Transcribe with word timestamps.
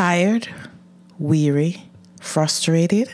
tired, 0.00 0.48
weary, 1.18 1.76
frustrated? 2.22 3.06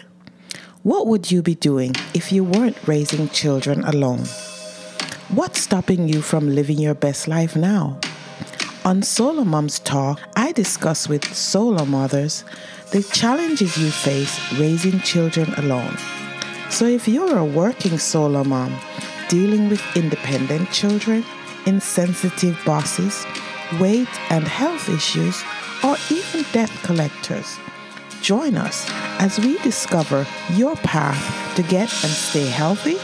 What 0.84 1.08
would 1.08 1.32
you 1.32 1.42
be 1.42 1.56
doing 1.56 1.96
if 2.14 2.30
you 2.30 2.44
weren't 2.44 2.78
raising 2.86 3.28
children 3.30 3.82
alone? 3.82 4.20
What's 5.34 5.60
stopping 5.60 6.06
you 6.06 6.22
from 6.22 6.54
living 6.54 6.78
your 6.78 6.94
best 6.94 7.26
life 7.26 7.56
now? 7.56 7.98
On 8.84 9.02
Solo 9.02 9.42
Moms 9.42 9.80
Talk, 9.80 10.20
I 10.36 10.52
discuss 10.52 11.08
with 11.08 11.24
solo 11.34 11.84
mothers 11.84 12.44
the 12.92 13.02
challenges 13.02 13.76
you 13.76 13.90
face 13.90 14.38
raising 14.52 15.00
children 15.00 15.52
alone. 15.54 15.96
So 16.70 16.86
if 16.86 17.08
you're 17.08 17.36
a 17.36 17.44
working 17.44 17.98
solo 17.98 18.44
mom 18.44 18.72
dealing 19.28 19.68
with 19.68 19.82
independent 19.96 20.70
children, 20.70 21.24
insensitive 21.66 22.56
bosses, 22.64 23.26
weight 23.80 24.30
and 24.30 24.46
health 24.46 24.88
issues, 24.88 25.42
or 25.86 25.96
even 26.10 26.44
debt 26.52 26.70
collectors, 26.82 27.58
join 28.20 28.56
us 28.56 28.86
as 29.20 29.38
we 29.38 29.56
discover 29.58 30.26
your 30.54 30.74
path 30.76 31.54
to 31.54 31.62
get 31.62 31.88
and 32.02 32.12
stay 32.12 32.46
healthy, 32.46 32.96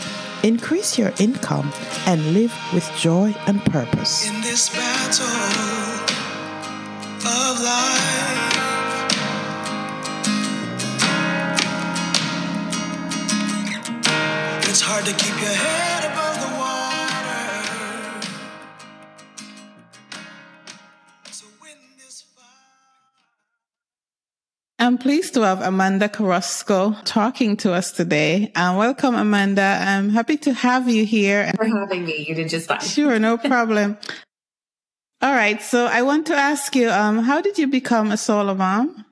increase 0.43 0.99
your 0.99 1.13
income, 1.21 1.73
and 2.07 2.35
live 2.35 2.53
with 2.75 2.91
joy 2.97 3.33
and 3.47 3.65
purpose. 3.67 4.29
In 4.29 4.41
this 4.41 4.69
battle 4.71 5.27
of 7.25 7.61
life, 7.63 8.53
it's 14.69 14.81
hard 14.81 15.05
to 15.05 15.13
keep 15.13 15.41
your 15.41 15.55
head 15.55 16.02
I'm 24.83 24.99
pleased 24.99 25.35
to 25.35 25.43
have 25.43 25.61
Amanda 25.61 26.09
Carrasco 26.09 26.97
talking 27.05 27.57
to 27.59 27.73
us 27.73 27.93
today. 27.93 28.51
Uh, 28.57 28.75
welcome, 28.77 29.15
Amanda. 29.15 29.63
I'm 29.81 30.09
happy 30.09 30.37
to 30.39 30.53
have 30.53 30.89
you 30.89 31.05
here. 31.05 31.53
for 31.55 31.67
having 31.67 32.05
me. 32.05 32.27
You 32.27 32.35
did 32.35 32.49
just 32.49 32.67
fine. 32.67 32.81
Sure, 32.81 33.17
no 33.21 33.39
problem. 33.39 33.97
All 35.23 35.33
right, 35.33 35.63
so 35.63 35.87
I 35.87 36.03
want 36.03 36.27
to 36.27 36.35
ask 36.35 36.75
you, 36.75 36.91
um, 36.91 37.21
how 37.21 37.41
did 37.41 37.59
you 37.59 37.69
become 37.69 38.11
a 38.11 38.17
solo 38.17 38.55
mom? 38.55 39.05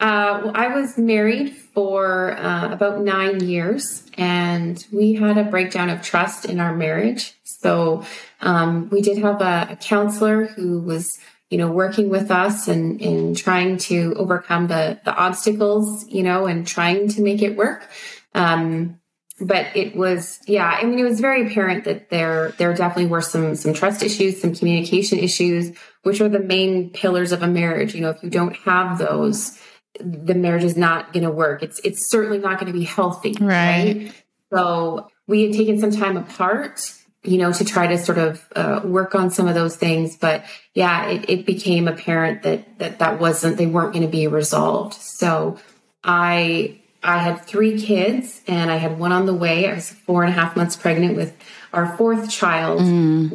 Uh, 0.00 0.40
well, 0.42 0.52
I 0.56 0.66
was 0.74 0.98
married 0.98 1.54
for 1.56 2.36
uh, 2.36 2.72
about 2.72 3.02
nine 3.02 3.38
years, 3.38 4.02
and 4.18 4.84
we 4.90 5.12
had 5.12 5.38
a 5.38 5.44
breakdown 5.44 5.90
of 5.90 6.02
trust 6.02 6.44
in 6.44 6.58
our 6.58 6.74
marriage. 6.74 7.34
So 7.44 8.04
um, 8.40 8.88
we 8.90 9.00
did 9.00 9.18
have 9.18 9.40
a, 9.40 9.68
a 9.70 9.76
counselor 9.76 10.46
who 10.46 10.80
was, 10.80 11.20
you 11.52 11.58
know, 11.58 11.70
working 11.70 12.08
with 12.08 12.30
us 12.30 12.66
and, 12.66 12.98
and 13.02 13.36
trying 13.36 13.76
to 13.76 14.14
overcome 14.16 14.68
the 14.68 14.98
the 15.04 15.14
obstacles, 15.14 16.08
you 16.08 16.22
know, 16.22 16.46
and 16.46 16.66
trying 16.66 17.08
to 17.10 17.20
make 17.20 17.42
it 17.42 17.56
work. 17.56 17.86
Um, 18.34 18.98
but 19.38 19.66
it 19.76 19.94
was, 19.94 20.38
yeah, 20.46 20.66
I 20.66 20.84
mean, 20.84 20.98
it 20.98 21.02
was 21.02 21.20
very 21.20 21.46
apparent 21.46 21.84
that 21.84 22.08
there 22.08 22.54
there 22.56 22.72
definitely 22.72 23.10
were 23.10 23.20
some 23.20 23.54
some 23.54 23.74
trust 23.74 24.02
issues, 24.02 24.40
some 24.40 24.54
communication 24.54 25.18
issues, 25.18 25.76
which 26.04 26.22
are 26.22 26.28
the 26.30 26.40
main 26.40 26.88
pillars 26.88 27.32
of 27.32 27.42
a 27.42 27.48
marriage. 27.48 27.94
You 27.94 28.00
know, 28.00 28.10
if 28.10 28.22
you 28.22 28.30
don't 28.30 28.56
have 28.56 28.96
those 28.96 29.60
the 30.00 30.34
marriage 30.34 30.64
is 30.64 30.74
not 30.74 31.12
going 31.12 31.24
to 31.24 31.30
work. 31.30 31.62
It's 31.62 31.80
it's 31.84 32.10
certainly 32.10 32.38
not 32.38 32.58
going 32.58 32.72
to 32.72 32.78
be 32.78 32.86
healthy, 32.86 33.36
Right. 33.38 34.10
So 34.50 35.08
we 35.26 35.42
had 35.42 35.52
taken 35.52 35.78
some 35.78 35.90
time 35.90 36.16
apart, 36.16 36.94
you 37.24 37.38
know, 37.38 37.52
to 37.52 37.64
try 37.64 37.86
to 37.86 37.98
sort 37.98 38.18
of 38.18 38.46
uh, 38.56 38.80
work 38.84 39.14
on 39.14 39.30
some 39.30 39.46
of 39.46 39.54
those 39.54 39.76
things. 39.76 40.16
But 40.16 40.44
yeah, 40.74 41.06
it, 41.06 41.28
it 41.28 41.46
became 41.46 41.88
apparent 41.88 42.42
that 42.42 42.78
that 42.78 42.98
that 42.98 43.20
wasn't 43.20 43.56
they 43.56 43.66
weren't 43.66 43.92
going 43.92 44.04
to 44.04 44.10
be 44.10 44.26
resolved. 44.26 44.94
So 44.94 45.58
I 46.02 46.78
I 47.02 47.18
had 47.18 47.42
three 47.42 47.80
kids, 47.80 48.42
and 48.46 48.70
I 48.70 48.76
had 48.76 48.98
one 48.98 49.12
on 49.12 49.26
the 49.26 49.34
way. 49.34 49.68
I 49.68 49.74
was 49.74 49.90
four 49.90 50.22
and 50.22 50.30
a 50.30 50.34
half 50.34 50.56
months 50.56 50.76
pregnant 50.76 51.16
with 51.16 51.36
our 51.72 51.96
fourth 51.96 52.30
child 52.30 52.80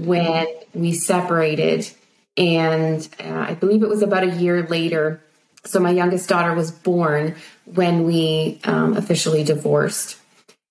when 0.06 0.48
we 0.74 0.94
separated, 0.94 1.90
and 2.36 3.08
uh, 3.20 3.46
I 3.50 3.54
believe 3.54 3.84
it 3.84 3.90
was 3.90 4.02
about 4.02 4.24
a 4.24 4.36
year 4.36 4.64
later 4.64 5.22
so 5.68 5.80
my 5.80 5.92
youngest 5.92 6.30
daughter 6.30 6.54
was 6.54 6.72
born 6.72 7.36
when 7.66 8.06
we 8.06 8.60
um, 8.64 8.96
officially 8.96 9.44
divorced 9.44 10.18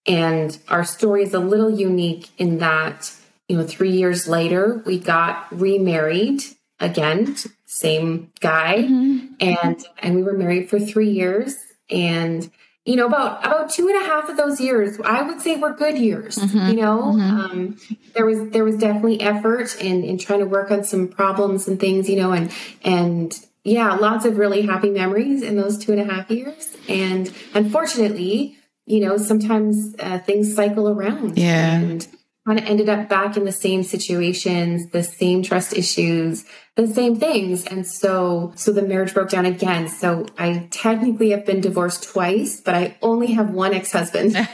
and 0.07 0.59
our 0.69 0.85
story 0.85 1.23
is 1.23 1.35
a 1.35 1.41
little 1.41 1.71
unique 1.71 2.31
in 2.39 2.59
that 2.59 3.13
you 3.49 3.57
know 3.57 3.67
three 3.67 3.93
years 3.93 4.29
later 4.29 4.83
we 4.87 4.99
got 4.99 5.47
remarried 5.51 6.43
again 6.81 7.37
same 7.67 8.33
guy. 8.41 8.79
Mm-hmm. 8.79 9.35
And 9.41 9.85
and 9.99 10.17
we 10.17 10.23
were 10.23 10.37
married 10.37 10.71
for 10.71 10.81
three 10.81 11.11
years. 11.11 11.57
And 11.91 12.51
you 12.85 12.95
know 12.95 13.07
about 13.07 13.45
about 13.45 13.71
two 13.71 13.89
and 13.89 14.01
a 14.01 14.07
half 14.07 14.29
of 14.29 14.37
those 14.37 14.61
years 14.61 14.97
i 15.05 15.21
would 15.21 15.41
say 15.41 15.57
were 15.57 15.73
good 15.73 15.99
years 15.99 16.37
mm-hmm. 16.37 16.69
you 16.69 16.77
know? 16.81 17.03
Mm-hmm. 17.17 17.41
Um, 17.41 17.79
there 18.15 18.25
was 18.25 18.51
there 18.51 18.63
was 18.63 18.77
definitely 18.77 19.21
effort 19.21 19.77
in 19.83 20.05
in 20.05 20.19
trying 20.19 20.39
to 20.39 20.47
work 20.47 20.71
on 20.71 20.85
some 20.85 21.09
problems 21.09 21.67
and 21.67 21.81
things 21.81 22.09
you 22.09 22.15
know 22.15 22.31
and 22.31 22.53
and 22.85 23.45
yeah 23.65 23.95
lots 23.95 24.25
of 24.25 24.39
really 24.39 24.63
happy 24.63 24.91
memories 24.91 25.43
in 25.43 25.57
those 25.57 25.79
two 25.79 25.93
and 25.93 26.01
a 26.01 26.05
half 26.05 26.31
years. 26.31 26.77
And 26.89 27.33
unfortunately 27.55 28.57
you 28.87 29.01
know 29.01 29.17
sometimes 29.17 29.95
uh, 29.99 30.19
things 30.21 30.55
cycle 30.55 30.89
around 30.89 31.37
Yeah. 31.39 31.79
and 31.81 32.07
kind 32.47 32.59
of 32.61 32.65
ended 32.67 32.89
up 32.89 33.09
back 33.09 33.37
in 33.37 33.45
the 33.45 33.53
same 33.53 33.83
situations 33.83 34.89
the 34.91 35.03
same 35.03 35.43
trust 35.43 35.73
issues 35.73 36.45
the 36.77 36.87
same 36.87 37.17
things 37.17 37.65
and 37.67 37.87
so 37.87 38.53
so 38.55 38.71
the 38.73 38.83
marriage 38.83 39.13
broke 39.13 39.31
down 39.31 39.45
again 39.47 39.89
so 39.89 40.25
i 40.39 40.69
technically 40.71 41.31
have 41.31 41.45
been 41.45 41.61
divorced 41.61 42.05
twice 42.13 42.61
but 42.61 42.75
i 42.75 42.97
only 43.03 43.29
have 43.33 43.51
one 43.51 43.75
ex-husband 43.75 44.35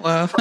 Well, 0.00 0.30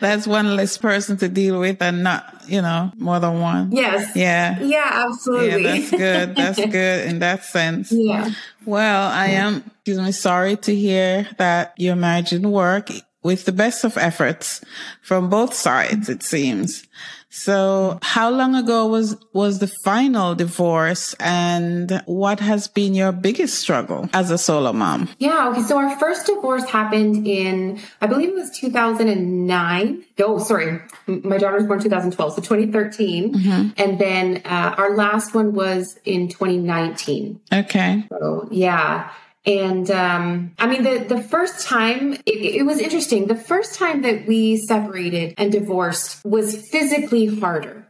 that's 0.00 0.26
one 0.26 0.56
less 0.56 0.76
person 0.76 1.16
to 1.18 1.28
deal 1.28 1.58
with 1.58 1.80
and 1.80 2.02
not, 2.02 2.42
you 2.46 2.60
know, 2.60 2.92
more 2.98 3.18
than 3.18 3.40
one. 3.40 3.72
yes 3.72 4.14
Yeah. 4.14 4.60
yeah 4.60 5.04
absolutely. 5.08 5.62
Yeah, 5.62 5.70
that's 5.78 5.90
good. 5.90 6.36
That's 6.36 6.66
good 6.78 7.06
in 7.08 7.18
that 7.20 7.44
sense. 7.44 7.90
yeah 7.92 8.28
Well, 8.66 9.10
I 9.10 9.28
am, 9.28 9.64
excuse 9.66 9.98
me, 10.00 10.12
sorry 10.12 10.56
to 10.56 10.74
hear 10.74 11.26
that 11.38 11.72
your 11.78 11.96
marriage 11.96 12.30
didn't 12.30 12.50
work 12.50 12.90
with 13.26 13.44
the 13.44 13.52
best 13.52 13.84
of 13.84 13.98
efforts 13.98 14.64
from 15.02 15.28
both 15.28 15.52
sides, 15.52 16.08
it 16.08 16.22
seems. 16.22 16.86
So 17.28 17.98
how 18.00 18.30
long 18.30 18.54
ago 18.54 18.86
was, 18.86 19.16
was 19.34 19.58
the 19.58 19.66
final 19.66 20.34
divorce 20.34 21.14
and 21.20 22.02
what 22.06 22.40
has 22.40 22.66
been 22.68 22.94
your 22.94 23.12
biggest 23.12 23.58
struggle 23.58 24.08
as 24.14 24.30
a 24.30 24.38
solo 24.38 24.72
mom? 24.72 25.10
Yeah, 25.18 25.50
okay. 25.50 25.62
So 25.62 25.76
our 25.76 25.98
first 25.98 26.26
divorce 26.26 26.64
happened 26.64 27.26
in, 27.26 27.80
I 28.00 28.06
believe 28.06 28.30
it 28.30 28.36
was 28.36 28.56
2009. 28.58 30.04
No, 30.18 30.38
sorry. 30.38 30.80
My 31.06 31.36
daughter 31.36 31.56
was 31.56 31.66
born 31.66 31.80
2012, 31.80 32.32
so 32.32 32.40
2013. 32.40 33.74
And 33.76 33.98
then 33.98 34.40
uh, 34.46 34.74
our 34.78 34.96
last 34.96 35.34
one 35.34 35.52
was 35.52 35.98
in 36.04 36.28
2019. 36.28 37.40
Okay. 37.52 38.04
So 38.08 38.48
yeah. 38.50 39.10
And 39.46 39.88
um, 39.92 40.52
I 40.58 40.66
mean, 40.66 40.82
the 40.82 41.04
the 41.06 41.22
first 41.22 41.66
time 41.66 42.14
it, 42.14 42.22
it 42.26 42.66
was 42.66 42.80
interesting. 42.80 43.26
The 43.26 43.36
first 43.36 43.78
time 43.78 44.02
that 44.02 44.26
we 44.26 44.56
separated 44.56 45.34
and 45.38 45.52
divorced 45.52 46.24
was 46.24 46.68
physically 46.68 47.26
harder 47.26 47.86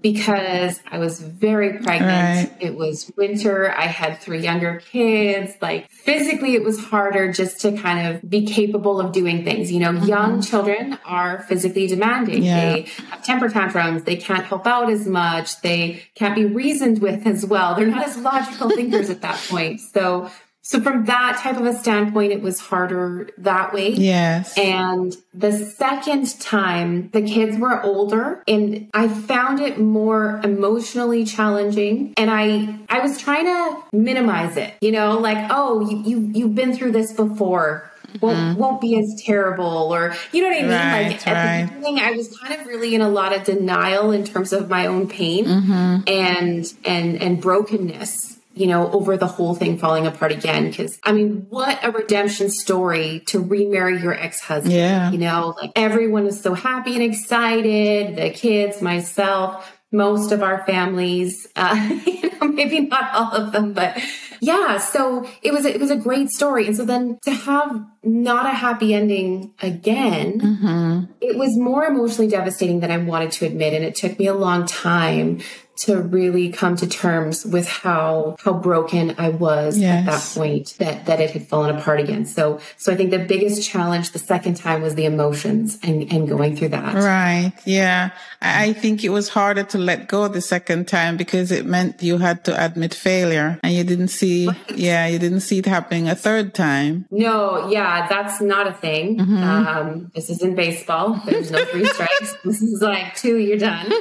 because 0.00 0.80
I 0.90 0.98
was 0.98 1.20
very 1.20 1.78
pregnant. 1.78 2.50
Right. 2.50 2.56
It 2.58 2.74
was 2.74 3.12
winter. 3.16 3.70
I 3.70 3.86
had 3.86 4.18
three 4.20 4.40
younger 4.40 4.80
kids. 4.80 5.52
Like 5.60 5.90
physically, 5.90 6.54
it 6.54 6.64
was 6.64 6.82
harder 6.82 7.30
just 7.30 7.60
to 7.60 7.76
kind 7.76 8.08
of 8.08 8.28
be 8.28 8.46
capable 8.46 8.98
of 8.98 9.12
doing 9.12 9.44
things. 9.44 9.70
You 9.70 9.80
know, 9.80 9.92
young 9.92 10.40
children 10.40 10.98
are 11.04 11.42
physically 11.42 11.86
demanding. 11.86 12.42
Yeah. 12.42 12.72
They 12.72 12.80
have 13.10 13.22
temper 13.22 13.50
tantrums. 13.50 14.04
They 14.04 14.16
can't 14.16 14.44
help 14.44 14.66
out 14.66 14.90
as 14.90 15.06
much. 15.06 15.60
They 15.60 16.02
can't 16.14 16.34
be 16.34 16.46
reasoned 16.46 17.02
with 17.02 17.26
as 17.26 17.44
well. 17.44 17.74
They're 17.74 17.86
not 17.86 18.06
as 18.06 18.16
logical 18.16 18.70
thinkers 18.70 19.10
at 19.10 19.20
that 19.20 19.36
point. 19.48 19.80
So, 19.80 20.30
so 20.66 20.80
from 20.80 21.04
that 21.04 21.40
type 21.42 21.58
of 21.58 21.66
a 21.66 21.74
standpoint, 21.74 22.32
it 22.32 22.40
was 22.40 22.58
harder 22.58 23.28
that 23.36 23.74
way. 23.74 23.90
Yes. 23.90 24.56
And 24.56 25.14
the 25.34 25.52
second 25.52 26.40
time, 26.40 27.10
the 27.10 27.20
kids 27.20 27.58
were 27.58 27.82
older 27.82 28.42
and 28.48 28.88
I 28.94 29.08
found 29.08 29.60
it 29.60 29.78
more 29.78 30.40
emotionally 30.42 31.26
challenging. 31.26 32.14
And 32.16 32.30
I, 32.30 32.78
I 32.88 33.00
was 33.00 33.18
trying 33.18 33.44
to 33.44 33.82
minimize 33.92 34.56
it, 34.56 34.72
you 34.80 34.90
know, 34.90 35.18
like, 35.18 35.50
oh, 35.50 35.86
you, 35.86 35.98
you 35.98 36.30
you've 36.34 36.54
been 36.54 36.74
through 36.74 36.92
this 36.92 37.12
before. 37.12 37.90
Won't, 38.22 38.38
mm-hmm. 38.38 38.60
won't 38.60 38.80
be 38.80 38.96
as 38.96 39.22
terrible 39.24 39.92
or 39.92 40.14
you 40.30 40.40
know 40.40 40.48
what 40.48 40.58
I 40.58 40.62
mean? 40.62 40.70
Right, 40.70 41.06
like 41.08 41.26
at 41.26 41.32
right. 41.32 41.66
the 41.66 41.74
beginning 41.74 41.98
I 41.98 42.12
was 42.12 42.38
kind 42.38 42.54
of 42.54 42.64
really 42.64 42.94
in 42.94 43.00
a 43.00 43.08
lot 43.08 43.34
of 43.34 43.42
denial 43.42 44.12
in 44.12 44.22
terms 44.22 44.52
of 44.52 44.70
my 44.70 44.86
own 44.86 45.08
pain 45.08 45.44
mm-hmm. 45.44 46.02
and 46.06 46.72
and 46.84 47.20
and 47.20 47.42
brokenness 47.42 48.33
you 48.54 48.66
know, 48.66 48.90
over 48.92 49.16
the 49.16 49.26
whole 49.26 49.54
thing 49.54 49.78
falling 49.78 50.06
apart 50.06 50.32
again. 50.32 50.72
Cause 50.72 50.98
I 51.02 51.12
mean, 51.12 51.46
what 51.50 51.78
a 51.84 51.90
redemption 51.90 52.50
story 52.50 53.20
to 53.26 53.40
remarry 53.40 54.00
your 54.00 54.14
ex 54.14 54.40
husband. 54.40 54.72
Yeah. 54.74 55.10
You 55.10 55.18
know, 55.18 55.54
like 55.60 55.72
everyone 55.76 56.26
is 56.26 56.40
so 56.40 56.54
happy 56.54 56.94
and 56.94 57.02
excited, 57.02 58.16
the 58.16 58.30
kids, 58.30 58.80
myself. 58.80 59.70
most 59.92 60.32
of 60.32 60.42
our 60.42 60.64
families. 60.66 61.46
Uh, 61.56 62.00
you 62.06 62.30
know, 62.40 62.48
maybe 62.48 62.80
not 62.80 63.12
all 63.14 63.32
of 63.32 63.52
them, 63.52 63.72
but 63.72 63.96
yeah. 64.40 64.78
So 64.78 65.24
it 65.42 65.52
was 65.52 65.64
a, 65.64 65.72
it 65.74 65.80
was 65.80 65.90
a 65.92 65.96
great 65.96 66.30
story, 66.30 66.66
and 66.66 66.76
so 66.76 66.84
then 66.84 67.18
to 67.24 67.30
have 67.30 67.84
not 68.02 68.46
a 68.46 68.50
happy 68.50 68.92
ending 68.92 69.54
again, 69.62 70.40
Mm-hmm. 70.40 71.12
it 71.20 71.36
was 71.38 71.56
more 71.56 71.84
emotionally 71.84 72.28
devastating 72.30 72.80
than 72.80 72.90
I 72.90 72.98
wanted 72.98 73.30
to 73.32 73.46
admit, 73.46 73.72
and 73.72 73.84
it 73.84 73.94
took 73.94 74.18
me 74.18 74.26
a 74.26 74.34
long 74.34 74.66
time 74.66 75.40
to 75.76 76.00
really 76.00 76.50
come 76.50 76.76
to 76.76 76.86
terms 76.86 77.44
with 77.44 77.68
how 77.68 78.36
how 78.40 78.52
broken 78.52 79.14
I 79.18 79.28
was 79.28 79.80
at 79.80 80.06
that 80.06 80.22
point 80.34 80.74
that 80.78 81.06
that 81.06 81.20
it 81.20 81.30
had 81.30 81.46
fallen 81.46 81.74
apart 81.76 82.00
again. 82.00 82.26
So 82.26 82.60
so 82.76 82.92
I 82.92 82.96
think 82.96 83.10
the 83.10 83.18
biggest 83.18 83.68
challenge 83.68 84.12
the 84.12 84.18
second 84.18 84.56
time 84.56 84.82
was 84.82 84.94
the 84.94 85.04
emotions 85.04 85.78
and 85.82 86.10
and 86.12 86.28
going 86.28 86.56
through 86.56 86.70
that. 86.70 86.94
Right. 86.94 87.52
Yeah. 87.64 88.10
I 88.42 88.64
I 88.64 88.72
think 88.72 89.04
it 89.04 89.10
was 89.10 89.28
harder 89.28 89.62
to 89.62 89.78
let 89.78 90.08
go 90.08 90.26
the 90.26 90.40
second 90.40 90.88
time 90.88 91.18
because 91.18 91.50
it 91.50 91.66
meant 91.66 92.02
you 92.02 92.16
had 92.16 92.44
to 92.44 92.64
admit 92.64 92.94
failure 92.94 93.60
and 93.62 93.74
you 93.74 93.84
didn't 93.84 94.08
see, 94.08 94.48
yeah, 94.74 95.06
you 95.06 95.18
didn't 95.18 95.40
see 95.40 95.58
it 95.58 95.66
happening 95.66 96.08
a 96.08 96.14
third 96.14 96.54
time. 96.54 97.04
No, 97.10 97.68
yeah, 97.68 98.08
that's 98.08 98.40
not 98.40 98.66
a 98.66 98.72
thing. 98.72 99.20
Um, 99.20 100.10
this 100.14 100.30
isn't 100.30 100.54
baseball. 100.54 101.20
There's 101.26 101.50
no 101.50 101.62
three 101.66 101.84
strikes. 101.86 102.36
This 102.44 102.62
is 102.62 102.80
like 102.80 103.16
two, 103.16 103.36
you're 103.36 103.58
done. 103.58 103.92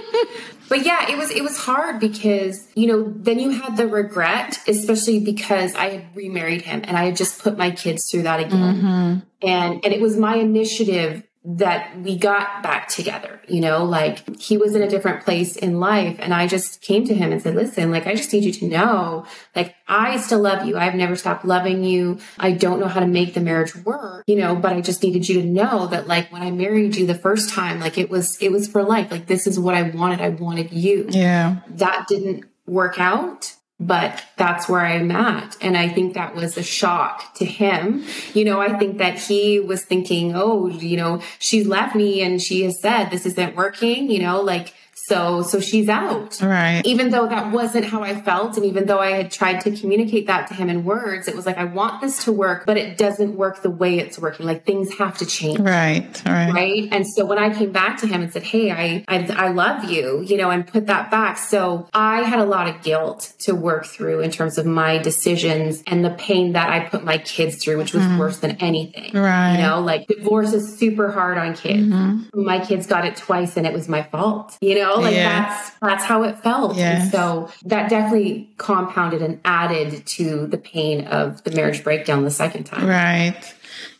But 0.69 0.85
yeah, 0.85 1.11
it 1.11 1.17
was 1.17 1.29
it 1.31 1.43
was 1.43 1.57
hard 1.57 1.99
because 1.99 2.67
you 2.75 2.87
know 2.87 3.13
then 3.15 3.39
you 3.39 3.51
had 3.51 3.77
the 3.77 3.87
regret, 3.87 4.59
especially 4.67 5.19
because 5.19 5.75
I 5.75 5.89
had 5.89 6.15
remarried 6.15 6.63
him 6.63 6.81
and 6.85 6.97
I 6.97 7.05
had 7.05 7.15
just 7.15 7.41
put 7.41 7.57
my 7.57 7.71
kids 7.71 8.09
through 8.09 8.23
that 8.23 8.39
again, 8.39 8.75
mm-hmm. 8.75 9.47
and 9.47 9.85
and 9.85 9.93
it 9.93 10.01
was 10.01 10.17
my 10.17 10.35
initiative 10.37 11.23
that 11.45 11.99
we 11.99 12.17
got 12.17 12.63
back 12.63 12.87
together. 12.87 13.41
You 13.47 13.59
know, 13.59 13.83
like 13.83 14.39
he 14.39 14.57
was 14.57 14.75
in 14.75 14.81
a 14.81 14.89
different 14.89 15.25
place 15.25 15.57
in 15.57 15.79
life, 15.79 16.17
and 16.19 16.33
I 16.33 16.47
just 16.47 16.81
came 16.81 17.05
to 17.05 17.13
him 17.13 17.31
and 17.31 17.41
said, 17.41 17.55
"Listen, 17.55 17.91
like 17.91 18.07
I 18.07 18.15
just 18.15 18.31
need 18.31 18.45
you 18.45 18.53
to 18.53 18.67
know, 18.67 19.25
like 19.55 19.75
I 19.87 20.17
still 20.17 20.39
love 20.39 20.65
you. 20.65 20.77
I've 20.77 20.95
never 20.95 21.15
stopped 21.15 21.43
loving 21.43 21.83
you. 21.83 22.19
I 22.39 22.51
don't 22.51 22.79
know 22.79 22.87
how 22.87 23.01
to 23.01 23.07
make 23.07 23.33
the 23.33 23.41
marriage 23.41 23.75
work, 23.75 24.23
you 24.27 24.37
know, 24.37 24.55
but 24.55 24.73
I 24.73 24.81
just 24.81 25.03
needed 25.03 25.27
you 25.27 25.41
to 25.41 25.47
know 25.47 25.87
that 25.87 26.07
like 26.07 26.31
when 26.31 26.41
I 26.41 26.51
married 26.51 26.95
you 26.95 27.05
the 27.05 27.15
first 27.15 27.53
time, 27.53 27.79
like 27.79 27.97
it 27.97 28.09
was 28.09 28.37
it 28.41 28.51
was 28.51 28.67
for 28.67 28.83
life. 28.83 29.11
Like 29.11 29.27
this 29.27 29.45
is 29.45 29.59
what 29.59 29.75
I 29.75 29.83
wanted. 29.83 30.21
I 30.21 30.29
wanted 30.29 30.71
you. 30.71 31.07
Yeah. 31.09 31.57
That 31.67 32.07
didn't 32.07 32.45
work 32.65 32.99
out, 32.99 33.53
but 33.79 34.23
that's 34.37 34.69
where 34.69 34.85
I'm 34.85 35.11
at. 35.11 35.57
And 35.61 35.77
I 35.77 35.89
think 35.89 36.13
that 36.13 36.35
was 36.35 36.57
a 36.57 36.63
shock 36.63 37.33
to 37.35 37.45
him. 37.45 38.05
You 38.33 38.45
know, 38.45 38.61
I 38.61 38.77
think 38.77 38.97
that 38.99 39.19
he 39.19 39.59
was 39.59 39.83
thinking, 39.83 40.35
oh, 40.35 40.67
you 40.67 40.97
know, 40.97 41.21
she 41.39 41.63
left 41.63 41.95
me 41.95 42.21
and 42.21 42.41
she 42.41 42.63
has 42.63 42.79
said 42.79 43.09
this 43.09 43.25
isn't 43.25 43.55
working, 43.55 44.09
you 44.09 44.19
know, 44.19 44.41
like 44.41 44.73
so 45.07 45.41
so 45.41 45.59
she's 45.59 45.89
out 45.89 46.41
Right. 46.41 46.81
even 46.85 47.09
though 47.09 47.27
that 47.27 47.51
wasn't 47.51 47.85
how 47.85 48.03
I 48.03 48.19
felt, 48.19 48.57
and 48.57 48.65
even 48.65 48.85
though 48.85 48.99
I 48.99 49.11
had 49.11 49.31
tried 49.31 49.61
to 49.61 49.71
communicate 49.75 50.27
that 50.27 50.47
to 50.47 50.53
him 50.53 50.69
in 50.69 50.83
words, 50.83 51.27
it 51.27 51.35
was 51.35 51.45
like, 51.45 51.57
I 51.57 51.65
want 51.65 52.01
this 52.01 52.23
to 52.25 52.31
work, 52.31 52.65
but 52.65 52.77
it 52.77 52.97
doesn't 52.97 53.35
work 53.35 53.61
the 53.61 53.69
way 53.69 53.99
it's 53.99 54.17
working. 54.19 54.45
Like 54.45 54.65
things 54.65 54.93
have 54.97 55.17
to 55.19 55.25
change. 55.25 55.59
Right. 55.59 56.21
Right. 56.25 56.51
Right. 56.51 56.89
And 56.91 57.07
so 57.07 57.25
when 57.25 57.37
I 57.37 57.53
came 57.53 57.71
back 57.71 57.97
to 57.99 58.07
him 58.07 58.21
and 58.21 58.31
said, 58.31 58.43
Hey, 58.43 58.71
I, 58.71 59.03
I, 59.07 59.25
I 59.45 59.47
love 59.49 59.85
you, 59.85 60.21
you 60.21 60.37
know, 60.37 60.49
and 60.49 60.65
put 60.65 60.87
that 60.87 61.11
back. 61.11 61.37
So 61.37 61.87
I 61.93 62.21
had 62.21 62.39
a 62.39 62.45
lot 62.45 62.67
of 62.67 62.81
guilt 62.81 63.33
to 63.39 63.53
work 63.55 63.85
through 63.85 64.21
in 64.21 64.31
terms 64.31 64.57
of 64.57 64.65
my 64.65 64.97
decisions 64.97 65.83
and 65.87 66.03
the 66.03 66.11
pain 66.11 66.53
that 66.53 66.69
I 66.69 66.81
put 66.81 67.03
my 67.03 67.17
kids 67.17 67.55
through, 67.57 67.77
which 67.77 67.93
was 67.93 68.05
worse 68.17 68.37
than 68.39 68.51
anything. 68.57 69.11
Right. 69.13 69.55
You 69.55 69.61
know, 69.61 69.81
like 69.81 70.07
divorce 70.07 70.53
is 70.53 70.77
super 70.77 71.11
hard 71.11 71.37
on 71.37 71.55
kids. 71.55 71.87
Mm-hmm. 71.87 72.43
My 72.43 72.63
kids 72.63 72.87
got 72.87 73.05
it 73.05 73.15
twice 73.15 73.57
and 73.57 73.65
it 73.65 73.73
was 73.73 73.87
my 73.89 74.03
fault. 74.03 74.57
You 74.61 74.75
know, 74.75 74.92
like 74.99 75.13
Yeah. 75.15 75.43
that's 75.43 75.71
that's 75.81 76.03
how 76.03 76.23
it 76.23 76.37
felt. 76.39 76.75
So 77.11 77.49
that 77.65 77.89
definitely 77.89 78.49
compounded 78.57 79.21
and 79.21 79.39
added 79.45 80.05
to 80.07 80.47
the 80.47 80.57
pain 80.57 81.05
of 81.05 81.43
the 81.43 81.51
marriage 81.51 81.83
breakdown 81.83 82.23
the 82.23 82.31
second 82.31 82.63
time. 82.65 82.87
Right. 82.87 83.35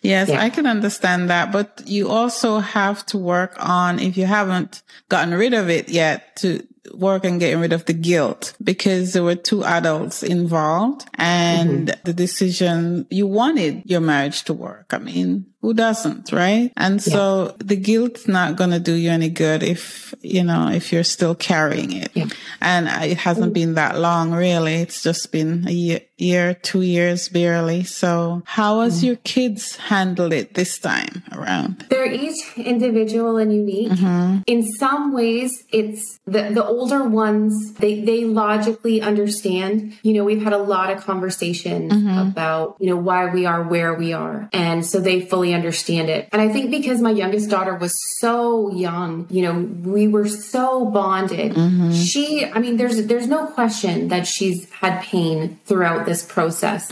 Yes, 0.02 0.30
Yeah. 0.30 0.42
I 0.42 0.50
can 0.50 0.66
understand 0.66 1.30
that. 1.30 1.52
But 1.52 1.84
you 1.86 2.10
also 2.10 2.60
have 2.60 3.06
to 3.08 3.18
work 3.18 3.56
on, 3.60 4.00
if 4.00 4.18
you 4.18 4.26
haven't 4.26 4.82
gotten 5.10 5.34
rid 5.34 5.54
of 5.54 5.70
it 5.70 5.90
yet, 5.90 6.36
to 6.38 6.66
work 6.94 7.24
on 7.26 7.40
getting 7.40 7.60
rid 7.62 7.72
of 7.72 7.86
the 7.86 7.94
guilt 7.94 8.54
because 8.62 9.14
there 9.14 9.24
were 9.24 9.36
two 9.36 9.64
adults 9.64 10.22
involved 10.24 11.06
and 11.16 11.88
Mm-hmm. 11.88 12.02
the 12.04 12.14
decision 12.14 13.08
you 13.10 13.26
wanted 13.26 13.84
your 13.86 14.02
marriage 14.02 14.44
to 14.44 14.54
work. 14.54 14.94
I 14.94 14.98
mean, 14.98 15.46
who 15.62 15.74
doesn't, 15.74 16.32
right? 16.34 16.72
And 16.76 17.02
so 17.02 17.56
the 17.60 17.78
guilt's 17.78 18.28
not 18.28 18.58
going 18.58 18.72
to 18.72 18.80
do 18.80 18.94
you 18.94 19.10
any 19.10 19.30
good 19.30 19.64
if, 19.64 20.14
you 20.22 20.44
know, 20.44 20.68
if 20.68 20.92
you're 20.92 21.06
still 21.06 21.36
carrying 21.36 21.94
it. 21.94 22.12
Yeah. 22.14 22.26
And 22.60 22.88
it 23.10 23.18
hasn't 23.18 23.54
been 23.54 23.76
that 23.76 23.98
long, 23.98 24.34
really. 24.34 24.76
It's 24.76 25.02
just 25.02 25.32
been 25.32 25.66
a 25.68 25.72
year, 25.72 26.02
year, 26.24 26.56
two 26.56 26.82
years 26.82 27.30
barely. 27.30 27.84
So 27.84 28.42
how 28.46 28.82
has 28.82 28.94
Mm-hmm. 28.94 29.08
your 29.08 29.16
kids 29.18 29.76
handled 29.76 30.32
it 30.32 30.54
this 30.54 30.80
time 30.80 31.24
around? 31.32 31.86
They're 31.90 32.12
each 32.12 32.40
individual 32.56 33.38
and 33.38 33.52
unique. 33.52 33.92
Mm-hmm. 33.92 34.44
In 34.48 34.64
some 34.80 35.14
ways, 35.14 35.66
it's 35.72 36.20
the, 36.26 36.44
the 36.54 36.64
older 36.64 37.04
ones, 37.04 37.74
they, 37.74 38.02
they 38.02 38.24
logically 38.24 39.02
understand. 39.02 39.98
You 40.04 40.14
know, 40.14 40.24
we've 40.24 40.42
had 40.42 40.54
a 40.54 40.62
lot 40.62 40.92
of 40.94 41.04
conversations 41.04 41.92
mm-hmm. 41.92 42.30
about, 42.30 42.78
you 42.80 42.88
know, 42.92 42.98
why 42.98 43.26
we 43.34 43.46
are 43.46 43.64
where 43.64 43.96
we 43.96 44.14
are. 44.14 44.48
And 44.54 44.86
so 44.86 45.00
they 45.00 45.22
fully 45.22 45.54
understand 45.54 46.10
it. 46.10 46.30
And 46.32 46.42
I 46.42 46.50
think 46.54 46.70
because 46.70 47.02
my 47.02 47.12
youngest 47.12 47.50
daughter 47.50 47.76
was 47.76 47.94
so 48.20 48.72
young, 48.72 49.26
you 49.30 49.42
know, 49.42 49.56
we 49.90 50.08
were 50.08 50.28
so 50.28 50.86
bonded. 50.86 51.54
Mm-hmm. 51.54 51.92
She, 51.94 52.46
I 52.46 52.60
mean, 52.60 52.78
there's, 52.78 53.08
there's 53.08 53.28
no 53.28 53.48
question 53.48 54.10
that 54.10 54.28
she's 54.28 54.70
had 54.72 55.02
pain 55.02 55.60
throughout 55.66 56.06
this 56.06 56.13
process, 56.22 56.92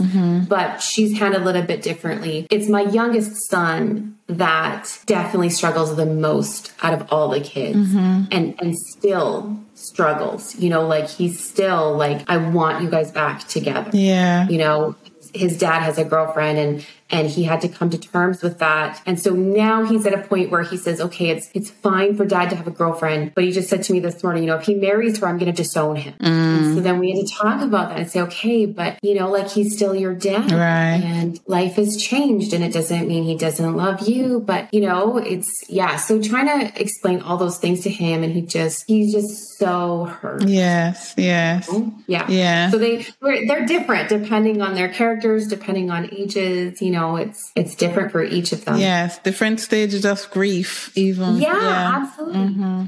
but 0.50 0.80
she's 0.82 1.20
handled 1.20 1.48
it 1.50 1.56
a 1.56 1.62
bit 1.62 1.84
differently. 1.84 2.48
It's 2.50 2.68
my 2.70 2.82
youngest 2.82 3.48
son 3.50 4.18
that 4.28 4.98
definitely 5.06 5.50
struggles 5.50 5.96
the 5.98 6.06
most 6.06 6.72
out 6.82 6.94
of 6.94 7.06
all 7.12 7.28
the 7.30 7.42
kids 7.42 7.94
and 7.94 8.56
and 8.62 8.78
still 8.78 9.60
struggles 9.74 10.56
you 10.58 10.70
know 10.70 10.86
like 10.88 11.10
he's 11.10 11.44
still 11.44 11.98
like 11.98 12.24
i 12.30 12.38
want 12.38 12.82
you 12.84 12.90
guys 12.90 13.12
back 13.12 13.46
together 13.48 13.90
Yeah. 13.94 14.48
you 14.48 14.58
know 14.58 14.96
his 15.34 15.58
dad 15.58 15.82
has 15.82 15.98
a 15.98 16.06
girlfriend 16.06 16.58
and 16.60 16.86
and 17.12 17.30
he 17.30 17.44
had 17.44 17.62
to 17.62 17.68
come 17.68 17.90
to 17.90 17.98
terms 17.98 18.42
with 18.42 18.60
that 18.60 19.02
and 19.06 19.20
so 19.20 19.32
now 19.34 19.84
he's 19.84 20.06
at 20.06 20.14
a 20.14 20.22
point 20.28 20.50
where 20.52 20.64
he 20.64 20.78
says 20.78 21.00
okay 21.02 21.30
it's 21.30 21.50
it's 21.54 21.70
fine 21.70 22.16
for 22.16 22.26
dad 22.26 22.50
to 22.50 22.56
have 22.56 22.68
a 22.68 22.72
girlfriend 22.72 23.34
but 23.36 23.44
he 23.44 23.52
just 23.52 23.70
said 23.70 23.84
to 23.84 23.94
me 23.94 24.00
this 24.00 24.24
morning 24.24 24.44
you 24.44 24.48
know 24.50 24.56
if 24.58 24.66
he 24.66 24.76
marries 24.76 25.20
her 25.20 25.28
i'm 25.28 25.38
going 25.38 25.52
to 25.52 25.56
disown 25.64 25.96
him 25.96 26.14
And 26.20 26.74
so 26.76 26.80
mm. 26.80 26.84
then 26.84 27.00
we 27.00 27.12
had 27.12 27.26
to 27.28 27.34
talk 27.34 27.62
about 27.62 27.90
that 27.90 28.00
and 28.00 28.10
say 28.10 28.22
okay 28.22 28.66
but 28.66 28.98
you 29.04 29.16
know 29.16 29.30
like 29.30 29.50
he's 29.50 29.76
still 29.76 29.94
your 29.96 30.14
dad 30.14 30.52
Right. 30.52 31.02
and 31.04 31.40
life 31.48 31.76
has 31.76 32.02
changed 32.02 32.54
and 32.54 32.64
it 32.64 32.74
doesn't 32.74 33.08
mean 33.08 33.24
he 33.24 33.36
doesn't 33.36 33.76
love 33.76 34.08
you 34.08 34.40
but 34.40 34.74
you 34.74 34.82
know 34.82 35.18
it's 35.18 35.64
yeah 35.70 35.98
so 35.98 36.22
trying 36.22 36.48
to 36.48 36.82
explain 36.82 37.22
all 37.22 37.38
those 37.38 37.58
things 37.58 37.82
to 37.82 37.90
him 37.90 38.24
and 38.24 38.34
he 38.34 38.42
just 38.42 38.86
he's 38.88 39.12
just 39.14 39.58
so 39.58 40.06
hurt 40.06 40.48
Yes. 40.48 41.14
Yes. 41.18 41.68
Oh, 41.72 41.94
yeah 42.08 42.26
Yeah. 42.30 42.70
so 42.72 42.78
they 42.78 43.06
they're 43.22 43.66
different 43.66 44.10
depending 44.10 44.62
on 44.62 44.76
their 44.76 44.90
characters 44.90 45.48
depending 45.48 45.90
on 45.92 46.10
ages 46.14 46.82
you 46.82 46.92
know 46.92 47.01
it's 47.24 47.52
it's 47.56 47.74
different 47.76 48.12
for 48.12 48.24
each 48.24 48.52
of 48.56 48.66
them 48.66 48.78
Yes. 48.78 49.20
Different 49.30 49.60
stages 49.60 50.04
of 50.06 50.20
grief, 50.32 50.92
even. 50.96 51.38
yeah, 51.38 52.00
absolutely. 52.02 52.42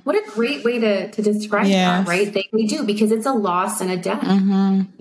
What 0.03 0.15
a 0.15 0.24
great 0.32 0.63
way 0.63 0.79
to, 0.79 1.12
to 1.12 1.22
describe 1.22 1.67
Yes. 1.67 2.05
that, 2.05 2.10
right? 2.13 2.29
They, 2.34 2.46
they 2.53 2.65
do 2.65 2.84
because 2.84 3.12
it's 3.12 3.25
a 3.25 3.34
loss 3.34 3.82
and 3.82 3.89
a 3.91 3.98
death. 3.98 4.24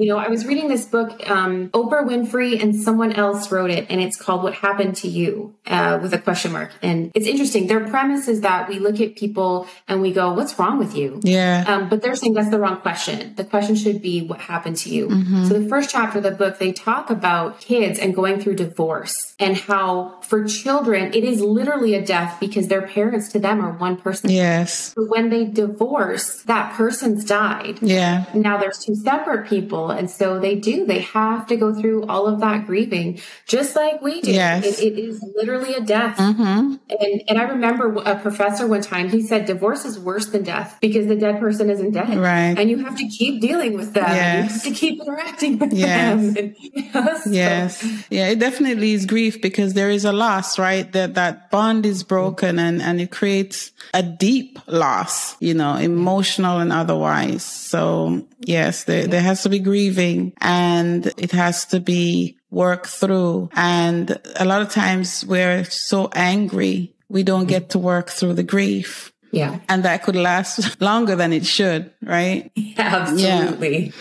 You 0.00 0.06
know, 0.10 0.18
I 0.18 0.28
was 0.28 0.46
reading 0.46 0.68
this 0.68 0.84
book, 0.84 1.08
um, 1.30 1.68
Oprah 1.70 2.04
Winfrey 2.10 2.60
and 2.62 2.70
someone 2.86 3.12
else 3.12 3.50
wrote 3.52 3.70
it, 3.70 3.86
and 3.90 4.00
it's 4.00 4.16
called 4.20 4.42
What 4.42 4.54
Happened 4.54 4.94
to 5.02 5.08
You 5.08 5.54
uh, 5.66 5.98
with 6.02 6.12
a 6.14 6.18
question 6.18 6.52
mark. 6.52 6.70
And 6.82 7.10
it's 7.14 7.26
interesting. 7.26 7.66
Their 7.66 7.84
premise 7.94 8.28
is 8.28 8.40
that 8.42 8.68
we 8.68 8.78
look 8.86 9.00
at 9.00 9.16
people 9.16 9.66
and 9.88 10.00
we 10.02 10.12
go, 10.12 10.32
What's 10.32 10.58
wrong 10.58 10.78
with 10.78 10.92
you? 10.96 11.20
Yeah. 11.22 11.64
Um, 11.66 11.88
but 11.88 12.02
they're 12.02 12.14
saying 12.20 12.34
that's 12.34 12.50
the 12.50 12.58
wrong 12.58 12.78
question. 12.80 13.34
The 13.36 13.44
question 13.44 13.74
should 13.76 14.00
be 14.02 14.22
what 14.30 14.40
happened 14.40 14.76
to 14.84 14.88
you. 14.96 15.02
So 15.48 15.52
the 15.58 15.68
first 15.68 15.90
chapter 15.90 16.18
of 16.18 16.24
the 16.24 16.30
book, 16.42 16.58
they 16.58 16.72
talk 16.72 17.10
about 17.10 17.60
kids 17.60 17.98
and 17.98 18.14
going 18.14 18.40
through 18.40 18.56
divorce 18.56 19.01
worse 19.02 19.31
and 19.42 19.56
how 19.56 20.18
for 20.22 20.44
children, 20.44 21.12
it 21.12 21.24
is 21.24 21.40
literally 21.40 21.94
a 21.94 22.04
death 22.04 22.38
because 22.40 22.68
their 22.68 22.82
parents 22.82 23.30
to 23.32 23.38
them 23.38 23.60
are 23.60 23.72
one 23.72 23.96
person. 23.96 24.30
yes. 24.30 24.92
But 24.96 25.08
when 25.08 25.28
they 25.30 25.44
divorce, 25.44 26.42
that 26.44 26.72
person's 26.74 27.24
died. 27.24 27.78
Yeah. 27.82 28.24
Now 28.34 28.58
there's 28.58 28.78
two 28.78 28.94
separate 28.94 29.48
people. 29.48 29.90
And 29.90 30.10
so 30.10 30.38
they 30.38 30.54
do, 30.54 30.86
they 30.86 31.00
have 31.00 31.46
to 31.48 31.56
go 31.56 31.74
through 31.74 32.06
all 32.06 32.26
of 32.26 32.40
that 32.40 32.66
grieving, 32.66 33.20
just 33.46 33.74
like 33.76 34.00
we 34.02 34.20
do. 34.20 34.30
Yes. 34.32 34.78
It, 34.80 34.92
it 34.92 34.98
is 34.98 35.22
literally 35.36 35.74
a 35.74 35.80
death. 35.80 36.16
Mm-hmm. 36.18 36.74
And, 36.90 37.22
and 37.28 37.38
I 37.38 37.42
remember 37.44 37.94
a 38.04 38.18
professor 38.18 38.66
one 38.66 38.82
time, 38.82 39.08
he 39.08 39.22
said 39.22 39.46
divorce 39.46 39.84
is 39.84 39.98
worse 39.98 40.26
than 40.26 40.42
death 40.44 40.78
because 40.80 41.06
the 41.06 41.16
dead 41.16 41.40
person 41.40 41.70
isn't 41.70 41.92
dead. 41.92 42.16
Right. 42.18 42.56
And 42.58 42.70
you 42.70 42.78
have 42.84 42.96
to 42.96 43.08
keep 43.08 43.40
dealing 43.40 43.74
with 43.74 43.92
them. 43.94 44.04
and 44.04 44.12
You 44.12 44.22
Yes. 44.44 44.52
have 44.52 44.62
to 44.64 44.70
keep 44.78 45.00
interacting 45.00 45.58
with 45.58 45.72
Yes. 45.72 46.34
them. 46.34 46.36
And, 46.42 46.56
you 46.58 46.92
know, 46.92 47.18
so- 47.18 47.30
Yes. 47.30 48.04
Yeah, 48.10 48.28
it 48.28 48.38
definitely 48.38 48.92
is 48.92 49.06
grief 49.06 49.31
because 49.40 49.74
there 49.74 49.90
is 49.90 50.04
a 50.04 50.12
loss, 50.12 50.58
right? 50.58 50.90
That 50.92 51.14
that 51.14 51.50
bond 51.50 51.86
is 51.86 52.02
broken 52.02 52.58
and, 52.58 52.82
and 52.82 53.00
it 53.00 53.10
creates 53.10 53.72
a 53.94 54.02
deep 54.02 54.58
loss, 54.66 55.36
you 55.40 55.54
know, 55.54 55.76
emotional 55.76 56.58
and 56.58 56.72
otherwise. 56.72 57.44
So 57.44 58.26
yes, 58.40 58.84
there, 58.84 59.06
there 59.06 59.20
has 59.20 59.42
to 59.42 59.48
be 59.48 59.58
grieving 59.58 60.32
and 60.40 61.06
it 61.16 61.32
has 61.32 61.66
to 61.66 61.80
be 61.80 62.36
worked 62.50 62.88
through. 62.88 63.50
And 63.54 64.18
a 64.36 64.44
lot 64.44 64.62
of 64.62 64.70
times 64.70 65.24
we're 65.24 65.64
so 65.64 66.10
angry, 66.14 66.94
we 67.08 67.22
don't 67.22 67.46
get 67.46 67.70
to 67.70 67.78
work 67.78 68.10
through 68.10 68.34
the 68.34 68.42
grief. 68.42 69.11
Yeah. 69.32 69.58
And 69.68 69.82
that 69.84 70.02
could 70.02 70.14
last 70.14 70.80
longer 70.80 71.16
than 71.16 71.32
it 71.32 71.46
should, 71.46 71.90
right? 72.02 72.52
Absolutely. 72.76 73.92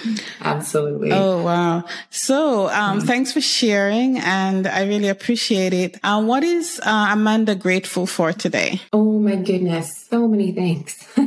Absolutely. 0.41 1.11
Oh, 1.11 1.41
wow. 1.43 1.85
So, 2.09 2.67
um, 2.69 2.99
thanks 2.99 3.31
for 3.31 3.39
sharing 3.39 4.19
and 4.19 4.67
I 4.67 4.83
really 4.85 5.07
appreciate 5.07 5.73
it. 5.73 5.97
Um, 6.03 6.27
what 6.27 6.43
is 6.43 6.81
uh, 6.85 7.07
Amanda 7.11 7.55
grateful 7.55 8.05
for 8.05 8.33
today? 8.33 8.81
Oh 8.91 9.19
my 9.19 9.37
goodness, 9.37 10.07
so 10.09 10.27
many 10.27 10.51
things. 10.51 10.97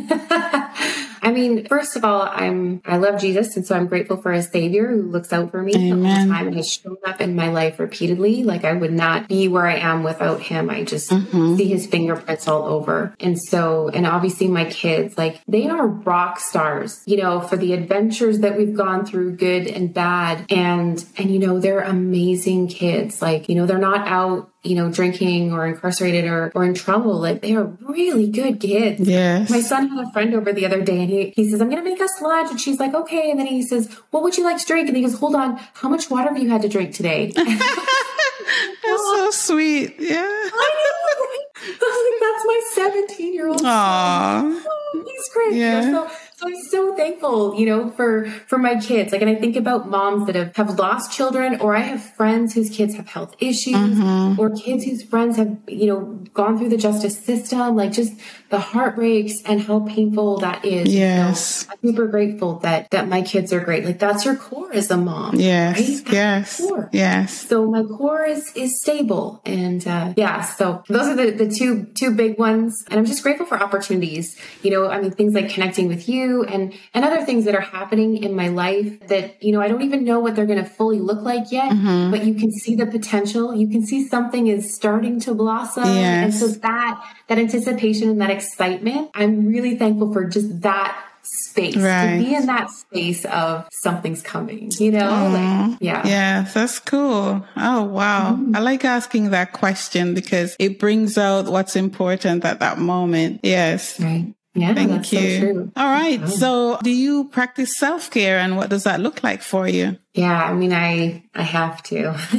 I 1.24 1.32
mean, 1.32 1.66
first 1.66 1.96
of 1.96 2.04
all, 2.04 2.22
I'm 2.22 2.82
I 2.84 2.98
love 2.98 3.18
Jesus, 3.18 3.56
and 3.56 3.66
so 3.66 3.74
I'm 3.74 3.86
grateful 3.86 4.18
for 4.18 4.30
a 4.30 4.42
Savior 4.42 4.88
who 4.88 5.02
looks 5.02 5.32
out 5.32 5.50
for 5.50 5.62
me 5.62 5.74
all 5.74 5.98
Amen. 5.98 6.28
the 6.28 6.34
time 6.34 6.46
and 6.48 6.56
has 6.56 6.70
shown 6.70 6.98
up 7.04 7.20
in 7.20 7.34
my 7.34 7.48
life 7.48 7.80
repeatedly. 7.80 8.44
Like 8.44 8.64
I 8.64 8.74
would 8.74 8.92
not 8.92 9.26
be 9.26 9.48
where 9.48 9.66
I 9.66 9.78
am 9.78 10.02
without 10.02 10.42
Him. 10.42 10.68
I 10.68 10.84
just 10.84 11.10
mm-hmm. 11.10 11.56
see 11.56 11.66
His 11.66 11.86
fingerprints 11.86 12.46
all 12.46 12.64
over, 12.64 13.14
and 13.18 13.40
so 13.40 13.88
and 13.88 14.06
obviously 14.06 14.48
my 14.48 14.66
kids, 14.66 15.16
like 15.16 15.40
they 15.48 15.66
are 15.66 15.86
rock 15.86 16.38
stars, 16.38 17.02
you 17.06 17.16
know, 17.16 17.40
for 17.40 17.56
the 17.56 17.72
adventures 17.72 18.40
that 18.40 18.58
we've 18.58 18.76
gone 18.76 19.06
through, 19.06 19.36
good 19.36 19.66
and 19.66 19.94
bad, 19.94 20.44
and 20.50 21.02
and 21.16 21.30
you 21.30 21.38
know 21.38 21.58
they're 21.58 21.80
amazing 21.80 22.68
kids. 22.68 23.22
Like 23.22 23.48
you 23.48 23.54
know 23.54 23.64
they're 23.64 23.78
not 23.78 24.06
out 24.06 24.50
you 24.64 24.74
know, 24.74 24.90
drinking 24.90 25.52
or 25.52 25.66
incarcerated 25.66 26.24
or, 26.24 26.50
or 26.54 26.64
in 26.64 26.74
trouble. 26.74 27.18
Like 27.20 27.42
they 27.42 27.54
are 27.54 27.64
really 27.64 28.28
good 28.28 28.60
kids. 28.60 29.06
Yes. 29.06 29.50
My 29.50 29.60
son 29.60 29.88
had 29.88 30.06
a 30.06 30.10
friend 30.10 30.34
over 30.34 30.52
the 30.52 30.66
other 30.66 30.82
day 30.82 31.02
and 31.02 31.10
he, 31.10 31.30
he 31.36 31.50
says, 31.50 31.60
I'm 31.60 31.68
going 31.70 31.82
to 31.82 31.88
make 31.88 32.00
us 32.00 32.20
lunch. 32.20 32.50
And 32.50 32.60
she's 32.60 32.80
like, 32.80 32.94
okay. 32.94 33.30
And 33.30 33.38
then 33.38 33.46
he 33.46 33.62
says, 33.62 33.92
what 34.10 34.22
would 34.22 34.36
you 34.36 34.44
like 34.44 34.58
to 34.58 34.66
drink? 34.66 34.88
And 34.88 34.96
he 34.96 35.02
goes, 35.02 35.18
hold 35.18 35.34
on. 35.34 35.60
How 35.74 35.88
much 35.88 36.10
water 36.10 36.30
have 36.30 36.42
you 36.42 36.48
had 36.48 36.62
to 36.62 36.68
drink 36.68 36.94
today? 36.94 37.32
That's 37.36 39.02
so 39.02 39.30
sweet. 39.30 39.94
Yeah. 39.98 40.16
I 40.16 40.70
know. 40.74 40.94
I 41.66 41.80
was 41.80 42.10
like, 42.10 42.20
that's 42.20 42.44
my 42.46 42.60
17 42.92 43.34
year 43.34 43.48
old. 43.48 43.62
Aw. 43.64 44.62
Oh, 44.66 45.04
he's 45.06 45.28
great. 45.30 45.54
Yeah. 45.54 45.84
You 45.84 45.92
know, 45.92 46.08
so, 46.08 46.14
so 46.14 46.23
I'm 46.44 46.56
so 46.70 46.94
thankful, 46.96 47.54
you 47.58 47.66
know, 47.66 47.90
for 47.90 48.26
for 48.46 48.58
my 48.58 48.76
kids. 48.80 49.12
Like, 49.12 49.22
and 49.22 49.30
I 49.30 49.34
think 49.34 49.56
about 49.56 49.88
moms 49.88 50.26
that 50.26 50.34
have, 50.34 50.54
have 50.56 50.78
lost 50.78 51.12
children, 51.12 51.60
or 51.60 51.74
I 51.76 51.80
have 51.80 52.02
friends 52.02 52.54
whose 52.54 52.70
kids 52.70 52.94
have 52.96 53.08
health 53.08 53.34
issues, 53.40 53.74
Mm-hmm. 53.74 54.38
or 54.40 54.50
kids 54.50 54.84
whose 54.84 55.02
friends 55.02 55.36
have, 55.36 55.56
you 55.68 55.86
know, 55.86 56.00
gone 56.34 56.58
through 56.58 56.68
the 56.70 56.76
justice 56.76 57.18
system. 57.18 57.76
Like, 57.76 57.92
just 57.92 58.12
the 58.50 58.58
heartbreaks 58.58 59.42
and 59.44 59.60
how 59.62 59.80
painful 59.80 60.38
that 60.38 60.64
is. 60.64 60.92
you 60.92 61.00
know. 61.00 61.06
Yes. 61.06 61.66
I'm 61.70 61.78
super 61.82 62.06
grateful 62.06 62.58
that 62.60 62.90
that 62.90 63.08
my 63.08 63.22
kids 63.22 63.52
are 63.52 63.60
great. 63.60 63.84
Like, 63.84 63.98
that's 63.98 64.24
your 64.24 64.36
core 64.36 64.72
as 64.72 64.90
a 64.90 64.96
mom. 64.96 65.36
Yes. 65.36 65.78
right? 65.80 66.12
Yes. 66.12 66.60
core. 66.60 66.88
Yes. 66.92 67.46
So 67.48 67.70
my 67.70 67.82
core 67.82 68.24
is 68.24 68.52
is 68.54 68.80
stable, 68.80 69.40
and 69.44 69.86
uh, 69.86 70.12
yeah. 70.16 70.42
So 70.42 70.82
those 70.88 71.06
are 71.08 71.14
the 71.16 71.30
the 71.30 71.48
two 71.48 71.84
two 71.94 72.10
big 72.14 72.38
ones, 72.38 72.84
and 72.90 72.98
I'm 72.98 73.06
just 73.06 73.22
grateful 73.22 73.46
for 73.46 73.60
opportunities. 73.62 74.36
You 74.62 74.70
know, 74.70 74.88
I 74.90 75.00
mean 75.00 75.10
things 75.12 75.34
like 75.34 75.48
connecting 75.50 75.88
with 75.88 76.08
you, 76.08 76.33
and 76.42 76.74
and 76.92 77.04
other 77.04 77.24
things 77.24 77.44
that 77.44 77.54
are 77.54 77.60
happening 77.60 78.22
in 78.22 78.34
my 78.34 78.48
life 78.48 79.06
that 79.08 79.42
you 79.42 79.52
know 79.52 79.60
I 79.60 79.68
don't 79.68 79.82
even 79.82 80.04
know 80.04 80.18
what 80.18 80.34
they're 80.34 80.46
going 80.46 80.62
to 80.62 80.68
fully 80.68 80.98
look 80.98 81.22
like 81.22 81.52
yet, 81.52 81.72
mm-hmm. 81.72 82.10
but 82.10 82.24
you 82.24 82.34
can 82.34 82.50
see 82.50 82.74
the 82.74 82.86
potential. 82.86 83.54
You 83.54 83.68
can 83.68 83.86
see 83.86 84.06
something 84.08 84.46
is 84.48 84.74
starting 84.74 85.20
to 85.20 85.34
blossom, 85.34 85.84
and 85.84 86.34
so 86.34 86.48
that 86.48 87.04
that 87.28 87.38
anticipation 87.38 88.08
and 88.08 88.20
that 88.20 88.30
excitement, 88.30 89.10
I'm 89.14 89.46
really 89.46 89.76
thankful 89.76 90.12
for 90.12 90.24
just 90.24 90.62
that 90.62 91.00
space 91.24 91.76
Right. 91.76 92.18
to 92.18 92.24
be 92.24 92.34
in 92.34 92.46
that 92.46 92.70
space 92.70 93.24
of 93.24 93.66
something's 93.72 94.22
coming. 94.22 94.70
You 94.78 94.92
know, 94.92 95.28
like 95.32 95.78
yeah. 95.80 96.06
Yeah, 96.06 96.42
that's 96.42 96.78
cool. 96.78 97.44
Oh, 97.56 97.82
wow. 97.84 98.32
Mm-hmm. 98.32 98.56
I 98.56 98.60
like 98.60 98.84
asking 98.84 99.30
that 99.30 99.52
question 99.52 100.14
because 100.14 100.56
it 100.58 100.78
brings 100.78 101.16
out 101.18 101.46
what's 101.46 101.76
important 101.76 102.44
at 102.44 102.60
that 102.60 102.78
moment. 102.78 103.40
Yes. 103.42 103.98
Right. 104.00 104.34
Yeah, 104.54 104.72
Thank 104.72 104.90
that's 104.90 105.12
you. 105.12 105.18
so 105.18 105.40
true. 105.40 105.72
All 105.76 105.90
right. 105.90 106.28
So, 106.28 106.78
do 106.82 106.90
you 106.90 107.24
practice 107.28 107.76
self 107.76 108.10
care 108.10 108.38
and 108.38 108.56
what 108.56 108.70
does 108.70 108.84
that 108.84 109.00
look 109.00 109.24
like 109.24 109.42
for 109.42 109.66
you? 109.66 109.98
Yeah, 110.14 110.44
I 110.44 110.54
mean, 110.54 110.72
I 110.72 111.24
I 111.34 111.42
have 111.42 111.82
to. 111.84 112.14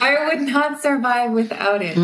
I 0.00 0.28
would 0.28 0.42
not 0.42 0.82
survive 0.82 1.30
without 1.30 1.82
it. 1.82 1.96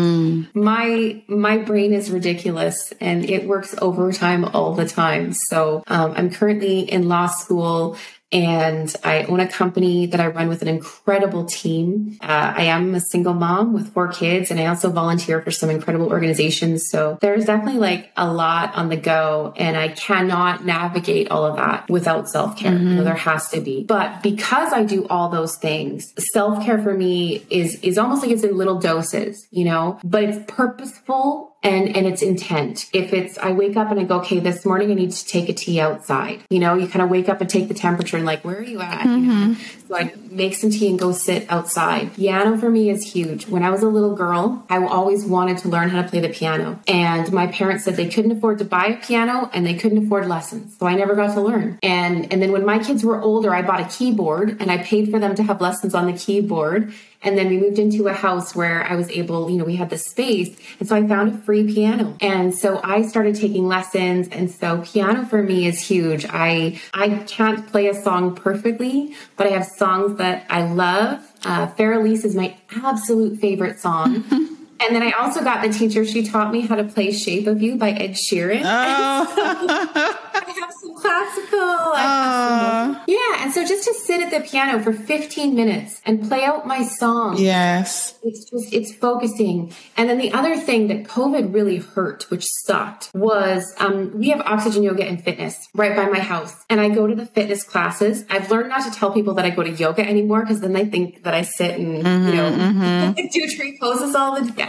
My 0.55 1.21
my 1.27 1.57
brain 1.57 1.93
is 1.93 2.09
ridiculous, 2.09 2.93
and 3.01 3.29
it 3.29 3.45
works 3.45 3.75
overtime 3.81 4.45
all 4.45 4.73
the 4.75 4.87
time. 4.87 5.33
So 5.33 5.83
um, 5.87 6.13
I'm 6.15 6.29
currently 6.31 6.79
in 6.79 7.09
law 7.09 7.27
school. 7.27 7.97
And 8.31 8.93
I 9.03 9.23
own 9.23 9.39
a 9.39 9.47
company 9.47 10.05
that 10.07 10.19
I 10.19 10.27
run 10.27 10.49
with 10.49 10.61
an 10.61 10.67
incredible 10.67 11.45
team. 11.45 12.17
Uh, 12.21 12.53
I 12.55 12.63
am 12.65 12.93
a 12.93 12.99
single 12.99 13.33
mom 13.33 13.73
with 13.73 13.91
four 13.93 14.07
kids, 14.09 14.51
and 14.51 14.59
I 14.59 14.67
also 14.67 14.91
volunteer 14.91 15.41
for 15.41 15.51
some 15.51 15.69
incredible 15.69 16.09
organizations. 16.09 16.89
So 16.89 17.17
there's 17.21 17.45
definitely 17.45 17.79
like 17.79 18.11
a 18.15 18.31
lot 18.31 18.75
on 18.75 18.89
the 18.89 18.97
go, 18.97 19.53
and 19.57 19.75
I 19.75 19.89
cannot 19.89 20.63
navigate 20.63 21.31
all 21.31 21.45
of 21.45 21.57
that 21.57 21.89
without 21.89 22.29
self 22.29 22.55
care. 22.55 22.73
You 22.73 22.95
know, 22.95 23.03
there 23.03 23.15
has 23.15 23.49
to 23.49 23.61
be. 23.61 23.83
But 23.83 24.21
because 24.21 24.73
I 24.73 24.83
do 24.83 25.07
all 25.07 25.29
those 25.29 25.55
things, 25.57 26.13
self 26.31 26.63
care 26.63 26.81
for 26.81 26.93
me 26.93 27.43
is 27.49 27.75
is 27.81 27.97
almost 27.97 28.21
like 28.21 28.31
it's 28.31 28.43
in 28.43 28.55
little 28.55 28.79
doses, 28.79 29.47
you 29.49 29.65
know, 29.65 29.99
but 30.03 30.23
it's 30.23 30.51
purposeful 30.51 31.48
and 31.61 31.95
and 31.95 32.07
it's 32.07 32.21
intent. 32.21 32.89
If 32.93 33.13
it's 33.13 33.37
I 33.37 33.51
wake 33.51 33.75
up 33.75 33.91
and 33.91 33.99
I 33.99 34.03
go, 34.03 34.19
okay, 34.19 34.39
this 34.39 34.65
morning 34.65 34.91
I 34.91 34.93
need 34.93 35.11
to 35.11 35.25
take 35.25 35.49
a 35.49 35.53
tea 35.53 35.79
outside. 35.79 36.41
You 36.49 36.59
know, 36.59 36.75
you 36.75 36.87
kind 36.87 37.01
of 37.01 37.09
wake 37.09 37.27
up 37.27 37.41
and 37.41 37.49
take 37.49 37.67
the 37.67 37.73
temperature 37.73 38.17
and 38.17 38.25
like, 38.25 38.43
where 38.45 38.57
are 38.57 38.63
you 38.63 38.79
at? 38.81 39.05
You 39.05 39.17
know? 39.17 39.33
Mm-hmm. 39.33 39.87
So 39.87 39.97
I 39.97 40.13
make 40.29 40.55
some 40.55 40.69
tea 40.69 40.89
and 40.89 40.99
go 40.99 41.11
sit 41.11 41.49
outside. 41.49 42.13
Piano 42.13 42.57
for 42.57 42.69
me 42.69 42.89
is 42.89 43.11
huge. 43.11 43.47
When 43.47 43.63
I 43.63 43.71
was 43.71 43.81
a 43.81 43.87
little 43.87 44.15
girl, 44.15 44.65
I 44.69 44.83
always 44.85 45.25
wanted 45.25 45.57
to 45.59 45.69
learn 45.69 45.89
how 45.89 46.01
to 46.01 46.07
play 46.07 46.19
the 46.19 46.29
piano, 46.29 46.79
and 46.87 47.31
my 47.31 47.47
parents 47.47 47.83
said 47.83 47.95
they 47.95 48.09
couldn't 48.09 48.31
afford 48.31 48.59
to 48.59 48.65
buy 48.65 48.85
a 48.85 48.97
piano 48.97 49.49
and 49.53 49.65
they 49.65 49.73
couldn't 49.73 50.05
afford 50.05 50.27
lessons, 50.27 50.77
so 50.77 50.85
I 50.85 50.95
never 50.95 51.15
got 51.15 51.33
to 51.33 51.41
learn. 51.41 51.79
And 51.83 52.31
and 52.31 52.41
then 52.41 52.51
when 52.51 52.65
my 52.65 52.79
kids 52.79 53.03
were 53.03 53.21
older, 53.21 53.53
I 53.53 53.63
bought 53.63 53.81
a 53.81 53.85
keyboard 53.85 54.57
and 54.61 54.71
I 54.71 54.77
paid 54.77 55.11
for 55.11 55.19
them 55.19 55.35
to 55.35 55.43
have 55.43 55.59
lessons 55.59 55.93
on 55.93 56.05
the 56.05 56.13
keyboard. 56.13 56.93
And 57.21 57.37
then 57.37 57.49
we 57.49 57.57
moved 57.57 57.79
into 57.79 58.07
a 58.07 58.13
house 58.13 58.55
where 58.55 58.83
I 58.83 58.95
was 58.95 59.09
able, 59.09 59.49
you 59.49 59.57
know, 59.57 59.65
we 59.65 59.75
had 59.75 59.89
the 59.89 59.97
space. 59.97 60.57
And 60.79 60.87
so 60.87 60.95
I 60.95 61.05
found 61.05 61.35
a 61.35 61.37
free 61.39 61.71
piano. 61.71 62.15
And 62.21 62.55
so 62.55 62.79
I 62.83 63.01
started 63.01 63.35
taking 63.35 63.67
lessons. 63.67 64.29
And 64.29 64.49
so 64.49 64.83
piano 64.85 65.25
for 65.25 65.43
me 65.43 65.67
is 65.67 65.81
huge. 65.81 66.25
I, 66.29 66.79
I 66.93 67.09
can't 67.27 67.67
play 67.67 67.87
a 67.87 67.93
song 67.93 68.35
perfectly, 68.35 69.13
but 69.35 69.47
I 69.47 69.51
have 69.51 69.65
songs 69.65 70.17
that 70.17 70.45
I 70.49 70.63
love. 70.71 71.25
Uh, 71.43 71.67
Für 71.67 71.99
Elise 71.99 72.25
is 72.25 72.35
my 72.35 72.55
absolute 72.83 73.39
favorite 73.39 73.79
song. 73.79 74.55
And 74.81 74.95
then 74.95 75.03
I 75.03 75.11
also 75.11 75.43
got 75.43 75.61
the 75.61 75.69
teacher. 75.69 76.05
She 76.05 76.23
taught 76.23 76.51
me 76.51 76.61
how 76.61 76.75
to 76.75 76.83
play 76.83 77.11
"Shape 77.11 77.47
of 77.47 77.61
You" 77.61 77.75
by 77.75 77.91
Ed 77.91 78.11
Sheeran. 78.11 78.61
I 78.65 80.53
have 80.59 80.71
some 80.81 80.95
classical. 80.95 81.59
I 81.59 82.01
have 82.01 82.95
some, 82.95 83.03
yeah, 83.07 83.43
and 83.43 83.53
so 83.53 83.65
just 83.65 83.87
to 83.87 83.93
sit 83.93 84.21
at 84.21 84.31
the 84.31 84.47
piano 84.47 84.81
for 84.81 84.93
15 84.93 85.55
minutes 85.55 86.01
and 86.05 86.27
play 86.27 86.43
out 86.43 86.65
my 86.65 86.83
song. 86.83 87.37
Yes. 87.37 88.17
It's 88.23 88.49
just 88.49 88.73
it's 88.73 88.93
focusing. 88.93 89.73
And 89.97 90.09
then 90.09 90.17
the 90.17 90.31
other 90.31 90.57
thing 90.57 90.87
that 90.87 91.03
COVID 91.03 91.53
really 91.53 91.77
hurt, 91.77 92.29
which 92.29 92.45
sucked, 92.45 93.11
was 93.13 93.73
um, 93.79 94.17
we 94.17 94.29
have 94.29 94.41
oxygen 94.41 94.83
yoga 94.83 95.03
and 95.05 95.21
fitness 95.23 95.67
right 95.73 95.95
by 95.95 96.07
my 96.07 96.19
house. 96.19 96.55
And 96.69 96.79
I 96.79 96.89
go 96.89 97.07
to 97.07 97.15
the 97.15 97.25
fitness 97.25 97.63
classes. 97.63 98.23
I've 98.29 98.49
learned 98.49 98.69
not 98.69 98.83
to 98.85 98.91
tell 98.91 99.11
people 99.11 99.33
that 99.35 99.45
I 99.45 99.49
go 99.49 99.63
to 99.63 99.71
yoga 99.71 100.07
anymore 100.07 100.41
because 100.41 100.61
then 100.61 100.73
they 100.73 100.85
think 100.85 101.23
that 101.23 101.33
I 101.33 101.41
sit 101.41 101.79
and 101.79 101.97
you 101.97 102.35
know 102.35 103.13
do 103.31 103.47
tree 103.49 103.77
poses 103.79 104.15
all 104.15 104.39
the 104.39 104.51
time. 104.51 104.68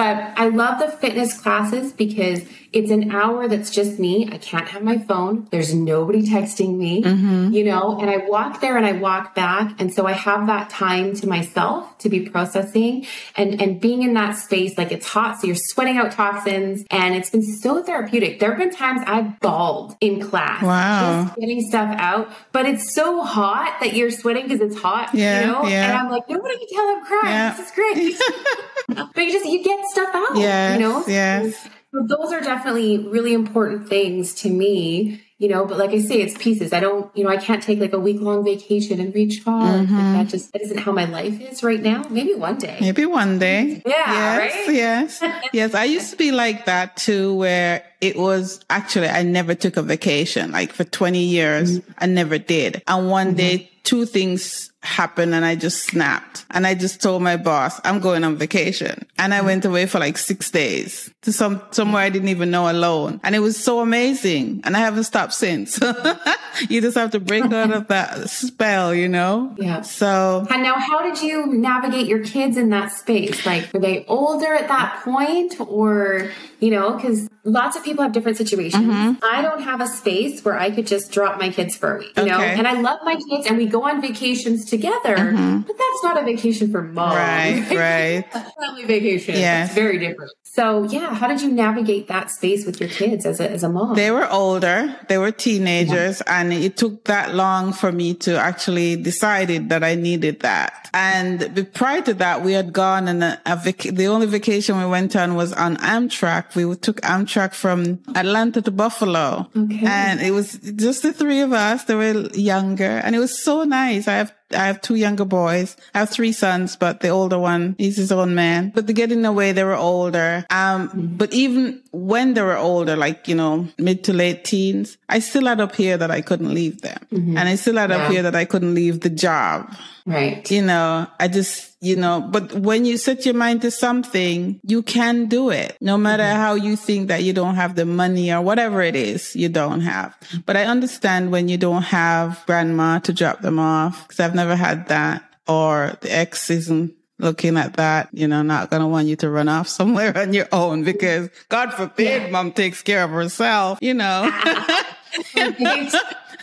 But 0.00 0.32
I 0.38 0.48
love 0.48 0.78
the 0.80 0.88
fitness 0.88 1.38
classes 1.38 1.92
because 1.92 2.46
it's 2.72 2.90
an 2.90 3.10
hour 3.10 3.48
that's 3.48 3.70
just 3.70 3.98
me. 3.98 4.28
I 4.30 4.38
can't 4.38 4.68
have 4.68 4.82
my 4.82 4.98
phone. 4.98 5.48
There's 5.50 5.74
nobody 5.74 6.22
texting 6.22 6.76
me, 6.76 7.02
mm-hmm. 7.02 7.52
you 7.52 7.64
know, 7.64 7.98
and 8.00 8.08
I 8.08 8.18
walk 8.28 8.60
there 8.60 8.76
and 8.76 8.86
I 8.86 8.92
walk 8.92 9.34
back. 9.34 9.80
And 9.80 9.92
so 9.92 10.06
I 10.06 10.12
have 10.12 10.46
that 10.46 10.70
time 10.70 11.14
to 11.16 11.28
myself 11.28 11.98
to 11.98 12.08
be 12.08 12.28
processing 12.28 13.06
and, 13.36 13.60
and 13.60 13.80
being 13.80 14.02
in 14.02 14.14
that 14.14 14.36
space. 14.36 14.78
Like 14.78 14.92
it's 14.92 15.06
hot. 15.06 15.40
So 15.40 15.48
you're 15.48 15.56
sweating 15.56 15.96
out 15.96 16.12
toxins 16.12 16.84
and 16.90 17.14
it's 17.14 17.30
been 17.30 17.42
so 17.42 17.82
therapeutic. 17.82 18.38
There 18.38 18.50
have 18.50 18.58
been 18.58 18.70
times 18.70 19.02
I've 19.06 19.40
bawled 19.40 19.96
in 20.00 20.20
class. 20.20 20.62
Wow. 20.62 21.24
Just 21.24 21.40
getting 21.40 21.60
stuff 21.62 21.94
out, 21.98 22.30
but 22.52 22.66
it's 22.66 22.94
so 22.94 23.22
hot 23.22 23.78
that 23.80 23.94
you're 23.94 24.12
sweating 24.12 24.44
because 24.44 24.60
it's 24.60 24.80
hot, 24.80 25.12
Yeah, 25.12 25.40
you 25.40 25.46
know? 25.46 25.64
yeah. 25.66 25.90
And 25.90 25.98
I'm 25.98 26.10
like, 26.10 26.28
nobody 26.28 26.56
can 26.56 26.68
tell 26.72 26.86
I'm 26.86 27.04
crying. 27.04 27.34
Yeah. 27.34 27.56
This 27.56 27.66
is 27.66 27.74
great. 27.74 29.06
but 29.14 29.24
you 29.24 29.32
just, 29.32 29.46
you 29.46 29.64
get 29.64 29.80
stuff 29.90 30.10
out, 30.14 30.36
Yes. 30.36 30.78
you 30.80 30.86
know? 30.86 31.04
Yes. 31.06 31.68
So 31.92 32.02
those 32.06 32.32
are 32.32 32.40
definitely 32.40 32.98
really 33.08 33.32
important 33.34 33.88
things 33.88 34.32
to 34.42 34.48
me, 34.50 35.20
you 35.38 35.48
know, 35.48 35.64
but 35.66 35.76
like 35.76 35.90
I 35.90 35.98
say, 36.00 36.20
it's 36.22 36.38
pieces. 36.38 36.72
I 36.72 36.78
don't, 36.78 37.10
you 37.16 37.24
know, 37.24 37.30
I 37.30 37.36
can't 37.36 37.60
take 37.60 37.80
like 37.80 37.92
a 37.92 37.98
week 37.98 38.20
long 38.20 38.44
vacation 38.44 39.00
and 39.00 39.12
recharge. 39.12 39.88
Mm-hmm. 39.88 39.96
Like 39.96 40.26
that 40.26 40.28
just, 40.28 40.52
that 40.52 40.62
isn't 40.62 40.78
how 40.78 40.92
my 40.92 41.06
life 41.06 41.40
is 41.40 41.64
right 41.64 41.80
now. 41.82 42.04
Maybe 42.08 42.34
one 42.34 42.58
day. 42.58 42.78
Maybe 42.80 43.06
one 43.06 43.40
day. 43.40 43.82
Yeah, 43.84 44.12
Yes, 44.12 44.66
right? 44.68 44.74
yes. 44.74 45.24
yes. 45.52 45.74
I 45.74 45.84
used 45.84 46.10
to 46.12 46.16
be 46.16 46.30
like 46.30 46.66
that 46.66 46.96
too, 46.96 47.34
where 47.34 47.82
it 48.00 48.16
was 48.16 48.60
actually, 48.70 49.08
I 49.08 49.24
never 49.24 49.56
took 49.56 49.76
a 49.76 49.82
vacation. 49.82 50.52
Like 50.52 50.72
for 50.72 50.84
20 50.84 51.24
years, 51.24 51.80
Mm-hmm. 51.80 51.92
I 51.98 52.06
never 52.06 52.38
did. 52.38 52.82
And 52.86 53.10
one 53.10 53.34
day, 53.34 53.68
two 53.82 54.06
things 54.06 54.69
happened 54.82 55.34
and 55.34 55.44
I 55.44 55.56
just 55.56 55.84
snapped. 55.84 56.46
And 56.50 56.66
I 56.66 56.74
just 56.74 57.02
told 57.02 57.22
my 57.22 57.36
boss, 57.36 57.80
I'm 57.84 58.00
going 58.00 58.24
on 58.24 58.36
vacation. 58.36 59.06
And 59.18 59.34
I 59.34 59.42
went 59.42 59.64
away 59.64 59.86
for 59.86 59.98
like 59.98 60.16
six 60.16 60.50
days 60.50 61.12
to 61.22 61.32
some, 61.32 61.62
somewhere 61.70 62.02
I 62.02 62.08
didn't 62.08 62.28
even 62.28 62.50
know 62.50 62.70
alone. 62.70 63.20
And 63.22 63.34
it 63.34 63.40
was 63.40 63.62
so 63.62 63.80
amazing. 63.80 64.62
And 64.64 64.76
I 64.76 64.80
haven't 64.80 65.04
stopped 65.04 65.34
since. 65.34 65.78
you 66.68 66.80
just 66.80 66.96
have 66.96 67.10
to 67.10 67.20
break 67.20 67.44
out 67.52 67.72
of 67.72 67.88
that 67.88 68.30
spell, 68.30 68.94
you 68.94 69.08
know? 69.08 69.54
Yeah. 69.58 69.82
So 69.82 70.46
And 70.50 70.62
now, 70.62 70.78
how 70.78 71.02
did 71.02 71.22
you 71.22 71.46
navigate 71.46 72.06
your 72.06 72.24
kids 72.24 72.56
in 72.56 72.70
that 72.70 72.92
space? 72.92 73.44
Like, 73.44 73.72
were 73.72 73.80
they 73.80 74.04
older 74.06 74.54
at 74.54 74.68
that 74.68 75.02
point, 75.04 75.60
or 75.60 76.30
you 76.60 76.70
know, 76.70 76.94
because 76.94 77.28
lots 77.44 77.76
of 77.76 77.82
people 77.82 78.02
have 78.02 78.12
different 78.12 78.36
situations. 78.36 78.84
Mm-hmm. 78.84 79.24
I 79.24 79.40
don't 79.42 79.62
have 79.62 79.80
a 79.80 79.86
space 79.86 80.44
where 80.44 80.58
I 80.58 80.70
could 80.70 80.86
just 80.86 81.10
drop 81.10 81.40
my 81.40 81.48
kids 81.48 81.74
for 81.74 81.96
a 81.96 81.98
week, 81.98 82.16
you 82.16 82.26
know. 82.26 82.38
And 82.38 82.68
I 82.68 82.80
love 82.80 83.00
my 83.02 83.16
kids, 83.16 83.46
and 83.46 83.56
we 83.56 83.66
go 83.66 83.84
on 83.84 84.00
vacations 84.00 84.69
together, 84.70 85.16
mm-hmm. 85.16 85.58
but 85.60 85.76
that's 85.76 86.02
not 86.02 86.20
a 86.20 86.24
vacation 86.24 86.70
for 86.70 86.82
mom, 86.82 87.14
Right, 87.16 87.64
right. 87.70 88.44
Family 88.60 88.84
vacation, 88.84 89.36
Yeah. 89.36 89.64
it's 89.64 89.74
very 89.74 89.98
different. 89.98 90.30
So, 90.52 90.82
yeah, 90.84 91.14
how 91.14 91.28
did 91.28 91.40
you 91.42 91.50
navigate 91.52 92.08
that 92.08 92.28
space 92.30 92.66
with 92.66 92.80
your 92.80 92.88
kids 92.88 93.24
as 93.24 93.38
a 93.38 93.48
as 93.48 93.62
a 93.62 93.68
mom? 93.68 93.94
They 93.94 94.10
were 94.10 94.28
older. 94.28 94.96
They 95.08 95.16
were 95.16 95.30
teenagers 95.30 96.22
and 96.22 96.52
it 96.52 96.76
took 96.76 97.04
that 97.04 97.36
long 97.36 97.72
for 97.72 97.92
me 97.92 98.14
to 98.26 98.36
actually 98.36 98.96
decided 98.96 99.68
that 99.68 99.84
I 99.84 99.94
needed 99.94 100.40
that. 100.40 100.90
And 100.92 101.68
prior 101.72 102.02
to 102.02 102.14
that, 102.14 102.42
we 102.42 102.52
had 102.52 102.72
gone 102.72 103.06
and 103.06 103.22
a, 103.22 103.40
a 103.46 103.54
vac- 103.54 103.94
the 103.94 104.08
only 104.08 104.26
vacation 104.26 104.76
we 104.76 104.86
went 104.86 105.14
on 105.14 105.36
was 105.36 105.52
on 105.52 105.76
Amtrak. 105.76 106.56
We 106.56 106.74
took 106.74 107.00
Amtrak 107.02 107.54
from 107.54 108.00
Atlanta 108.16 108.60
to 108.62 108.72
Buffalo. 108.72 109.48
Okay. 109.56 109.86
And 109.86 110.20
it 110.20 110.32
was 110.32 110.58
just 110.58 111.02
the 111.02 111.12
three 111.12 111.42
of 111.42 111.52
us. 111.52 111.84
They 111.84 111.94
were 111.94 112.28
younger 112.34 112.98
and 113.04 113.14
it 113.14 113.20
was 113.20 113.38
so 113.40 113.62
nice. 113.62 114.08
I 114.08 114.14
have 114.14 114.34
I 114.52 114.66
have 114.66 114.80
two 114.80 114.96
younger 114.96 115.24
boys. 115.24 115.76
I 115.94 116.00
have 116.00 116.10
three 116.10 116.32
sons, 116.32 116.76
but 116.76 117.00
the 117.00 117.08
older 117.08 117.38
one, 117.38 117.74
he's 117.78 117.96
his 117.96 118.10
own 118.12 118.34
man. 118.34 118.72
But 118.74 118.86
to 118.88 118.92
get 118.92 119.12
in 119.12 119.22
the 119.22 119.32
way, 119.32 119.52
they 119.52 119.64
were 119.64 119.76
older. 119.76 120.44
Um, 120.50 121.14
but 121.16 121.32
even 121.32 121.82
when 121.92 122.34
they 122.34 122.42
were 122.42 122.56
older, 122.56 122.96
like, 122.96 123.28
you 123.28 123.34
know, 123.34 123.68
mid 123.78 124.04
to 124.04 124.12
late 124.12 124.44
teens, 124.44 124.96
I 125.08 125.20
still 125.20 125.46
had 125.46 125.60
up 125.60 125.76
here 125.76 125.96
that 125.96 126.10
I 126.10 126.20
couldn't 126.20 126.52
leave 126.52 126.80
them. 126.82 126.98
And 127.10 127.38
I 127.38 127.54
still 127.56 127.76
had 127.76 127.90
up 127.92 128.00
Yeah. 128.02 128.10
here 128.10 128.22
that 128.22 128.34
I 128.34 128.44
couldn't 128.44 128.74
leave 128.74 129.00
the 129.00 129.10
job. 129.10 129.72
Right. 130.06 130.48
You 130.50 130.62
know, 130.62 131.06
I 131.18 131.28
just, 131.28 131.76
you 131.80 131.96
know, 131.96 132.20
but 132.20 132.52
when 132.52 132.84
you 132.84 132.96
set 132.96 133.24
your 133.24 133.34
mind 133.34 133.62
to 133.62 133.70
something, 133.70 134.60
you 134.62 134.82
can 134.82 135.26
do 135.26 135.50
it. 135.50 135.76
No 135.80 135.96
matter 135.96 136.22
mm-hmm. 136.22 136.40
how 136.40 136.54
you 136.54 136.76
think 136.76 137.08
that 137.08 137.22
you 137.22 137.32
don't 137.32 137.56
have 137.56 137.76
the 137.76 137.86
money 137.86 138.32
or 138.32 138.40
whatever 138.40 138.82
it 138.82 138.96
is 138.96 139.34
you 139.36 139.48
don't 139.48 139.80
have. 139.80 140.16
But 140.46 140.56
I 140.56 140.64
understand 140.64 141.32
when 141.32 141.48
you 141.48 141.58
don't 141.58 141.82
have 141.82 142.42
grandma 142.46 142.98
to 143.00 143.12
drop 143.12 143.40
them 143.40 143.58
off 143.58 144.06
because 144.06 144.20
I've 144.20 144.34
never 144.34 144.56
had 144.56 144.88
that 144.88 145.24
or 145.46 145.96
the 146.00 146.14
ex 146.14 146.50
isn't 146.50 146.94
looking 147.18 147.56
at 147.56 147.74
that, 147.74 148.08
you 148.12 148.26
know, 148.26 148.42
not 148.42 148.70
going 148.70 148.80
to 148.80 148.88
want 148.88 149.06
you 149.06 149.16
to 149.16 149.30
run 149.30 149.48
off 149.48 149.68
somewhere 149.78 150.16
on 150.16 150.32
your 150.32 150.48
own 150.52 150.84
because 150.84 151.28
God 151.48 151.72
forbid 151.72 152.32
mom 152.32 152.52
takes 152.52 152.82
care 152.82 153.04
of 153.04 153.10
herself, 153.10 153.78
you 153.80 153.94
know. 153.94 154.30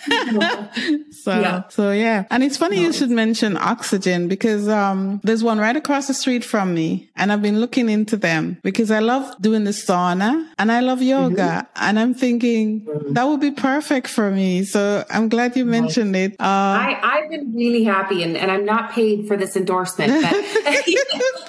So, 1.11 1.31
Yeah. 1.31 1.63
so 1.69 1.91
yeah. 1.91 2.25
And 2.29 2.43
it's 2.43 2.57
funny 2.57 2.81
you 2.81 2.93
should 2.93 3.09
mention 3.09 3.57
oxygen 3.57 4.27
because, 4.27 4.69
um, 4.69 5.19
there's 5.23 5.43
one 5.43 5.57
right 5.59 5.75
across 5.75 6.07
the 6.07 6.13
street 6.13 6.45
from 6.45 6.73
me 6.73 7.09
and 7.15 7.31
I've 7.31 7.41
been 7.41 7.59
looking 7.59 7.89
into 7.89 8.15
them 8.17 8.57
because 8.63 8.91
I 8.91 8.99
love 8.99 9.35
doing 9.41 9.63
the 9.65 9.71
sauna 9.71 10.47
and 10.57 10.71
I 10.71 10.79
love 10.79 11.01
yoga 11.01 11.67
and 11.75 11.99
I'm 11.99 12.13
thinking 12.13 12.85
that 13.09 13.23
would 13.27 13.41
be 13.41 13.51
perfect 13.51 14.07
for 14.07 14.31
me. 14.31 14.63
So 14.63 15.03
I'm 15.09 15.27
glad 15.27 15.55
you 15.57 15.65
mentioned 15.65 16.15
it. 16.15 16.33
Uh, 16.39 16.43
I, 16.43 16.99
I've 17.03 17.29
been 17.29 17.53
really 17.53 17.83
happy, 17.83 18.23
and, 18.23 18.37
and 18.37 18.51
I'm 18.51 18.65
not 18.65 18.91
paid 18.91 19.27
for 19.27 19.35
this 19.35 19.55
endorsement, 19.55 20.11
but 20.21 20.33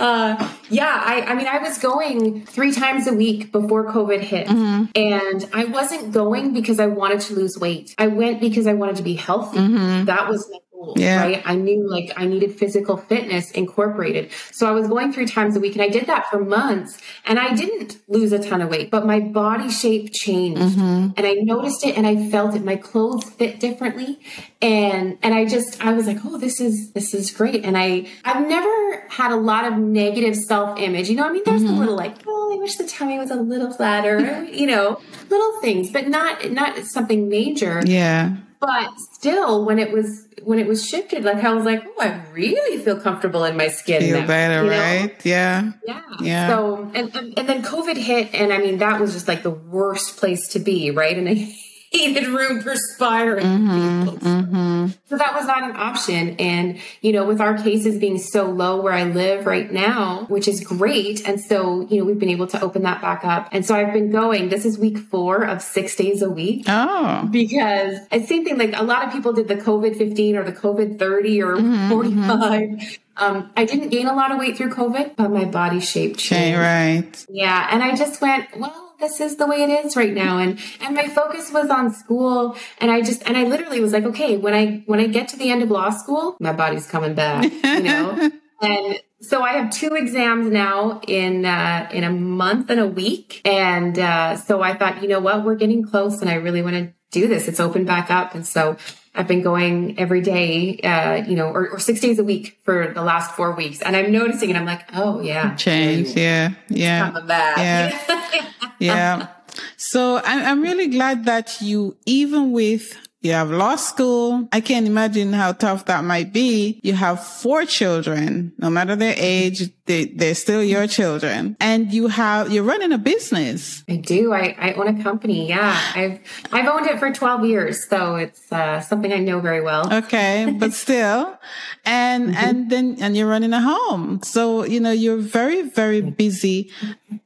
uh, 0.00 0.52
yeah, 0.70 1.02
I, 1.04 1.22
I 1.22 1.34
mean, 1.34 1.46
I 1.46 1.58
was 1.58 1.78
going 1.78 2.44
three 2.46 2.72
times 2.72 3.06
a 3.06 3.12
week 3.12 3.52
before 3.52 3.92
COVID 3.92 4.20
hit, 4.20 4.48
and 4.96 5.48
I 5.52 5.64
wasn't 5.66 6.12
going 6.12 6.54
because 6.54 6.80
I 6.80 6.86
wanted 6.86 7.20
to 7.22 7.34
lose 7.34 7.58
weight. 7.58 7.94
I 7.98 8.06
went 8.06 8.40
because 8.40 8.66
I 8.66 8.72
wanted 8.72 8.96
to 8.96 9.02
be 9.02 9.14
healthy. 9.14 9.58
That 10.06 10.28
was 10.28 10.48
my 10.50 10.58
Yeah. 10.96 11.22
right? 11.22 11.42
I 11.44 11.54
knew 11.54 11.88
like 11.88 12.12
I 12.16 12.26
needed 12.26 12.58
physical 12.58 12.96
fitness 12.96 13.50
incorporated. 13.50 14.30
So 14.52 14.66
I 14.66 14.70
was 14.72 14.88
going 14.88 15.12
three 15.12 15.26
times 15.26 15.56
a 15.56 15.60
week 15.60 15.74
and 15.74 15.82
I 15.82 15.88
did 15.88 16.06
that 16.06 16.30
for 16.30 16.42
months 16.44 17.00
and 17.24 17.38
I 17.38 17.54
didn't 17.54 17.98
lose 18.08 18.32
a 18.32 18.38
ton 18.38 18.62
of 18.62 18.70
weight, 18.70 18.90
but 18.90 19.06
my 19.06 19.20
body 19.20 19.70
shape 19.70 20.12
changed 20.12 20.60
mm-hmm. 20.60 21.10
and 21.16 21.26
I 21.26 21.34
noticed 21.34 21.84
it 21.84 21.96
and 21.96 22.06
I 22.06 22.30
felt 22.30 22.54
it. 22.54 22.64
My 22.64 22.76
clothes 22.76 23.24
fit 23.24 23.60
differently. 23.60 24.20
And, 24.62 25.18
and 25.22 25.34
I 25.34 25.46
just, 25.46 25.84
I 25.84 25.92
was 25.92 26.06
like, 26.06 26.18
oh, 26.24 26.38
this 26.38 26.60
is, 26.60 26.92
this 26.92 27.14
is 27.14 27.30
great. 27.30 27.64
And 27.64 27.76
I, 27.76 28.06
I've 28.24 28.46
never 28.46 29.06
had 29.08 29.32
a 29.32 29.36
lot 29.36 29.64
of 29.64 29.78
negative 29.78 30.36
self 30.36 30.78
image. 30.78 31.08
You 31.08 31.16
know, 31.16 31.26
I 31.26 31.32
mean, 31.32 31.42
there's 31.44 31.62
a 31.62 31.66
mm-hmm. 31.66 31.78
little 31.78 31.96
like, 31.96 32.16
oh, 32.26 32.54
I 32.54 32.58
wish 32.58 32.76
the 32.76 32.86
tummy 32.86 33.18
was 33.18 33.30
a 33.30 33.36
little 33.36 33.72
flatter, 33.72 34.44
you 34.52 34.66
know, 34.66 35.00
little 35.28 35.60
things, 35.60 35.90
but 35.90 36.08
not, 36.08 36.50
not 36.50 36.84
something 36.84 37.28
major 37.28 37.80
yeah. 37.84 38.36
But 38.60 38.98
still 39.12 39.64
when 39.64 39.78
it 39.78 39.90
was 39.90 40.26
when 40.42 40.58
it 40.58 40.66
was 40.66 40.86
shifted 40.86 41.24
like 41.24 41.42
i 41.44 41.52
was 41.52 41.64
like 41.64 41.82
oh 41.86 42.00
i 42.00 42.22
really 42.32 42.82
feel 42.84 43.00
comfortable 43.00 43.44
in 43.44 43.56
my 43.56 43.68
skin 43.68 44.02
Feel 44.02 44.20
now, 44.20 44.26
better, 44.26 44.64
you 44.64 44.70
know? 44.70 44.78
right? 44.78 45.26
Yeah. 45.26 45.72
yeah 45.86 46.02
Yeah. 46.20 46.48
so 46.48 46.90
and, 46.94 47.14
and 47.16 47.38
and 47.38 47.48
then 47.48 47.62
covid 47.62 47.96
hit 47.96 48.34
and 48.34 48.52
i 48.52 48.58
mean 48.58 48.78
that 48.78 49.00
was 49.00 49.12
just 49.12 49.28
like 49.28 49.42
the 49.42 49.50
worst 49.50 50.16
place 50.18 50.48
to 50.48 50.58
be 50.58 50.90
right 50.90 51.16
and 51.16 51.28
a 51.28 51.54
heated 51.90 52.28
room 52.28 52.62
perspiring 52.62 53.44
Mm-hmm. 53.44 54.86
so 55.08 55.16
that 55.16 55.34
was 55.34 55.44
not 55.46 55.62
an 55.68 55.76
option. 55.76 56.36
And 56.38 56.78
you 57.00 57.12
know 57.12 57.24
with 57.24 57.40
our 57.40 57.56
cases 57.58 57.98
being 57.98 58.18
so 58.18 58.48
low 58.50 58.80
where 58.80 58.92
i 58.92 59.04
live 59.04 59.46
right 59.46 59.70
now 59.72 60.24
which 60.28 60.46
is 60.48 60.60
great. 60.64 61.26
And 61.28 61.40
so 61.40 61.86
you 61.90 61.98
know 61.98 62.04
we've 62.04 62.18
been 62.18 62.28
able 62.30 62.46
to 62.48 62.60
open 62.62 62.82
that 62.82 63.00
back 63.00 63.24
up. 63.24 63.48
And 63.52 63.64
so 63.66 63.74
i've 63.74 63.92
been 63.92 64.10
going 64.10 64.48
this 64.48 64.64
is 64.64 64.78
week 64.78 64.98
four 64.98 65.44
of 65.44 65.62
six 65.62 65.96
days 65.96 66.22
a 66.22 66.30
week. 66.30 66.64
Oh. 66.68 67.28
because 67.30 67.98
it's 68.12 68.28
same 68.28 68.44
thing 68.44 68.56
like 68.58 68.76
a 68.78 68.84
lot 68.84 69.04
of 69.06 69.12
people 69.12 69.32
did 69.32 69.48
the 69.48 69.56
covid 69.56 69.96
15 69.96 70.36
or 70.36 70.44
the 70.44 70.52
covid 70.52 70.98
30 70.98 71.42
or 71.42 71.56
Mm-hmm, 71.56 71.88
45 71.90 72.98
um, 73.16 73.50
i 73.56 73.64
didn't 73.64 73.88
gain 73.90 74.06
a 74.06 74.14
lot 74.14 74.30
of 74.30 74.38
weight 74.38 74.56
through 74.56 74.70
covid 74.70 75.16
but 75.16 75.30
my 75.30 75.44
body 75.44 75.80
shape 75.80 76.12
Okay, 76.12 76.52
changed. 76.52 76.58
right. 76.58 77.26
yeah. 77.28 77.68
And 77.70 77.82
i 77.82 77.94
just 77.96 78.20
went 78.20 78.46
well 78.58 78.89
this 79.00 79.20
is 79.20 79.36
the 79.36 79.46
way 79.46 79.62
it 79.62 79.70
is 79.84 79.96
right 79.96 80.12
now 80.12 80.38
and 80.38 80.58
and 80.80 80.94
my 80.94 81.08
focus 81.08 81.52
was 81.52 81.68
on 81.70 81.92
school 81.92 82.56
and 82.78 82.90
i 82.90 83.00
just 83.00 83.22
and 83.26 83.36
i 83.36 83.44
literally 83.44 83.80
was 83.80 83.92
like 83.92 84.04
okay 84.04 84.36
when 84.36 84.54
i 84.54 84.82
when 84.86 85.00
i 85.00 85.06
get 85.06 85.28
to 85.28 85.36
the 85.36 85.50
end 85.50 85.62
of 85.62 85.70
law 85.70 85.90
school 85.90 86.36
my 86.40 86.52
body's 86.52 86.86
coming 86.86 87.14
back 87.14 87.44
you 87.44 87.82
know 87.82 88.30
and 88.60 89.00
so 89.22 89.42
I 89.42 89.52
have 89.52 89.70
two 89.70 89.94
exams 89.94 90.50
now 90.50 91.00
in 91.06 91.44
uh, 91.44 91.88
in 91.92 92.04
a 92.04 92.10
month 92.10 92.70
and 92.70 92.80
a 92.80 92.86
week, 92.86 93.42
and 93.44 93.98
uh, 93.98 94.36
so 94.36 94.62
I 94.62 94.74
thought, 94.74 95.02
you 95.02 95.08
know 95.08 95.20
what, 95.20 95.44
we're 95.44 95.56
getting 95.56 95.84
close, 95.84 96.22
and 96.22 96.30
I 96.30 96.34
really 96.34 96.62
want 96.62 96.76
to 96.76 96.92
do 97.10 97.28
this. 97.28 97.46
It's 97.46 97.60
opened 97.60 97.86
back 97.86 98.10
up, 98.10 98.34
and 98.34 98.46
so 98.46 98.78
I've 99.14 99.28
been 99.28 99.42
going 99.42 99.98
every 99.98 100.22
day, 100.22 100.78
uh, 100.78 101.16
you 101.28 101.36
know, 101.36 101.48
or, 101.48 101.68
or 101.68 101.78
six 101.78 102.00
days 102.00 102.18
a 102.18 102.24
week 102.24 102.58
for 102.62 102.92
the 102.94 103.02
last 103.02 103.34
four 103.34 103.52
weeks, 103.54 103.82
and 103.82 103.94
I'm 103.94 104.10
noticing, 104.10 104.48
and 104.50 104.58
I'm 104.58 104.64
like, 104.64 104.84
oh 104.94 105.20
yeah, 105.20 105.54
Change. 105.56 106.16
Yeah. 106.16 106.54
Yeah. 106.68 107.10
coming 107.10 107.26
back. 107.26 107.58
Yeah. 107.58 108.52
yeah. 108.80 109.28
So 109.76 110.20
I'm, 110.24 110.44
I'm 110.44 110.62
really 110.62 110.86
glad 110.86 111.24
that 111.24 111.60
you, 111.60 111.96
even 112.06 112.52
with 112.52 112.96
you 113.20 113.32
have 113.32 113.50
law 113.50 113.76
school. 113.76 114.48
I 114.52 114.60
can't 114.60 114.86
imagine 114.86 115.32
how 115.32 115.52
tough 115.52 115.84
that 115.86 116.04
might 116.04 116.32
be. 116.32 116.80
You 116.82 116.94
have 116.94 117.24
four 117.24 117.64
children, 117.66 118.52
no 118.58 118.70
matter 118.70 118.96
their 118.96 119.14
age, 119.16 119.70
they, 119.84 120.06
they're 120.06 120.34
still 120.34 120.62
your 120.62 120.86
children. 120.86 121.56
And 121.60 121.92
you 121.92 122.06
have, 122.08 122.50
you're 122.50 122.64
running 122.64 122.92
a 122.92 122.98
business. 122.98 123.84
I 123.88 123.96
do. 123.96 124.32
I, 124.32 124.56
I 124.58 124.72
own 124.72 124.88
a 124.88 125.02
company. 125.02 125.48
Yeah, 125.48 125.78
I've 125.94 126.20
I've 126.52 126.66
owned 126.66 126.86
it 126.86 126.98
for 126.98 127.12
twelve 127.12 127.44
years, 127.44 127.88
so 127.88 128.16
it's 128.16 128.50
uh, 128.52 128.80
something 128.80 129.12
I 129.12 129.18
know 129.18 129.40
very 129.40 129.60
well. 129.60 129.92
Okay. 129.92 130.54
But 130.58 130.72
still, 130.84 131.38
and, 131.84 132.36
and 132.36 132.70
then, 132.70 132.96
and 133.00 133.16
you're 133.16 133.28
running 133.28 133.52
a 133.52 133.60
home. 133.60 134.22
So, 134.22 134.64
you 134.64 134.80
know, 134.80 134.90
you're 134.90 135.16
very, 135.16 135.62
very 135.62 136.00
busy, 136.00 136.70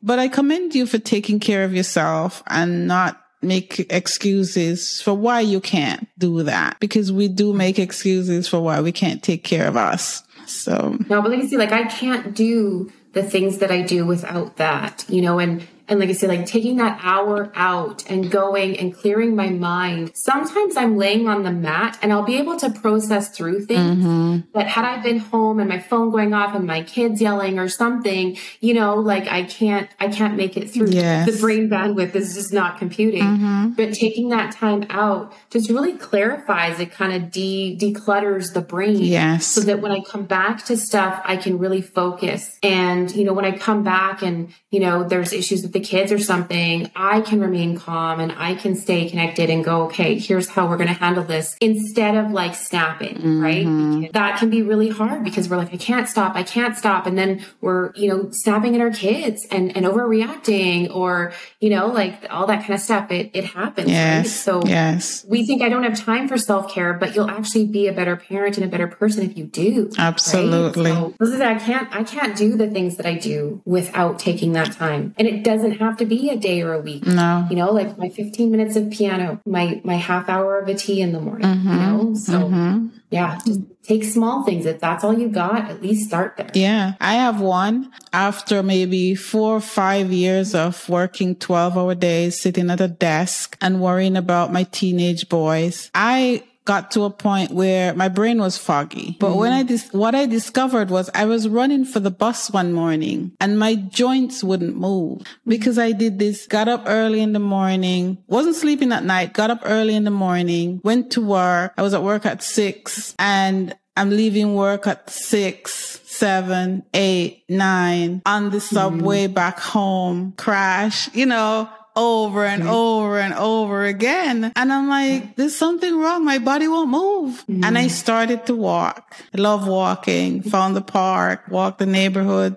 but 0.03 0.19
I 0.19 0.29
commend 0.29 0.75
you 0.75 0.87
for 0.87 0.99
taking 0.99 1.41
care 1.41 1.65
of 1.65 1.75
yourself 1.75 2.43
and 2.47 2.87
not 2.87 3.24
make 3.45 3.87
excuses 3.91 5.01
for 5.01 5.15
why 5.15 5.41
you 5.41 5.61
can't 5.61 6.09
do 6.19 6.43
that 6.43 6.79
because 6.81 7.13
we 7.13 7.29
do 7.29 7.53
make 7.53 7.79
excuses 7.79 8.49
for 8.49 8.61
why 8.61 8.81
we 8.81 8.93
can't 8.93 9.23
take 9.23 9.45
care 9.45 9.67
of 9.67 9.77
us. 9.77 10.23
So, 10.47 10.99
No, 11.09 11.23
but 11.23 11.31
like 11.31 11.43
you 11.43 11.49
see, 11.49 11.57
like 11.57 11.73
I 11.73 11.85
can't 11.85 12.35
do 12.35 12.93
the 13.13 13.23
things 13.23 13.59
that 13.59 13.71
I 13.71 13.83
do 13.83 14.05
without 14.05 14.57
that, 14.57 15.05
you 15.09 15.23
know, 15.23 15.39
and 15.39 15.67
and 15.89 16.01
like 16.01 16.09
I 16.09 16.13
said, 16.13 16.29
like 16.29 16.47
taking 16.47 16.77
that 16.77 16.99
hour 17.03 17.53
out 17.55 18.09
and 18.11 18.31
going 18.31 18.79
and 18.79 18.95
clearing 18.95 19.37
my 19.37 19.51
mind. 19.51 20.13
Sometimes 20.15 20.77
I'm 20.77 20.97
laying 20.97 21.29
on 21.29 21.43
the 21.43 21.53
mat 21.53 21.99
and 22.01 22.13
I'll 22.13 22.25
be 22.25 22.37
able 22.39 22.57
to 22.59 22.71
process 22.71 23.31
through 23.31 23.67
things 23.67 23.85
Mm-hmm. 23.85 24.51
that 24.55 24.67
had 24.67 24.85
I 24.85 25.03
been 25.03 25.19
home 25.19 25.61
and 25.61 25.69
my 25.69 25.79
phone 25.79 26.11
going 26.11 26.33
off 26.33 26.55
and 26.55 26.67
my 26.67 26.83
kids 26.83 27.21
yelling 27.21 27.59
or 27.59 27.69
something, 27.69 28.37
you 28.61 28.75
know, 28.75 28.97
like 28.97 29.29
I 29.29 29.43
can't, 29.43 29.91
I 30.01 30.09
can't 30.09 30.37
make 30.37 30.57
it 30.57 30.71
through. 30.71 30.89
Yes. 30.89 31.31
The 31.31 31.39
brain 31.39 31.69
bandwidth 31.69 32.15
is 32.15 32.35
just 32.35 32.53
not 32.53 32.79
computing. 32.79 33.23
Mm-hmm. 33.23 33.71
But 33.71 33.93
taking 33.95 34.31
that 34.31 34.53
time 34.53 34.87
out 34.91 35.33
just 35.51 35.69
really 35.69 35.95
clarifies, 35.95 36.81
it 36.81 36.93
kind 36.93 37.13
of 37.13 37.31
de 37.31 37.77
declutters 37.77 38.55
the 38.55 38.63
brain. 38.63 39.03
Yes. 39.03 39.47
So 39.47 39.61
that 39.63 39.81
when 39.81 39.93
I 39.93 40.01
come 40.01 40.25
back 40.25 40.65
to 40.67 40.77
stuff, 40.77 41.21
I 41.25 41.37
can 41.37 41.59
really 41.59 41.83
focus. 41.83 42.59
And, 42.63 43.15
you 43.15 43.25
know, 43.25 43.35
when 43.35 43.45
I 43.45 43.57
come 43.57 43.85
back 43.85 44.23
and, 44.23 44.53
you 44.71 44.81
know, 44.81 45.05
there's 45.05 45.33
issues 45.33 45.63
with 45.63 45.74
the 45.75 45.81
kids 45.81 46.11
or 46.11 46.19
something, 46.19 46.91
I 46.97 47.21
can 47.21 47.41
remain 47.41 47.77
calm 47.77 48.21
and 48.21 48.33
I 48.33 48.55
can 48.55 48.75
stay 48.75 49.11
connected 49.11 49.51
and 49.51 49.63
go, 49.63 49.83
okay, 49.85 50.19
here's 50.19 50.49
how 50.49 50.67
we're 50.67 50.79
going 50.79 50.89
to 50.89 50.95
handle 50.95 51.25
this 51.25 51.57
instead 51.61 52.17
of 52.17 52.31
like 52.31 52.55
snapping, 52.55 53.41
right? 53.41 53.67
Mm-hmm. 53.67 54.01
Because 54.01 54.13
That 54.13 54.39
can 54.39 54.49
be 54.49 54.63
really 54.63 54.89
hard 54.89 55.25
because 55.25 55.49
we're 55.49 55.59
like, 55.59 55.75
I 55.75 55.77
can't 55.77 56.09
stop, 56.09 56.35
I 56.35 56.45
can't 56.45 56.77
stop. 56.77 57.07
And 57.07 57.19
then 57.19 57.45
we're, 57.61 57.93
you 57.95 58.09
know, 58.09 58.31
snapping 58.31 58.75
at 58.75 58.81
our 58.81 58.91
kids 58.91 59.47
and, 59.51 59.77
and 59.77 59.85
overreacting 59.85 60.95
or, 60.95 61.33
you 61.61 61.71
know, 61.71 61.89
like 61.89 62.25
all 62.31 62.47
that 62.47 62.61
kind 62.61 62.75
of 62.75 62.81
stuff. 62.81 63.11
It, 63.11 63.33
it 63.35 63.45
happens. 63.45 63.91
Right? 63.91 64.31
So 64.31 64.63
yes. 64.65 65.25
we 65.29 65.45
think 65.45 65.61
I 65.61 65.69
don't 65.69 65.83
have 65.83 65.99
time 65.99 66.29
for 66.29 66.39
self 66.39 66.73
care, 66.73 66.95
but 66.95 67.15
you'll 67.15 67.31
actually 67.31 67.67
be 67.67 67.89
a 67.89 67.93
better 67.93 68.17
parent 68.17 68.57
and 68.57 68.65
a 68.65 68.69
better 68.69 68.87
person 68.87 69.29
if 69.29 69.37
you 69.37 69.45
do. 69.45 69.91
right? 69.99 69.99
Absolutely. 69.99 70.91
So, 70.91 71.15
this 71.19 71.31
is 71.31 71.41
I 71.41 71.59
can't 71.59 71.95
I 71.95 72.05
can't 72.05 72.37
do 72.37 72.57
the 72.57 72.71
things 72.71 72.97
that 72.97 73.07
I 73.07 73.15
do 73.15 73.61
without 73.65 74.19
taking 74.19 74.53
that 74.53 74.73
time, 74.73 75.15
and 75.19 75.27
it 75.27 75.43
doesn't 75.43 75.64
have 75.73 75.97
to 75.99 76.07
be 76.07 76.31
a 76.31 76.37
day 76.37 76.63
or 76.63 76.73
a 76.73 76.81
week. 76.81 77.07
No. 77.07 77.47
You 77.51 77.57
know, 77.57 77.73
like 77.73 77.99
my 77.99 78.09
15 78.09 78.51
minutes 78.51 78.77
of 78.77 78.91
piano, 78.91 79.41
my 79.45 79.81
my 79.85 79.95
half 79.95 80.29
hour 80.29 80.59
of 80.59 80.69
a 80.69 80.75
tea 80.75 81.01
in 81.01 81.13
the 81.13 81.21
morning. 81.21 81.47
Mm-hmm. 81.47 81.69
You 81.69 81.77
know, 81.77 82.15
so 82.15 82.91
yeah, 83.11 83.39
just 83.47 83.61
take 83.85 84.03
small 84.03 84.43
things. 84.43 84.67
If 84.67 84.81
that's 84.81 85.05
all 85.05 85.17
you 85.17 85.29
got, 85.29 85.71
at 85.71 85.81
least 85.81 86.09
start 86.09 86.37
there. 86.37 86.51
Yeah, 86.55 86.95
I 87.01 87.15
have 87.15 87.41
one 87.41 87.93
after 88.13 88.63
maybe 88.63 89.15
four 89.15 89.57
or 89.57 89.61
five 89.61 90.13
years 90.13 90.55
of 90.55 90.89
working 90.89 91.37
12 91.37 91.79
hour 91.79 91.95
days, 91.95 92.41
sitting 92.41 92.71
at 92.71 92.81
a 92.81 92.89
desk 92.89 93.57
and 93.61 93.81
worrying 93.81 94.17
about 94.17 94.53
my 94.53 94.65
teenage 94.65 95.29
boys. 95.29 95.91
I 95.95 96.43
got 96.65 96.91
to 96.93 97.05
a 97.05 97.11
point 97.11 97.51
where 97.51 97.95
my 97.95 98.09
brain 98.09 98.39
was 98.39 98.57
foggy. 98.57 99.17
But 99.21 99.37
when 99.37 99.53
mm-hmm. 99.53 99.61
I 99.61 99.63
dis- 99.65 99.93
what 99.93 100.15
I 100.15 100.27
discovered 100.27 100.91
was 100.91 101.11
I 101.15 101.27
was 101.27 101.49
running 101.49 101.85
for 101.85 102.01
the 102.01 102.11
bus 102.11 102.51
one 102.51 102.73
morning 102.73 103.33
and 103.41 103.59
my 103.59 103.75
joints 103.75 104.43
wouldn't 104.43 104.77
move 104.77 105.21
mm-hmm. 105.21 105.51
because 105.51 105.79
I 105.79 105.93
did 105.93 106.19
this, 106.19 106.47
got 106.47 106.69
up 106.69 106.85
early 106.87 107.21
in 107.21 107.33
the 107.33 107.39
morning, 107.39 108.19
wasn't 108.27 108.57
sleeping 108.57 108.93
at 108.93 109.05
night, 109.05 109.35
got 109.35 109.51
up 109.51 109.61
early 109.65 109.95
in 109.95 110.05
the 110.05 110.11
morning, 110.11 110.81
went 110.85 111.13
to 111.13 111.21
work. 111.21 111.75
I 111.77 111.83
was 111.83 111.95
at 111.95 112.03
work 112.03 112.27
at 112.27 112.43
six 112.43 113.15
and 113.19 113.75
I'm 113.97 114.11
leaving 114.11 114.55
work 114.55 114.87
at 114.87 115.09
six, 115.09 116.01
seven, 116.05 116.85
eight, 116.95 117.45
nine 117.49 118.23
on 118.27 118.51
the 118.51 118.59
mm-hmm. 118.59 118.75
subway 118.75 119.27
back 119.27 119.59
home, 119.59 120.33
crash, 120.37 121.15
you 121.15 121.27
know, 121.27 121.69
over 121.97 122.45
and 122.45 122.63
mm-hmm. 122.63 122.73
over 122.73 123.19
and 123.19 123.35
over 123.35 123.85
again. 123.85 124.53
And 124.57 124.73
I'm 124.73 124.89
like, 124.89 125.23
mm-hmm. 125.23 125.33
there's 125.37 125.57
something 125.57 125.97
wrong. 125.99 126.25
My 126.25 126.39
body 126.39 126.69
won't 126.69 126.91
move. 126.91 127.45
Mm-hmm. 127.47 127.65
And 127.65 127.79
I 127.79 127.89
started 127.89 128.47
to 128.47 128.55
walk. 128.55 129.15
I 129.37 129.41
love 129.41 129.67
walking, 129.69 130.43
found 130.43 130.77
the 130.77 130.83
park, 130.83 131.45
walked 131.49 131.79
the 131.79 131.87
neighborhood. 131.87 132.57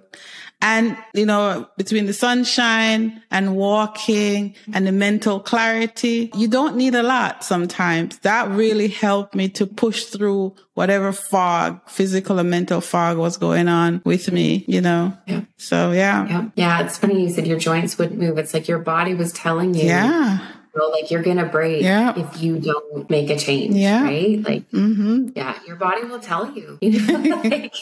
And, 0.60 0.98
you 1.14 1.26
know, 1.26 1.68
between 1.78 2.08
the 2.08 2.14
sunshine 2.14 3.22
and 3.30 3.56
walking 3.56 4.56
and 4.74 4.88
the 4.88 4.92
mental 4.92 5.40
clarity, 5.40 6.32
you 6.36 6.48
don't 6.48 6.76
need 6.76 6.96
a 6.96 7.04
lot 7.04 7.44
sometimes. 7.44 8.18
That 8.20 8.50
really 8.50 8.88
helped 8.88 9.36
me 9.36 9.50
to 9.50 9.68
push 9.68 10.06
through 10.06 10.56
whatever 10.74 11.12
fog, 11.12 11.80
physical 11.88 12.40
and 12.40 12.50
mental 12.50 12.82
fog 12.82 13.18
was 13.18 13.38
going 13.38 13.68
on 13.68 14.02
with 14.04 14.32
me, 14.32 14.66
you 14.68 14.82
know? 14.82 15.16
Yeah. 15.28 15.42
So 15.58 15.92
yeah. 15.92 16.28
Yeah, 16.28 16.50
yeah. 16.56 16.86
It's 16.86 16.98
funny 16.98 17.22
you 17.22 17.30
said 17.30 17.46
your 17.46 17.60
joints 17.60 17.98
wouldn't 18.00 18.20
move. 18.20 18.38
It's 18.40 18.54
like 18.54 18.68
your 18.68 18.80
body 18.80 19.14
was 19.14 19.32
telling 19.34 19.76
you, 19.76 19.84
Yeah. 19.84 20.40
like 20.92 21.12
you're 21.12 21.24
gonna 21.24 21.46
break 21.46 21.82
Yeah. 21.84 22.14
if 22.18 22.42
you 22.42 22.60
don't 22.60 23.10
make 23.10 23.30
a 23.30 23.38
change. 23.38 23.76
Yeah. 23.76 24.04
right. 24.04 24.44
Like, 24.44 24.70
mm-hmm. 24.72 25.30
yeah, 25.36 25.58
your 25.68 25.76
body 25.76 26.04
will 26.04 26.20
tell 26.20 26.52
you. 26.52 26.78
You 26.82 27.02
know, 27.06 27.42
like, 27.44 27.74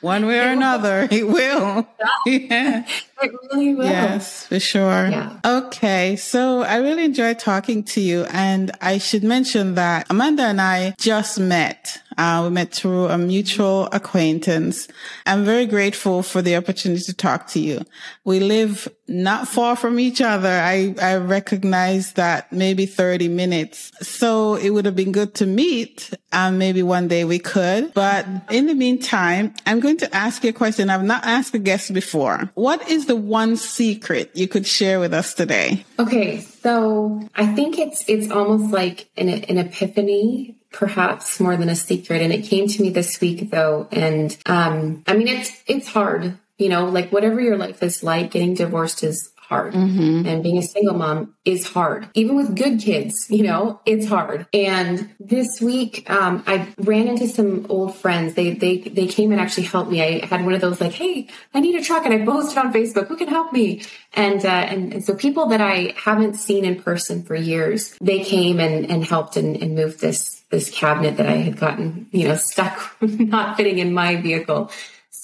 One 0.00 0.26
way 0.26 0.38
or 0.38 0.50
another, 0.50 1.08
it 1.10 1.26
will. 1.26 1.86
yeah. 2.26 2.84
it 3.22 3.32
really 3.52 3.74
will. 3.74 3.84
Yes, 3.84 4.46
for 4.46 4.60
sure. 4.60 5.08
Yeah. 5.08 5.38
Okay. 5.44 6.16
So 6.16 6.62
I 6.62 6.76
really 6.76 7.04
enjoyed 7.04 7.38
talking 7.38 7.82
to 7.84 8.00
you. 8.00 8.26
And 8.30 8.70
I 8.80 8.98
should 8.98 9.24
mention 9.24 9.74
that 9.74 10.06
Amanda 10.10 10.44
and 10.44 10.60
I 10.60 10.94
just 10.98 11.38
met. 11.38 12.00
Uh, 12.16 12.42
we 12.44 12.50
met 12.50 12.72
through 12.72 13.06
a 13.06 13.18
mutual 13.18 13.88
acquaintance. 13.92 14.88
I'm 15.26 15.44
very 15.44 15.66
grateful 15.66 16.22
for 16.22 16.42
the 16.42 16.56
opportunity 16.56 17.02
to 17.02 17.12
talk 17.12 17.48
to 17.48 17.60
you. 17.60 17.80
We 18.24 18.40
live 18.40 18.88
not 19.08 19.48
far 19.48 19.76
from 19.76 19.98
each 19.98 20.20
other. 20.20 20.48
I, 20.48 20.94
I 21.00 21.16
recognize 21.16 22.12
that 22.14 22.52
maybe 22.52 22.86
30 22.86 23.28
minutes. 23.28 23.92
So 24.00 24.54
it 24.54 24.70
would 24.70 24.86
have 24.86 24.96
been 24.96 25.12
good 25.12 25.34
to 25.34 25.46
meet. 25.46 26.10
Um, 26.32 26.58
maybe 26.58 26.82
one 26.82 27.08
day 27.08 27.24
we 27.24 27.38
could, 27.38 27.94
but 27.94 28.26
in 28.50 28.66
the 28.66 28.74
meantime, 28.74 29.54
I'm 29.66 29.73
going 29.80 29.98
to 29.98 30.14
ask 30.14 30.44
you 30.44 30.50
a 30.50 30.52
question 30.52 30.90
I've 30.90 31.02
not 31.02 31.24
asked 31.24 31.54
a 31.54 31.58
guest 31.58 31.92
before. 31.92 32.50
What 32.54 32.88
is 32.90 33.06
the 33.06 33.16
one 33.16 33.56
secret 33.56 34.30
you 34.34 34.48
could 34.48 34.66
share 34.66 35.00
with 35.00 35.14
us 35.14 35.34
today? 35.34 35.84
Okay, 35.98 36.40
so 36.40 37.28
I 37.34 37.46
think 37.54 37.78
it's 37.78 38.08
it's 38.08 38.30
almost 38.30 38.72
like 38.72 39.08
an, 39.16 39.28
an 39.28 39.58
epiphany, 39.58 40.56
perhaps 40.72 41.40
more 41.40 41.56
than 41.56 41.68
a 41.68 41.76
secret. 41.76 42.22
And 42.22 42.32
it 42.32 42.44
came 42.44 42.68
to 42.68 42.82
me 42.82 42.90
this 42.90 43.20
week 43.20 43.50
though, 43.50 43.88
and 43.90 44.36
um, 44.46 45.02
I 45.06 45.16
mean 45.16 45.28
it's 45.28 45.52
it's 45.66 45.88
hard, 45.88 46.38
you 46.58 46.68
know, 46.68 46.86
like 46.86 47.12
whatever 47.12 47.40
your 47.40 47.56
life 47.56 47.82
is 47.82 48.02
like, 48.02 48.30
getting 48.30 48.54
divorced 48.54 49.02
is 49.02 49.30
hard, 49.48 49.74
and 49.74 50.42
being 50.42 50.58
a 50.58 50.62
single 50.62 50.94
mom 50.94 51.34
is 51.44 51.66
hard. 51.66 52.08
Even 52.14 52.36
with 52.36 52.56
good 52.56 52.80
kids, 52.80 53.26
you 53.28 53.42
know, 53.42 53.80
it's 53.84 54.06
hard. 54.06 54.46
And 54.52 55.10
this 55.20 55.60
week, 55.60 56.08
um, 56.10 56.42
I 56.46 56.72
ran 56.78 57.08
into 57.08 57.28
some 57.28 57.66
old 57.68 57.96
friends. 57.96 58.34
They 58.34 58.54
they 58.54 58.78
they 58.78 59.06
came 59.06 59.32
and 59.32 59.40
actually 59.40 59.64
helped 59.64 59.90
me. 59.90 60.02
I 60.02 60.26
had 60.26 60.44
one 60.44 60.54
of 60.54 60.60
those 60.60 60.80
like, 60.80 60.92
hey, 60.92 61.28
I 61.52 61.60
need 61.60 61.74
a 61.74 61.84
truck, 61.84 62.04
and 62.04 62.14
I 62.14 62.24
posted 62.24 62.58
on 62.58 62.72
Facebook, 62.72 63.06
who 63.08 63.16
can 63.16 63.28
help 63.28 63.52
me? 63.52 63.82
And 64.14 64.44
uh, 64.44 64.48
and 64.48 64.94
and 64.94 65.04
so 65.04 65.14
people 65.14 65.46
that 65.46 65.60
I 65.60 65.94
haven't 65.96 66.34
seen 66.34 66.64
in 66.64 66.82
person 66.82 67.22
for 67.22 67.34
years, 67.34 67.96
they 68.00 68.24
came 68.24 68.60
and 68.60 68.90
and 68.90 69.04
helped 69.04 69.36
and, 69.36 69.56
and 69.56 69.74
moved 69.74 70.00
this 70.00 70.44
this 70.50 70.70
cabinet 70.70 71.16
that 71.16 71.26
I 71.26 71.36
had 71.36 71.58
gotten, 71.58 72.06
you 72.12 72.28
know, 72.28 72.36
stuck 72.36 72.96
not 73.00 73.56
fitting 73.56 73.78
in 73.78 73.92
my 73.92 74.16
vehicle. 74.16 74.70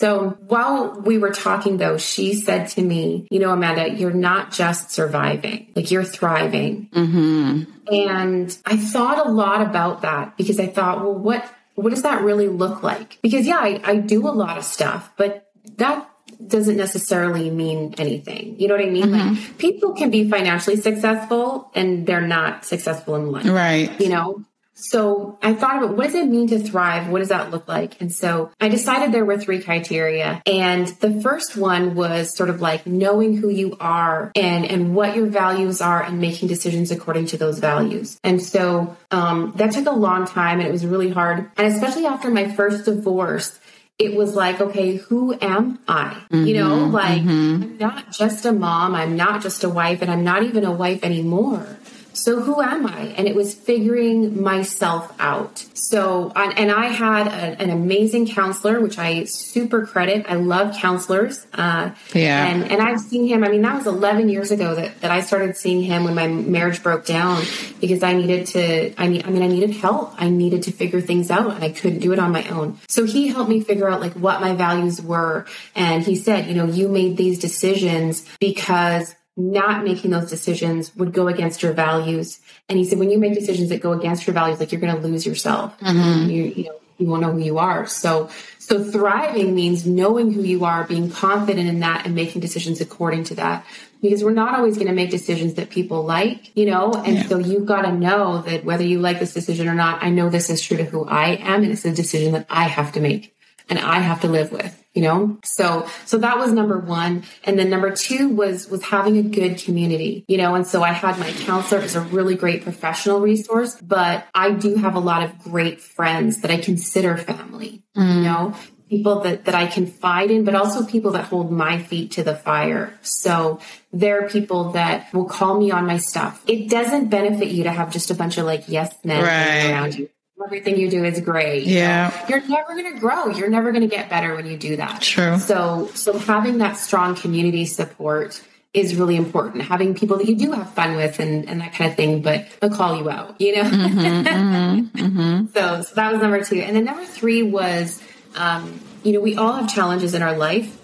So 0.00 0.38
while 0.46 0.98
we 0.98 1.18
were 1.18 1.30
talking 1.30 1.76
though, 1.76 1.98
she 1.98 2.32
said 2.32 2.68
to 2.68 2.82
me, 2.82 3.28
you 3.30 3.38
know, 3.38 3.50
Amanda, 3.52 3.90
you're 3.90 4.14
not 4.14 4.50
just 4.50 4.90
surviving, 4.90 5.70
like 5.76 5.90
you're 5.90 6.04
thriving. 6.04 6.88
Mm-hmm. 6.90 7.92
And 7.92 8.58
I 8.64 8.78
thought 8.78 9.26
a 9.26 9.30
lot 9.30 9.60
about 9.60 10.00
that 10.00 10.38
because 10.38 10.58
I 10.58 10.68
thought, 10.68 11.02
well, 11.02 11.12
what, 11.12 11.44
what 11.74 11.90
does 11.90 12.02
that 12.04 12.22
really 12.22 12.48
look 12.48 12.82
like? 12.82 13.18
Because 13.20 13.46
yeah, 13.46 13.58
I, 13.58 13.78
I 13.84 13.96
do 13.96 14.26
a 14.26 14.32
lot 14.32 14.56
of 14.56 14.64
stuff, 14.64 15.12
but 15.18 15.50
that 15.76 16.08
doesn't 16.46 16.78
necessarily 16.78 17.50
mean 17.50 17.94
anything. 17.98 18.58
You 18.58 18.68
know 18.68 18.76
what 18.76 18.86
I 18.86 18.88
mean? 18.88 19.12
Like 19.12 19.20
mm-hmm. 19.20 19.56
people 19.56 19.92
can 19.92 20.10
be 20.10 20.30
financially 20.30 20.76
successful 20.76 21.70
and 21.74 22.06
they're 22.06 22.22
not 22.22 22.64
successful 22.64 23.16
in 23.16 23.30
life 23.30 23.44
Right. 23.44 24.00
you 24.00 24.08
know 24.08 24.46
so 24.80 25.38
i 25.42 25.54
thought 25.54 25.82
about 25.82 25.96
what 25.96 26.06
does 26.06 26.14
it 26.14 26.26
mean 26.26 26.48
to 26.48 26.58
thrive? 26.58 27.08
What 27.08 27.20
does 27.20 27.28
that 27.28 27.50
look 27.50 27.68
like? 27.68 28.00
And 28.00 28.12
so 28.12 28.50
i 28.60 28.68
decided 28.68 29.12
there 29.12 29.24
were 29.24 29.38
three 29.38 29.62
criteria. 29.62 30.42
And 30.46 30.86
the 30.86 31.20
first 31.20 31.56
one 31.56 31.94
was 31.94 32.36
sort 32.36 32.50
of 32.50 32.60
like 32.60 32.86
knowing 32.86 33.36
who 33.36 33.48
you 33.48 33.76
are 33.80 34.32
and 34.34 34.64
and 34.64 34.94
what 34.94 35.16
your 35.16 35.26
values 35.26 35.80
are 35.80 36.02
and 36.02 36.20
making 36.20 36.48
decisions 36.48 36.90
according 36.90 37.26
to 37.26 37.36
those 37.36 37.58
values. 37.58 38.18
And 38.24 38.42
so 38.42 38.96
um, 39.10 39.52
that 39.56 39.72
took 39.72 39.86
a 39.86 39.92
long 39.92 40.26
time 40.26 40.60
and 40.60 40.68
it 40.68 40.72
was 40.72 40.86
really 40.86 41.10
hard. 41.10 41.50
And 41.56 41.66
especially 41.66 42.06
after 42.06 42.30
my 42.30 42.50
first 42.50 42.84
divorce 42.84 43.58
it 44.00 44.16
was 44.16 44.34
like, 44.34 44.62
okay, 44.62 44.96
who 44.96 45.36
am 45.42 45.78
I? 45.86 46.22
You 46.32 46.54
know, 46.54 46.86
like 46.86 47.20
I'm 47.20 47.76
not 47.76 48.10
just 48.12 48.46
a 48.46 48.52
mom, 48.52 48.94
I'm 48.94 49.14
not 49.14 49.42
just 49.42 49.62
a 49.62 49.68
wife, 49.68 50.00
and 50.00 50.10
I'm 50.10 50.24
not 50.24 50.42
even 50.42 50.64
a 50.64 50.72
wife 50.72 51.04
anymore. 51.04 51.66
So 52.12 52.40
who 52.40 52.60
am 52.60 52.86
I? 52.86 53.14
And 53.16 53.26
it 53.28 53.34
was 53.34 53.54
figuring 53.54 54.42
myself 54.42 55.14
out. 55.18 55.64
So, 55.74 56.32
and 56.34 56.70
I 56.70 56.86
had 56.86 57.26
a, 57.26 57.62
an 57.62 57.70
amazing 57.70 58.26
counselor, 58.28 58.80
which 58.80 58.98
I 58.98 59.24
super 59.24 59.86
credit. 59.86 60.26
I 60.28 60.34
love 60.34 60.76
counselors. 60.76 61.46
Uh, 61.52 61.90
Yeah. 62.14 62.46
And, 62.46 62.70
and 62.70 62.82
I've 62.82 63.00
seen 63.00 63.26
him, 63.26 63.44
I 63.44 63.48
mean, 63.48 63.62
that 63.62 63.76
was 63.76 63.86
11 63.86 64.28
years 64.28 64.50
ago 64.50 64.74
that, 64.74 65.00
that 65.00 65.10
I 65.10 65.20
started 65.20 65.56
seeing 65.56 65.82
him 65.82 66.04
when 66.04 66.14
my 66.14 66.26
marriage 66.26 66.82
broke 66.82 67.06
down 67.06 67.42
because 67.80 68.02
I 68.02 68.12
needed 68.14 68.46
to, 68.48 68.94
I 69.00 69.08
mean, 69.08 69.22
I 69.24 69.30
mean, 69.30 69.42
I 69.42 69.48
needed 69.48 69.70
help. 69.70 70.14
I 70.18 70.28
needed 70.30 70.64
to 70.64 70.72
figure 70.72 71.00
things 71.00 71.30
out 71.30 71.54
and 71.54 71.64
I 71.64 71.70
couldn't 71.70 72.00
do 72.00 72.12
it 72.12 72.18
on 72.18 72.32
my 72.32 72.46
own. 72.48 72.78
So 72.88 73.04
he 73.04 73.28
helped 73.28 73.50
me 73.50 73.60
figure 73.60 73.88
out 73.88 74.00
like 74.00 74.14
what 74.14 74.40
my 74.40 74.54
values 74.54 75.00
were. 75.00 75.46
And 75.74 76.02
he 76.02 76.16
said, 76.16 76.46
you 76.48 76.54
know, 76.54 76.66
you 76.66 76.88
made 76.88 77.16
these 77.16 77.38
decisions 77.38 78.26
because 78.40 79.14
not 79.40 79.84
making 79.84 80.10
those 80.10 80.28
decisions 80.28 80.94
would 80.96 81.12
go 81.12 81.28
against 81.28 81.62
your 81.62 81.72
values. 81.72 82.40
And 82.68 82.78
he 82.78 82.84
said, 82.84 82.98
when 82.98 83.10
you 83.10 83.18
make 83.18 83.34
decisions 83.34 83.68
that 83.70 83.80
go 83.80 83.92
against 83.92 84.26
your 84.26 84.34
values, 84.34 84.60
like 84.60 84.72
you're 84.72 84.80
going 84.80 84.94
to 84.94 85.00
lose 85.00 85.24
yourself. 85.26 85.78
Mm-hmm. 85.80 86.30
You, 86.30 86.42
you 86.44 86.64
know, 86.64 86.76
you 86.98 87.06
won't 87.06 87.22
know 87.22 87.32
who 87.32 87.38
you 87.38 87.58
are. 87.58 87.86
So, 87.86 88.28
so 88.58 88.84
thriving 88.84 89.54
means 89.54 89.86
knowing 89.86 90.32
who 90.32 90.42
you 90.42 90.64
are, 90.64 90.84
being 90.84 91.10
confident 91.10 91.66
in 91.68 91.80
that 91.80 92.04
and 92.04 92.14
making 92.14 92.40
decisions 92.42 92.80
according 92.80 93.24
to 93.24 93.34
that. 93.36 93.64
Because 94.02 94.22
we're 94.22 94.32
not 94.32 94.54
always 94.58 94.76
going 94.76 94.86
to 94.88 94.94
make 94.94 95.10
decisions 95.10 95.54
that 95.54 95.70
people 95.70 96.04
like, 96.04 96.56
you 96.56 96.66
know, 96.66 96.92
and 96.92 97.16
Yeah. 97.16 97.26
so 97.26 97.38
you've 97.38 97.66
got 97.66 97.82
to 97.82 97.92
know 97.92 98.42
that 98.42 98.64
whether 98.64 98.84
you 98.84 98.98
like 99.00 99.18
this 99.18 99.34
decision 99.34 99.68
or 99.68 99.74
not, 99.74 100.02
I 100.02 100.10
know 100.10 100.30
this 100.30 100.48
is 100.50 100.62
true 100.62 100.76
to 100.78 100.84
who 100.84 101.04
I 101.04 101.36
am 101.36 101.62
and 101.62 101.72
it's 101.72 101.84
a 101.84 101.92
decision 101.92 102.32
that 102.32 102.46
I 102.48 102.64
have 102.64 102.92
to 102.92 103.00
make 103.00 103.34
and 103.68 103.78
I 103.78 103.98
have 104.00 104.20
to 104.22 104.28
live 104.28 104.52
with, 104.52 104.79
you 104.94 105.02
know? 105.02 105.38
So, 105.44 105.88
so 106.04 106.18
that 106.18 106.38
was 106.38 106.52
number 106.52 106.78
one. 106.78 107.24
And 107.44 107.58
then 107.58 107.70
number 107.70 107.90
two 107.94 108.28
was, 108.28 108.68
was 108.68 108.82
having 108.82 109.16
a 109.18 109.22
good 109.22 109.58
community, 109.58 110.24
you 110.28 110.36
know? 110.36 110.54
And 110.54 110.66
so 110.66 110.82
I 110.82 110.92
had 110.92 111.18
my 111.18 111.30
counselor 111.30 111.80
as 111.80 111.94
a 111.94 112.00
really 112.00 112.34
great 112.34 112.62
professional 112.62 113.20
resource, 113.20 113.76
but 113.80 114.26
I 114.34 114.50
do 114.50 114.76
have 114.76 114.94
a 114.96 115.00
lot 115.00 115.22
of 115.22 115.38
great 115.38 115.80
friends 115.80 116.42
that 116.42 116.50
I 116.50 116.58
consider 116.58 117.16
family, 117.16 117.82
you 117.94 118.02
mm. 118.02 118.24
know? 118.24 118.56
People 118.88 119.20
that, 119.20 119.44
that 119.44 119.54
I 119.54 119.68
confide 119.68 120.32
in, 120.32 120.42
but 120.42 120.56
also 120.56 120.84
people 120.84 121.12
that 121.12 121.26
hold 121.26 121.52
my 121.52 121.78
feet 121.78 122.10
to 122.12 122.24
the 122.24 122.34
fire. 122.34 122.98
So 123.02 123.60
there 123.92 124.24
are 124.24 124.28
people 124.28 124.72
that 124.72 125.14
will 125.14 125.26
call 125.26 125.56
me 125.56 125.70
on 125.70 125.86
my 125.86 125.98
stuff. 125.98 126.42
It 126.48 126.68
doesn't 126.68 127.08
benefit 127.08 127.48
you 127.48 127.62
to 127.62 127.70
have 127.70 127.92
just 127.92 128.10
a 128.10 128.14
bunch 128.14 128.36
of 128.36 128.46
like 128.46 128.64
yes 128.66 128.92
men 129.04 129.22
Right. 129.22 129.70
around 129.70 129.96
you. 129.96 130.08
Everything 130.44 130.78
you 130.78 130.90
do 130.90 131.04
is 131.04 131.20
great. 131.20 131.64
you 131.64 131.76
Yeah. 131.76 132.10
know? 132.22 132.36
You're 132.36 132.48
never 132.48 132.74
going 132.74 132.92
to 132.94 132.98
grow. 133.00 133.28
You're 133.28 133.48
never 133.50 133.72
going 133.72 133.82
to 133.82 133.94
get 133.94 134.08
better 134.08 134.34
when 134.34 134.46
you 134.46 134.56
do 134.56 134.76
that. 134.76 135.02
True. 135.02 135.38
So, 135.38 135.90
so 135.94 136.16
having 136.18 136.58
that 136.58 136.76
strong 136.76 137.14
community 137.14 137.66
support 137.66 138.42
is 138.72 138.94
really 138.94 139.16
important. 139.16 139.64
Having 139.64 139.94
people 139.96 140.16
that 140.18 140.26
you 140.28 140.36
do 140.36 140.52
have 140.52 140.72
fun 140.74 140.96
with 140.96 141.18
and, 141.18 141.48
and 141.48 141.60
that 141.60 141.74
kind 141.74 141.90
of 141.90 141.96
thing, 141.96 142.22
but 142.22 142.46
they'll 142.60 142.70
call 142.70 142.96
you 142.96 143.10
out, 143.10 143.40
you 143.40 143.56
know? 143.56 143.62
Mm-hmm, 143.64 143.98
mm-hmm, 144.26 144.98
mm-hmm. 145.04 145.46
So, 145.54 145.82
so 145.82 145.94
that 145.96 146.12
was 146.12 146.22
number 146.22 146.42
two. 146.44 146.60
And 146.60 146.76
then 146.76 146.84
number 146.84 147.04
three 147.04 147.42
was, 147.42 148.00
um, 148.36 148.80
you 149.02 149.12
know, 149.12 149.20
we 149.20 149.36
all 149.36 149.52
have 149.54 149.72
challenges 149.74 150.14
in 150.14 150.22
our 150.22 150.36
life. 150.36 150.76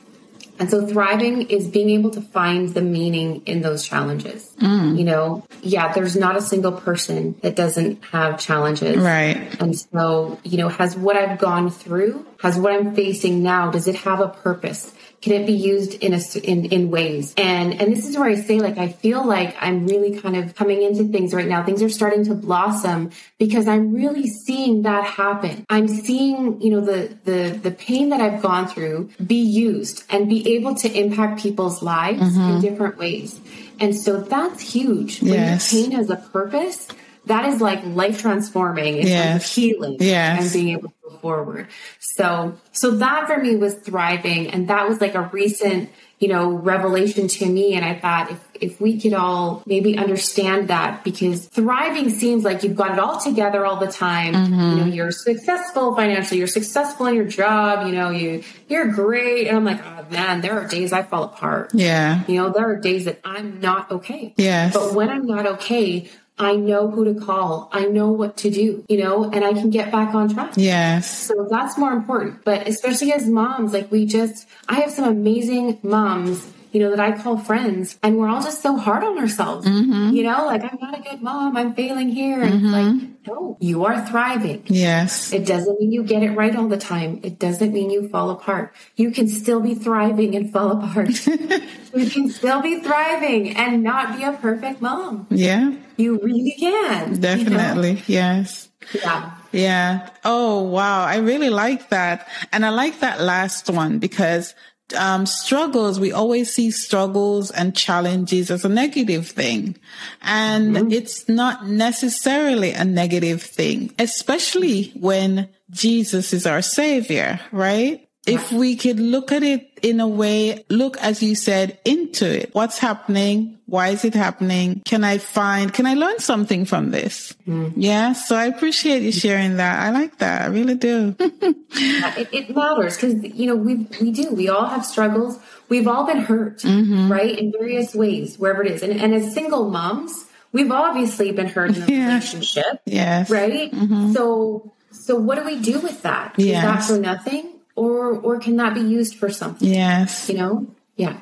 And 0.59 0.71
so 0.71 0.87
thriving 0.87 1.43
is 1.43 1.69
being 1.69 1.91
able 1.91 2.11
to 2.11 2.21
find 2.21 2.73
the 2.73 2.83
meaning 2.83 3.43
in 3.47 3.61
those 3.63 3.87
challenges. 3.87 4.55
Mm. 4.61 4.99
You 4.99 5.05
know, 5.05 5.47
yeah, 5.63 5.93
there's 5.93 6.17
not 6.17 6.37
a 6.37 6.43
single 6.43 6.73
person 6.73 7.37
that 7.43 7.57
doesn't 7.57 8.05
have 8.07 8.39
challenges. 8.39 8.97
Right. 8.97 9.55
And 9.61 9.77
so, 9.79 10.39
you 10.45 10.57
know, 10.59 10.69
has 10.69 10.97
what 10.97 11.17
I've 11.17 11.39
gone 11.39 11.71
through, 11.71 12.27
has 12.41 12.59
what 12.59 12.73
I'm 12.73 12.95
facing 12.95 13.43
now, 13.43 13.71
does 13.71 13.87
it 13.87 13.97
have 13.97 14.21
a 14.21 14.29
purpose? 14.29 14.95
Can 15.27 15.43
it 15.43 15.45
be 15.45 15.55
used 15.55 15.95
in 15.95 16.15
a 16.15 16.21
in 16.45 16.67
in 16.67 16.89
ways? 16.89 17.35
And 17.37 17.81
and 17.81 17.93
this 17.93 18.09
is 18.09 18.17
where 18.17 18.31
I 18.31 18.37
say, 18.37 18.61
like, 18.61 18.79
I 18.79 18.87
feel 18.87 19.27
like 19.27 19.57
I'm 19.61 19.89
really 19.89 20.21
kind 20.21 20.37
of 20.37 20.55
coming 20.55 20.83
into 20.83 21.03
things 21.09 21.35
right 21.35 21.49
now. 21.49 21.65
Things 21.65 21.83
are 21.83 21.89
starting 21.89 22.25
to 22.27 22.35
blossom 22.37 23.11
because 23.37 23.67
I'm 23.67 23.93
really 23.93 24.29
seeing 24.29 24.83
that 24.83 25.03
happen. 25.03 25.67
I'm 25.69 25.89
seeing, 25.89 26.61
you 26.61 26.71
know, 26.71 26.81
the 26.81 27.19
the 27.25 27.59
the 27.61 27.73
pain 27.73 28.11
that 28.11 28.21
I've 28.21 28.41
gone 28.41 28.69
through 28.69 29.11
be 29.27 29.43
used 29.43 30.05
and 30.11 30.29
be 30.29 30.55
able 30.55 30.77
to 30.77 30.89
impact 30.97 31.43
people's 31.43 31.83
lives 31.83 32.21
in 32.21 32.29
mm-hmm. 32.29 32.61
different 32.61 32.97
ways. 32.97 33.41
And 33.81 33.97
so 33.97 34.21
that's 34.21 34.61
huge. 34.61 35.23
When 35.23 35.33
Yes. 35.33 35.73
your 35.73 35.83
pain 35.83 35.91
has 35.99 36.09
a 36.09 36.17
purpose, 36.19 36.87
that 37.27 37.47
is 37.47 37.61
like 37.61 37.85
life 37.85 38.21
transforming. 38.21 38.99
It's 38.99 39.09
Yes. 39.09 39.33
like 39.35 39.43
healing 39.43 39.97
Yes. 39.99 40.43
and 40.43 40.53
being 40.53 40.69
able 40.77 40.91
to 40.91 40.95
forward. 41.11 41.69
So, 42.01 42.57
so 42.73 42.93
that 42.93 43.27
for 43.27 43.39
me 43.39 43.57
was 43.57 43.75
thriving. 43.75 44.51
And 44.51 44.69
that 44.69 44.89
was 44.89 45.01
like 45.01 45.15
a 45.15 45.23
recent, 45.23 45.91
you 46.19 46.29
know, 46.29 46.51
revelation 46.51 47.29
to 47.29 47.47
me. 47.47 47.75
And 47.75 47.85
I 47.85 47.99
thought 47.99 48.31
if, 48.31 48.41
if 48.55 48.81
we 48.81 48.99
could 48.99 49.13
all 49.13 49.63
maybe 49.67 49.99
understand 49.99 50.69
that 50.69 51.05
because 51.05 51.47
thriving 51.47 52.11
seems 52.11 52.45
like 52.45 52.63
you've 52.63 52.77
got 52.77 52.93
it 52.93 52.99
all 52.99 53.21
together 53.21 53.67
all 53.67 53.77
the 53.77 53.91
time. 53.91 54.35
You 54.35 54.41
know, 54.41 54.57
mm-hmm. 54.57 54.89
you're 54.89 55.11
successful 55.11 55.95
financially, 55.95 56.39
you're 56.39 56.47
successful 56.47 57.07
in 57.07 57.15
your 57.15 57.27
job, 57.27 57.87
you 57.87 57.93
know, 57.93 58.11
you, 58.11 58.43
you're 58.69 58.87
great. 58.87 59.47
And 59.47 59.57
I'm 59.57 59.65
like, 59.65 59.85
oh 59.85 60.07
man, 60.11 60.41
there 60.41 60.59
are 60.59 60.67
days 60.67 60.93
I 60.93 61.03
fall 61.03 61.25
apart. 61.25 61.73
Yeah. 61.75 62.23
You 62.27 62.37
know, 62.37 62.51
there 62.51 62.69
are 62.71 62.77
days 62.77 63.05
that 63.05 63.21
I'm 63.25 63.61
not 63.61 63.91
okay. 63.91 64.35
Yes. 64.37 64.73
But 64.73 64.95
when 64.95 65.11
I'm 65.11 65.27
not 65.27 65.47
okay, 65.47 66.09
I 66.39 66.57
know 66.57 66.91
who 66.91 67.05
to 67.05 67.19
call. 67.19 67.71
I 67.73 67.87
know 67.87 68.11
what 68.11 68.37
to 68.39 68.51
do, 68.51 68.85
you 68.89 68.99
know, 68.99 69.25
and 69.25 69.43
I 69.45 69.55
can 69.55 69.71
get 69.71 69.91
back 69.91 70.15
on 70.15 70.29
track. 70.29 70.53
Yes. 70.57 71.11
So 71.11 71.47
that's 71.51 71.79
more 71.79 71.93
important. 71.93 72.45
But 72.45 72.69
especially 72.69 73.13
as 73.13 73.27
moms, 73.27 73.73
like 73.73 73.91
we 73.91 74.05
just, 74.05 74.47
I 74.69 74.75
have 74.81 74.91
some 74.91 75.09
amazing 75.09 75.79
moms, 75.83 76.47
you 76.77 76.83
know, 76.83 76.91
that 76.91 77.01
I 77.01 77.13
call 77.13 77.39
friends, 77.39 77.99
and 78.03 78.19
we're 78.19 78.29
all 78.29 78.43
just 78.43 78.61
so 78.61 78.77
hard 78.77 79.03
on 79.03 79.17
ourselves. 79.17 79.67
Mm-hmm. 79.67 80.11
You 80.15 80.25
know, 80.25 80.45
like 80.45 80.63
I'm 80.63 80.77
not 80.79 80.99
a 80.99 81.01
good 81.01 81.23
mom, 81.23 81.57
I'm 81.57 81.73
failing 81.73 82.11
here. 82.11 82.43
And 82.43 82.55
it's 82.57 82.65
like, 82.65 83.27
no, 83.27 83.57
you 83.61 83.87
are 83.87 84.07
thriving. 84.07 84.63
Yes. 84.67 85.33
It 85.33 85.47
doesn't 85.47 85.81
mean 85.81 85.91
you 85.91 86.03
get 86.03 86.23
it 86.23 86.33
right 86.33 86.55
all 86.55 86.69
the 86.69 86.77
time. 86.77 87.21
It 87.23 87.39
doesn't 87.39 87.73
mean 87.73 87.89
you 87.89 88.11
fall 88.11 88.29
apart. 88.29 88.75
You 88.95 89.11
can 89.11 89.27
still 89.27 89.61
be 89.61 89.75
thriving 89.75 90.37
and 90.37 90.53
fall 90.53 90.71
apart. 90.73 91.27
you 91.97 92.11
can 92.11 92.29
still 92.29 92.61
be 92.61 92.81
thriving 92.81 93.57
and 93.57 93.83
not 93.83 94.19
be 94.19 94.25
a 94.25 94.33
perfect 94.35 94.83
mom. 94.83 95.29
Yeah. 95.31 95.73
You 95.97 96.21
really 96.23 96.57
can. 96.61 97.09
you 97.09 97.15
know? 97.15 97.21
Definitely. 97.23 98.03
Yes. 98.07 98.69
Yeah. 98.93 99.35
Yeah. 99.51 100.11
Oh, 100.27 100.61
wow. 100.61 101.07
I 101.07 101.17
really 101.17 101.49
like 101.49 101.89
that. 101.89 102.29
And 102.53 102.67
I 102.67 102.69
like 102.69 103.01
that 103.01 103.23
last 103.23 103.71
one 103.71 103.99
because 103.99 104.55
um, 104.95 105.27
struggles, 105.27 105.99
we 105.99 106.13
always 106.13 106.53
see 106.53 106.71
struggles 106.71 107.51
and 107.51 107.77
challenges 107.77 108.51
as 108.51 108.65
a 108.65 108.69
negative 108.69 109.29
thing. 109.29 109.77
And 110.23 110.93
it's 110.93 111.29
not 111.29 111.67
necessarily 111.67 112.73
a 112.73 112.85
negative 112.85 113.43
thing, 113.43 113.95
especially 113.99 114.93
when 114.99 115.49
Jesus 115.71 116.33
is 116.33 116.47
our 116.47 116.63
savior, 116.63 117.41
right? 117.51 118.06
If 118.27 118.53
we 118.53 118.77
could 118.77 118.99
look 118.99 119.33
at 119.33 119.43
it 119.43 119.71
in 119.83 120.01
a 120.01 120.09
way, 120.09 120.65
look, 120.69 120.97
as 120.99 121.23
you 121.23 121.35
said, 121.35 121.79
into 121.85 122.27
it. 122.43 122.51
What's 122.55 122.79
happening? 122.79 123.59
Why 123.67 123.89
is 123.89 124.05
it 124.05 124.15
happening? 124.15 124.83
Can 124.85 125.05
I 125.05 125.19
find, 125.19 125.73
can 125.73 125.87
I 125.87 125.95
learn 125.95 126.19
something 126.19 126.65
from 126.65 126.91
this? 126.91 127.35
Mm. 127.47 127.73
Yeah. 127.77 128.13
So 128.13 128.37
I 128.37 128.47
appreciate 128.47 129.03
you 129.03 129.13
sharing 129.13 129.57
that. 129.57 129.81
I 129.81 129.91
like 129.91 130.19
that. 130.19 130.43
I 130.43 130.47
really 130.47 130.75
do. 130.75 131.15
it, 131.21 132.29
it 132.33 132.55
matters 132.55 132.97
because 132.97 133.23
you 133.23 133.47
know 133.47 133.57
we 133.57 133.87
we 134.01 134.11
do 134.11 134.31
we 134.31 134.49
all 134.49 134.67
have 134.67 134.85
struggles 134.85 135.39
we've 135.69 135.87
all 135.89 136.07
been 136.07 136.19
hurt 136.19 136.59
mm-hmm. 136.59 137.11
right 137.11 137.39
in 137.39 137.53
various 137.53 137.95
ways 137.95 138.39
wherever 138.39 138.63
it 138.63 138.71
is 138.71 138.83
and, 138.83 139.01
and 139.01 139.15
as 139.15 139.33
single 139.35 139.71
moms 139.71 140.27
we've 140.53 140.71
obviously 140.71 141.33
been 141.33 141.47
hurt 141.49 141.77
in 141.77 141.83
a 141.83 141.87
Yeah. 141.89 142.07
relationship 142.07 142.81
yes. 142.85 143.31
right 143.31 143.71
mm-hmm. 143.71 144.13
so 144.13 144.73
so 144.91 145.17
what 145.17 145.37
do 145.37 145.45
we 145.45 145.61
do 145.61 145.81
with 145.81 146.03
that 146.03 146.35
is 146.39 146.47
Yes. 146.47 146.65
that 146.65 146.95
for 146.95 147.01
nothing 147.01 147.53
or 147.77 148.13
or 148.27 148.41
can 148.41 148.57
that 148.57 148.75
be 148.75 148.81
used 148.81 149.15
for 149.17 149.31
something 149.31 149.69
Yes. 149.69 150.29
you 150.29 150.37
know 150.37 150.67
yeah 150.97 151.17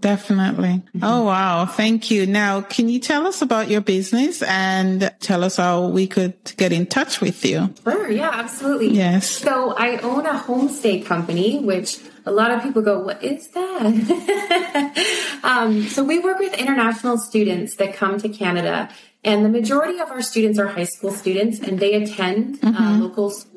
Definitely. 0.00 0.82
Oh, 1.02 1.24
wow. 1.24 1.66
Thank 1.66 2.10
you. 2.10 2.26
Now, 2.26 2.60
can 2.62 2.88
you 2.88 2.98
tell 2.98 3.26
us 3.26 3.42
about 3.42 3.68
your 3.68 3.80
business 3.80 4.42
and 4.42 5.12
tell 5.20 5.44
us 5.44 5.56
how 5.58 5.86
we 5.88 6.06
could 6.06 6.34
get 6.56 6.72
in 6.72 6.86
touch 6.86 7.20
with 7.20 7.44
you? 7.44 7.72
Sure, 7.84 8.10
yeah, 8.10 8.30
absolutely. 8.32 8.88
Yes. 8.88 9.28
So 9.30 9.74
I 9.76 9.98
own 9.98 10.26
a 10.26 10.32
homestay 10.38 11.04
company, 11.04 11.60
which 11.60 11.98
a 12.26 12.32
lot 12.32 12.50
of 12.50 12.62
people 12.62 12.82
go, 12.82 13.00
"What 13.00 13.22
is 13.22 13.48
that?" 13.50 13.84
um, 15.44 15.84
so 15.84 16.02
we 16.02 16.18
work 16.18 16.38
with 16.38 16.54
international 16.54 17.18
students 17.18 17.76
that 17.76 17.94
come 17.94 18.18
to 18.20 18.28
Canada, 18.28 18.88
and 19.24 19.44
the 19.44 19.48
majority 19.48 19.98
of 20.00 20.10
our 20.10 20.22
students 20.22 20.58
are 20.58 20.66
high 20.68 20.84
school 20.94 21.12
students, 21.12 21.60
and 21.60 21.78
they 21.78 21.94
attend 21.94 22.58
uh, 22.62 22.96
local 23.00 23.30
schools. 23.30 23.51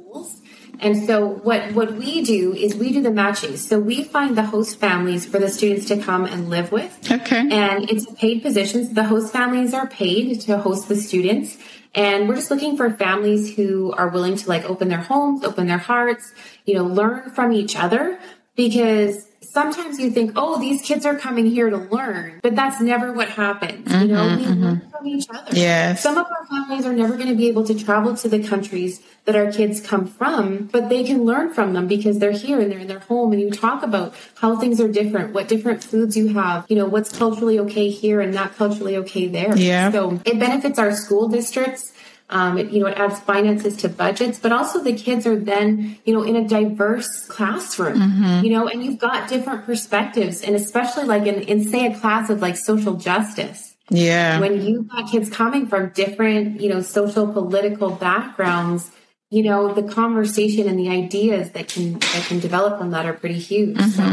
And 0.79 1.05
so 1.05 1.27
what 1.27 1.73
what 1.73 1.93
we 1.93 2.23
do 2.23 2.53
is 2.53 2.75
we 2.75 2.91
do 2.91 3.01
the 3.01 3.11
matching. 3.11 3.57
So 3.57 3.79
we 3.79 4.03
find 4.03 4.37
the 4.37 4.43
host 4.43 4.79
families 4.79 5.25
for 5.25 5.39
the 5.39 5.49
students 5.49 5.87
to 5.87 5.97
come 5.97 6.25
and 6.25 6.49
live 6.49 6.71
with. 6.71 6.97
Okay. 7.11 7.39
And 7.39 7.89
it's 7.89 8.09
a 8.09 8.13
paid 8.13 8.41
position. 8.41 8.85
So 8.85 8.93
the 8.93 9.05
host 9.05 9.31
families 9.31 9.73
are 9.73 9.87
paid 9.87 10.41
to 10.41 10.57
host 10.57 10.87
the 10.87 10.95
students. 10.95 11.57
And 11.93 12.27
we're 12.27 12.35
just 12.35 12.51
looking 12.51 12.75
for 12.75 12.89
families 12.91 13.55
who 13.55 13.93
are 13.93 14.09
willing 14.09 14.35
to 14.35 14.49
like 14.49 14.65
open 14.69 14.89
their 14.89 14.99
homes, 14.99 15.43
open 15.45 15.67
their 15.67 15.77
hearts, 15.77 16.33
you 16.65 16.75
know, 16.75 16.83
learn 16.83 17.29
from 17.29 17.53
each 17.53 17.77
other, 17.77 18.19
because 18.55 19.25
sometimes 19.55 19.97
you 19.99 20.11
think, 20.11 20.33
oh, 20.35 20.59
these 20.59 20.81
kids 20.81 21.05
are 21.05 21.15
coming 21.15 21.45
here 21.45 21.69
to 21.69 21.77
learn, 21.77 22.41
but 22.43 22.55
that's 22.55 22.81
never 22.81 23.13
what 23.13 23.29
happens. 23.29 23.89
you 23.89 24.09
know, 24.09 24.27
mm-hmm, 24.27 24.37
we 24.37 24.45
learn 24.45 24.75
mm-hmm. 24.81 24.89
from 24.89 25.07
each 25.07 25.27
other. 25.29 25.51
Yes. 25.53 26.03
Some 26.03 26.17
of 26.17 26.27
our 26.27 26.45
families 26.45 26.85
are 26.85 26.93
never 26.93 27.15
going 27.15 27.29
to 27.29 27.35
be 27.35 27.47
able 27.47 27.63
to 27.63 27.73
travel 27.73 28.15
to 28.17 28.27
the 28.27 28.43
countries 28.43 29.01
that 29.23 29.35
our 29.35 29.51
kids 29.51 29.79
come 29.79 30.05
from, 30.07 30.65
but 30.67 30.89
they 30.89 31.03
can 31.05 31.23
learn 31.23 31.53
from 31.53 31.71
them 31.71 31.87
because 31.87 32.19
they're 32.19 32.31
here 32.31 32.59
and 32.59 32.69
they're 32.69 32.79
in 32.79 32.87
their 32.87 32.99
home. 32.99 33.31
And 33.31 33.41
you 33.41 33.49
talk 33.49 33.81
about 33.81 34.13
how 34.35 34.57
things 34.57 34.81
are 34.81 34.89
different, 34.89 35.33
what 35.33 35.47
different 35.47 35.81
foods 35.83 36.17
you 36.17 36.27
have, 36.33 36.65
you 36.69 36.75
know, 36.75 36.85
what's 36.85 37.17
culturally 37.17 37.57
okay 37.59 37.89
here 37.89 38.19
and 38.19 38.33
not 38.33 38.55
culturally 38.57 38.97
okay 38.97 39.27
there. 39.27 39.57
Yeah. 39.57 39.89
So 39.89 40.19
it 40.25 40.37
benefits 40.37 40.77
our 40.77 40.93
school 40.93 41.29
districts. 41.29 41.93
Um, 42.27 42.57
it, 42.57 42.71
you 42.71 42.79
know, 42.79 42.87
it 42.87 42.97
adds 42.97 43.19
finances 43.19 43.77
to 43.77 43.89
budgets, 43.89 44.39
but 44.39 44.51
also 44.51 44.81
the 44.83 44.93
kids 44.93 45.27
are 45.27 45.37
then, 45.37 45.99
you 46.05 46.13
know, 46.13 46.23
in 46.23 46.35
a 46.35 46.47
diverse 46.47 47.27
classroom, 47.27 48.41
you 48.43 48.49
know, 48.49 48.67
and 48.67 48.83
you've 48.83 48.97
got 48.97 49.29
different 49.29 49.65
perspectives. 49.65 50.41
And 50.41 50.55
especially 50.55 51.03
like 51.05 51.27
in, 51.27 51.35
in 51.43 51.69
say 51.69 51.85
a 51.85 51.99
class 51.99 52.31
of 52.31 52.41
like 52.41 52.57
social 52.57 52.95
justice, 52.95 53.75
Yeah. 53.91 54.39
when 54.39 54.59
you've 54.65 54.87
got 54.87 55.11
kids 55.11 55.29
coming 55.29 55.67
from 55.67 55.89
different, 55.89 56.59
you 56.61 56.69
know, 56.69 56.81
social 56.81 57.31
political 57.31 57.91
backgrounds, 57.91 58.89
you 59.29 59.43
know, 59.43 59.71
the 59.73 59.83
conversation 59.83 60.67
and 60.67 60.79
the 60.79 60.89
ideas 60.89 61.51
that 61.51 61.67
can 61.67 61.93
that 61.99 62.25
can 62.27 62.39
develop 62.39 62.79
from 62.79 62.89
that 62.91 63.05
are 63.05 63.13
pretty 63.13 63.37
huge. 63.39 63.79
So, 63.79 64.03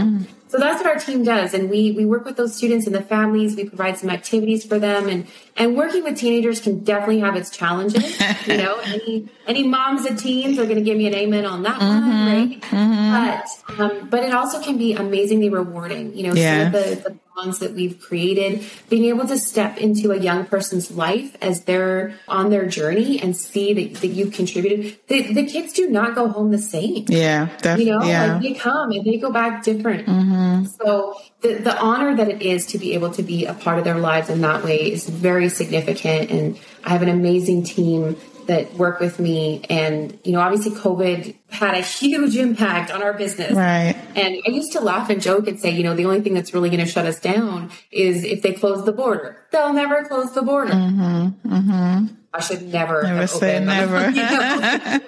so 0.52 0.58
that's 0.58 0.84
what 0.84 0.86
our 0.86 0.98
team 0.98 1.24
does, 1.24 1.54
and 1.54 1.70
we 1.70 1.92
we 1.92 2.04
work 2.04 2.26
with 2.26 2.36
those 2.36 2.54
students 2.54 2.84
and 2.86 2.94
the 2.94 3.00
families. 3.00 3.56
We 3.56 3.64
provide 3.64 3.96
some 3.96 4.10
activities 4.10 4.66
for 4.66 4.78
them, 4.78 5.08
and 5.08 5.26
and 5.56 5.74
working 5.74 6.04
with 6.04 6.18
teenagers 6.18 6.60
can 6.60 6.84
definitely 6.84 7.20
have 7.20 7.36
its 7.36 7.48
challenges. 7.48 8.20
you 8.46 8.58
know, 8.58 8.78
any 8.84 9.30
any 9.46 9.66
moms 9.66 10.06
of 10.06 10.18
teens 10.18 10.58
are 10.58 10.64
going 10.64 10.76
to 10.76 10.82
give 10.82 10.96
me 10.96 11.06
an 11.06 11.14
amen 11.14 11.44
on 11.46 11.62
that 11.62 11.80
one, 11.80 12.02
mm-hmm, 12.02 12.26
right? 12.26 12.60
Mm-hmm. 12.60 13.12
But 13.12 13.80
um, 13.80 14.08
but 14.08 14.22
it 14.24 14.32
also 14.34 14.60
can 14.62 14.78
be 14.78 14.94
amazingly 14.94 15.48
rewarding. 15.50 16.14
You 16.16 16.28
know, 16.28 16.34
Yeah. 16.34 16.68
the, 16.70 17.00
the 17.04 17.16
bonds 17.34 17.60
that 17.60 17.72
we've 17.72 17.98
created, 17.98 18.62
being 18.90 19.06
able 19.06 19.26
to 19.26 19.38
step 19.38 19.78
into 19.78 20.12
a 20.12 20.18
young 20.18 20.44
person's 20.44 20.90
life 20.90 21.34
as 21.40 21.64
they're 21.64 22.12
on 22.28 22.50
their 22.50 22.66
journey 22.66 23.18
and 23.22 23.34
see 23.34 23.72
that, 23.72 24.00
that 24.02 24.08
you've 24.08 24.34
contributed. 24.34 24.98
The, 25.08 25.32
the 25.32 25.46
kids 25.46 25.72
do 25.72 25.88
not 25.88 26.14
go 26.14 26.28
home 26.28 26.50
the 26.50 26.58
same. 26.58 27.06
yeah. 27.08 27.48
Def- 27.62 27.78
You 27.78 27.86
know, 27.92 28.02
yeah. 28.04 28.34
like 28.34 28.42
they 28.42 28.52
come 28.52 28.90
and 28.90 29.02
they 29.04 29.16
go 29.16 29.32
back 29.32 29.64
different. 29.64 30.06
Mm-hmm. 30.06 30.66
So 30.66 31.18
the, 31.40 31.54
the 31.54 31.76
honor 31.80 32.14
that 32.16 32.28
it 32.28 32.42
is 32.42 32.66
to 32.66 32.78
be 32.78 32.92
able 32.92 33.10
to 33.12 33.22
be 33.22 33.46
a 33.46 33.54
part 33.54 33.78
of 33.78 33.84
their 33.84 33.98
lives 33.98 34.28
in 34.28 34.42
that 34.42 34.62
way 34.62 34.92
is 34.92 35.08
very 35.08 35.48
significant. 35.48 36.30
And 36.30 36.58
I 36.84 36.90
have 36.90 37.00
an 37.02 37.08
amazing 37.08 37.64
team 37.64 38.14
that 38.46 38.74
work 38.74 39.00
with 39.00 39.18
me. 39.18 39.64
And, 39.68 40.18
you 40.24 40.32
know, 40.32 40.40
obviously 40.40 40.72
COVID 40.72 41.34
had 41.50 41.74
a 41.74 41.80
huge 41.80 42.36
impact 42.36 42.90
on 42.90 43.02
our 43.02 43.12
business. 43.12 43.52
right. 43.52 43.94
And 44.14 44.36
I 44.46 44.50
used 44.50 44.72
to 44.72 44.80
laugh 44.80 45.10
and 45.10 45.20
joke 45.20 45.48
and 45.48 45.58
say, 45.58 45.70
you 45.70 45.82
know, 45.82 45.94
the 45.94 46.04
only 46.04 46.20
thing 46.20 46.34
that's 46.34 46.54
really 46.54 46.70
going 46.70 46.84
to 46.84 46.90
shut 46.90 47.06
us 47.06 47.20
down 47.20 47.70
is 47.90 48.24
if 48.24 48.42
they 48.42 48.52
close 48.52 48.84
the 48.84 48.92
border. 48.92 49.36
They'll 49.50 49.72
never 49.72 50.04
close 50.04 50.32
the 50.32 50.42
border. 50.42 50.72
Mm-hmm. 50.72 51.54
Mm-hmm. 51.54 52.14
I 52.34 52.40
should 52.40 52.62
never, 52.62 53.02
Never 53.02 53.20
have 53.20 53.30
say 53.30 53.56
opened 53.56 53.66
never. 53.66 54.10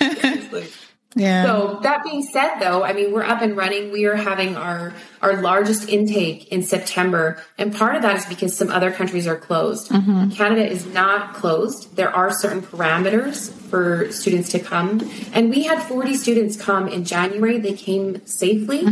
You 0.00 0.60
know? 0.60 0.62
Yeah. 1.14 1.44
So 1.44 1.80
that 1.82 2.02
being 2.04 2.22
said, 2.22 2.58
though, 2.58 2.82
I 2.82 2.92
mean, 2.94 3.12
we're 3.12 3.22
up 3.22 3.42
and 3.42 3.56
running. 3.56 3.92
We 3.92 4.06
are 4.06 4.16
having 4.16 4.56
our 4.56 4.94
our 5.20 5.40
largest 5.40 5.88
intake 5.88 6.48
in 6.48 6.62
September, 6.62 7.42
and 7.58 7.74
part 7.74 7.96
of 7.96 8.02
that 8.02 8.16
is 8.16 8.26
because 8.26 8.56
some 8.56 8.70
other 8.70 8.90
countries 8.90 9.26
are 9.26 9.36
closed. 9.36 9.90
Canada 10.34 10.66
is 10.66 10.86
not 10.86 11.34
closed. 11.34 11.94
There 11.96 12.10
are 12.14 12.32
certain 12.32 12.62
parameters 12.62 13.50
for 13.52 14.10
students 14.10 14.50
to 14.50 14.58
come, 14.58 15.08
and 15.32 15.50
we 15.50 15.64
had 15.64 15.82
40 15.82 16.14
students 16.14 16.56
come 16.56 16.88
in 16.88 17.04
January. 17.04 17.58
They 17.58 17.74
came 17.74 18.24
safely. 18.26 18.82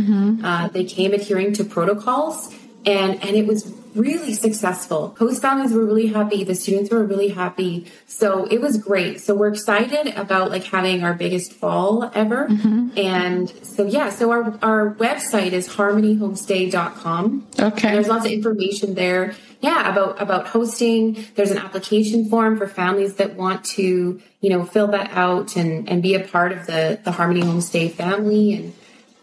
Uh, 0.43 0.67
they 0.69 0.83
came 0.85 1.13
adhering 1.13 1.53
to 1.53 1.63
protocols, 1.63 2.53
and 2.85 3.21
and 3.23 3.35
it 3.35 3.47
was 3.47 3.73
really 3.95 4.33
successful. 4.33 5.15
Host 5.17 5.41
families 5.41 5.73
were 5.73 5.85
really 5.85 6.07
happy. 6.07 6.43
The 6.43 6.55
students 6.55 6.91
were 6.91 7.03
really 7.03 7.29
happy. 7.29 7.85
So 8.07 8.45
it 8.45 8.61
was 8.61 8.77
great. 8.77 9.21
So 9.21 9.35
we're 9.35 9.49
excited 9.49 10.15
about 10.15 10.51
like 10.51 10.63
having 10.63 11.03
our 11.03 11.13
biggest 11.13 11.53
fall 11.53 12.11
ever. 12.13 12.47
Mm-hmm. 12.47 12.97
And 12.97 13.49
so 13.65 13.85
yeah, 13.85 14.09
so 14.09 14.31
our 14.31 14.57
our 14.61 14.95
website 14.95 15.51
is 15.51 15.67
harmonyhomestay.com. 15.67 17.47
Okay. 17.59 17.87
And 17.87 17.95
there's 17.95 18.07
lots 18.07 18.25
of 18.25 18.31
information 18.31 18.95
there. 18.95 19.35
Yeah, 19.61 19.91
about 19.91 20.21
about 20.21 20.47
hosting. 20.47 21.25
There's 21.35 21.51
an 21.51 21.59
application 21.59 22.29
form 22.29 22.57
for 22.57 22.67
families 22.67 23.15
that 23.15 23.35
want 23.35 23.63
to, 23.65 24.19
you 24.41 24.49
know, 24.49 24.65
fill 24.65 24.87
that 24.87 25.11
out 25.11 25.55
and 25.55 25.87
and 25.87 26.01
be 26.01 26.15
a 26.15 26.19
part 26.19 26.51
of 26.51 26.65
the 26.65 26.99
the 27.03 27.11
Harmony 27.11 27.41
Homestay 27.41 27.91
family 27.91 28.53
and 28.53 28.73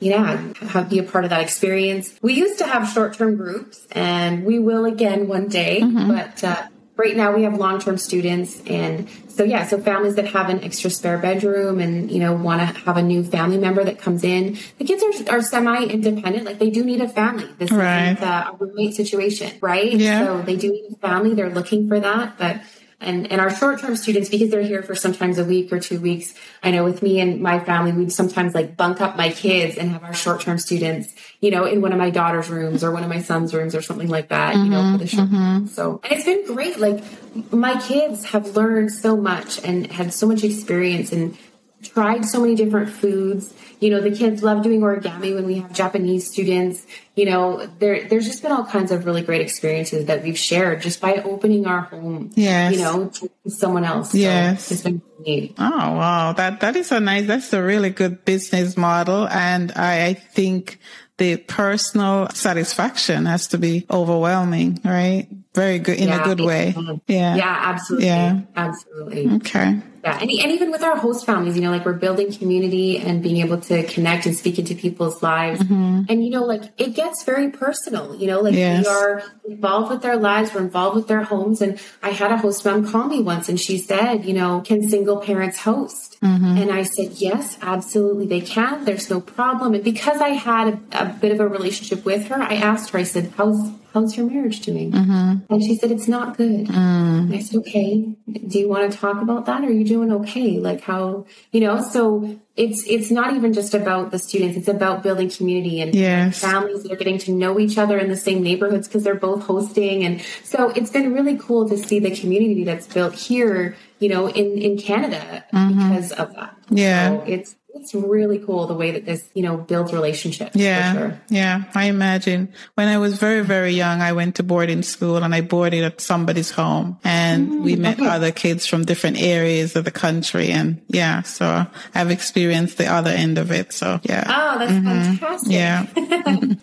yeah, 0.00 0.52
have 0.61 0.88
be 0.88 0.98
a 0.98 1.02
part 1.02 1.24
of 1.24 1.30
that 1.30 1.40
experience. 1.40 2.14
We 2.22 2.34
used 2.34 2.58
to 2.58 2.66
have 2.66 2.88
short 2.88 3.14
term 3.14 3.37
groups, 3.37 3.87
and 3.92 4.44
we 4.44 4.58
will 4.58 4.84
again 4.84 5.28
one 5.28 5.48
day. 5.48 5.80
But 5.82 6.44
uh, 6.44 6.68
right 6.96 7.16
now, 7.16 7.34
we 7.34 7.42
have 7.44 7.54
long 7.54 7.80
term 7.80 7.98
students, 7.98 8.61
and 8.66 9.08
so 9.28 9.44
yeah, 9.44 9.66
so 9.66 9.80
families 9.80 10.14
that 10.16 10.26
have 10.28 10.48
an 10.50 10.62
extra 10.64 10.90
spare 10.90 11.18
bedroom 11.18 11.80
and 11.80 12.11
you 12.11 12.18
know 12.20 12.32
want 12.32 12.61
to 12.61 12.66
have 12.82 12.96
a 12.96 13.02
new 13.02 13.22
family 13.24 13.58
member 13.58 13.82
that 13.84 13.98
comes 13.98 14.22
in. 14.24 14.58
The 14.78 14.84
kids 14.84 15.02
are, 15.02 15.37
are 15.37 15.42
semi 15.42 15.84
independent; 15.84 16.44
like 16.44 16.58
they 16.58 16.70
do 16.70 16.84
need 16.84 17.00
a 17.00 17.08
family. 17.08 17.48
This 17.58 17.70
Right. 17.72 18.12
isn't 18.12 18.22
uh, 18.22 18.52
a 18.52 18.56
roommate 18.56 18.94
situation, 18.94 19.52
right? 19.61 19.92
Yeah. 19.92 20.24
So 20.26 20.42
they 20.42 20.56
do 20.56 20.70
need 20.70 20.92
a 20.92 20.96
family. 20.96 21.34
They're 21.34 21.50
looking 21.50 21.88
for 21.88 21.98
that, 22.00 22.38
but. 22.38 22.61
And, 23.00 23.30
and 23.30 23.40
our 23.40 23.54
short-term 23.54 23.94
students, 23.94 24.28
because 24.28 24.50
they're 24.50 24.61
here 24.61 24.82
for 24.82 24.96
sometimes 24.96 25.38
a 25.38 25.44
week 25.44 25.72
or 25.72 25.78
two 25.78 26.00
weeks, 26.00 26.34
I 26.64 26.72
know 26.72 26.82
with 26.82 27.00
me 27.00 27.20
and 27.20 27.40
my 27.40 27.61
family, 27.61 27.92
we'd 27.92 28.12
sometimes 28.12 28.56
like 28.56 28.76
bunk 28.76 29.00
up 29.00 29.16
my 29.16 29.30
kids 29.30 29.78
and 29.78 29.90
have 29.90 30.02
our 30.02 30.14
short-term 30.14 30.58
students, 30.58 31.14
you 31.40 31.52
know, 31.52 31.64
in 31.64 31.80
one 31.80 31.92
of 31.92 31.98
my 31.98 32.11
daughter's 32.11 32.50
rooms 32.50 32.82
or 32.82 32.90
one 32.90 33.04
of 33.04 33.08
my 33.08 33.22
son's 33.22 33.54
rooms 33.54 33.76
or 33.76 33.82
something 33.82 34.08
like 34.08 34.30
that, 34.30 34.56
you 34.56 34.64
know, 34.64 34.92
for 34.92 34.98
the 34.98 35.04
mm-hmm, 35.04 35.16
short 35.16 35.28
mm-hmm. 35.28 35.66
So, 35.66 36.00
and 36.02 36.12
it's 36.12 36.24
been 36.24 36.44
great. 36.46 36.78
Like 36.80 37.04
my 37.52 37.80
kids 37.80 38.24
have 38.26 38.56
learned 38.56 38.90
so 38.90 39.16
much 39.16 39.62
and 39.64 39.87
had 39.92 40.12
so 40.12 40.26
much 40.26 40.42
experience 40.42 41.12
and 41.12 41.38
tried 41.83 42.25
so 42.25 42.41
many 42.41 42.55
different 42.55 42.91
foods. 42.91 43.55
You 43.81 43.91
know, 43.91 44.01
the 44.01 44.11
kids 44.11 44.43
love 44.43 44.62
doing 44.64 44.81
origami 44.81 45.35
when 45.35 45.47
we 45.47 45.61
have 45.61 45.73
Japanese 45.73 46.27
students. 46.31 46.85
You 47.14 47.27
know, 47.27 47.67
there 47.79 48.09
there's 48.09 48.27
just 48.27 48.43
been 48.43 48.51
all 48.51 48.64
kinds 48.64 48.91
of 48.91 49.07
really 49.07 49.23
great 49.23 49.41
experiences 49.41 50.07
that 50.07 50.23
we've 50.23 50.38
shared 50.38 50.83
just 50.83 51.01
by 51.01 51.14
opening 51.25 51.67
our 51.67 51.83
home. 51.83 52.33
Yes. 52.35 52.75
You 52.75 52.81
know, 52.81 53.09
to 53.09 53.31
someone 53.51 53.85
else. 53.85 54.12
So 54.12 54.19
Yes. 54.19 54.71
it's 54.73 54.83
been 54.83 55.01
neat. 55.25 55.55
Oh 55.59 55.69
wow, 55.95 56.33
that 56.33 56.61
that 56.61 56.75
is 56.77 56.91
a 56.91 56.99
nice. 57.01 57.27
That's 57.27 57.53
a 57.53 57.62
really 57.62 57.91
good 57.91 58.25
business 58.25 58.77
model, 58.77 59.29
and 59.29 59.73
I, 59.77 60.07
I 60.07 60.14
think 60.14 60.81
the 61.19 61.37
personal 61.37 62.29
satisfaction 62.31 63.27
has 63.27 63.49
to 63.49 63.59
be 63.59 63.87
overwhelming, 63.91 64.81
right? 64.85 65.29
Very 65.59 65.79
good 65.79 65.99
in 65.99 66.09
a 66.11 66.23
good 66.23 66.40
way. 66.40 66.75
Yeah. 67.07 67.37
Yeah, 67.37 67.59
absolutely. 67.71 68.07
Yeah. 68.07 68.40
Absolutely. 68.57 69.29
Okay. 69.37 69.81
Yeah, 70.05 70.16
and, 70.21 70.31
and 70.31 70.53
even 70.53 70.71
with 70.71 70.83
our 70.85 70.97
host 70.97 71.27
families, 71.27 71.57
you 71.57 71.62
know, 71.62 71.71
like 71.71 71.85
we're 71.85 71.92
building 71.92 72.33
community 72.33 72.99
and 72.99 73.21
being 73.21 73.38
able 73.38 73.61
to 73.62 73.83
connect 73.83 74.27
and 74.27 74.37
speak 74.37 74.59
into 74.59 74.75
people's 74.75 75.23
lives. 75.23 75.61
Mm-hmm. 75.61 76.03
And, 76.09 76.25
you 76.25 76.31
know, 76.31 76.44
like 76.44 76.62
it 76.79 76.94
gets 76.94 77.25
very 77.25 77.51
personal, 77.51 78.14
you 78.14 78.29
know, 78.29 78.40
like 78.40 78.55
Yes. 78.55 78.85
we 78.85 78.90
are 78.90 79.23
involved 79.49 79.90
with 79.90 80.03
their 80.03 80.16
lives, 80.16 80.55
we're 80.55 80.61
involved 80.61 80.97
with 80.97 81.09
their 81.09 81.25
homes. 81.25 81.61
And 81.61 81.81
I 82.03 82.11
had 82.11 82.31
a 82.31 82.37
host 82.38 82.64
mom 82.64 82.90
call 82.90 83.09
me 83.09 83.21
once 83.21 83.49
and 83.49 83.59
she 83.59 83.77
said, 83.77 84.25
you 84.25 84.35
know, 84.35 84.61
can 84.61 84.88
single 84.88 85.18
parents 85.18 85.59
host? 85.59 86.16
Mm-hmm. 86.23 86.59
And 86.59 86.71
I 86.71 86.85
said, 86.85 87.12
yes, 87.14 87.59
absolutely 87.61 88.27
they 88.27 88.40
can. 88.40 88.85
There's 88.85 89.11
no 89.11 89.21
problem. 89.21 89.75
And 89.75 89.83
because 89.83 90.21
I 90.21 90.29
had 90.29 90.81
a, 90.92 91.03
a 91.03 91.05
bit 91.07 91.33
of 91.33 91.40
a 91.40 91.49
relationship 91.49 92.05
with 92.05 92.29
her, 92.29 92.40
I 92.40 92.55
asked 92.55 92.90
her, 92.90 93.01
I 93.01 93.05
said, 93.05 93.33
how's, 93.37 93.73
how's 93.92 94.16
your 94.16 94.31
marriage 94.31 94.61
doing? 94.61 94.92
Mm-hmm. 94.92 95.53
And 95.53 95.62
she 95.62 95.77
said, 95.77 95.90
it's 95.90 96.09
not 96.09 96.37
good. 96.37 96.68
And 96.68 97.35
I 97.35 97.40
said, 97.40 97.59
okay, 97.61 98.14
do 98.46 98.59
you 98.59 98.68
want 98.68 98.90
to 98.90 98.96
talk 98.96 99.20
about 99.22 99.46
that? 99.46 99.64
Are 99.64 99.72
you 99.72 99.85
doing 99.85 100.12
okay? 100.12 100.59
Like 100.59 100.83
how, 100.83 101.27
you 101.53 101.61
know, 101.61 101.81
so 101.81 102.38
it's, 102.57 102.85
it's 102.87 103.11
not 103.11 103.35
even 103.35 103.53
just 103.53 103.74
about 103.74 104.11
the 104.11 104.18
students. 104.18 104.57
It's 104.57 104.68
about 104.68 105.03
building 105.03 105.31
community 105.31 105.81
and 105.81 105.94
Yes. 105.94 106.40
families 106.40 106.83
that 106.83 106.92
are 106.92 106.96
getting 106.96 107.18
to 107.18 107.33
know 107.33 107.59
each 107.59 107.79
other 107.79 107.98
in 107.98 108.09
the 108.09 108.16
same 108.16 108.42
neighborhoods 108.42 108.88
because 108.88 109.05
they're 109.05 109.14
both 109.14 109.44
hosting. 109.44 110.05
And 110.05 110.22
so 110.44 110.70
it's 110.70 110.90
been 110.90 111.12
really 111.14 111.38
cool 111.38 111.68
to 111.68 111.79
see 111.79 111.98
the 111.98 112.14
community 112.14 112.64
that's 112.64 112.87
built 112.87 113.14
here, 113.14 113.77
you 114.01 114.09
know, 114.09 114.29
in, 114.29 114.59
in 114.59 114.79
Canada 114.79 115.44
mm-hmm. 115.53 115.88
because 115.88 116.12
of 116.12 116.35
that. 116.35 116.57
Yeah. 116.68 117.09
So 117.09 117.24
it's, 117.27 117.57
it's 117.74 117.94
really 117.94 118.38
cool 118.38 118.66
the 118.66 118.74
way 118.74 118.92
that 118.92 119.04
this, 119.04 119.28
you 119.35 119.42
know, 119.42 119.57
builds 119.57 119.92
relationships. 119.92 120.57
Yeah. 120.57 120.92
For 120.92 120.98
sure. 120.98 121.20
Yeah. 121.28 121.64
I 121.74 121.87
imagine 121.87 122.52
when 122.74 122.88
I 122.88 122.98
was 122.98 123.18
very, 123.18 123.42
very 123.42 123.72
young, 123.72 124.00
I 124.00 124.12
went 124.12 124.37
to 124.37 124.42
boarding 124.42 124.83
school 124.83 125.16
and 125.18 125.35
I 125.35 125.42
boarded 125.42 125.85
at 125.85 126.00
somebody's 126.00 126.50
home 126.50 126.98
and 127.04 127.48
mm, 127.48 127.62
we 127.62 127.76
met 127.76 128.00
okay. 128.00 128.09
other 128.09 128.33
kids 128.33 128.66
from 128.66 128.85
different 128.85 129.20
areas 129.20 129.76
of 129.76 129.85
the 129.85 129.90
country. 129.90 130.48
And 130.48 130.81
yeah, 130.88 131.22
so 131.22 131.66
I've 131.94 132.11
experienced 132.11 132.78
the 132.78 132.87
other 132.87 133.11
end 133.11 133.38
of 133.38 133.52
it. 133.52 133.72
So 133.72 134.00
yeah. 134.02 134.24
Oh, 134.26 134.59
that's 134.59 134.72
mm-hmm. 134.72 135.16
fantastic. 135.16 135.52
Yeah. 135.52 135.87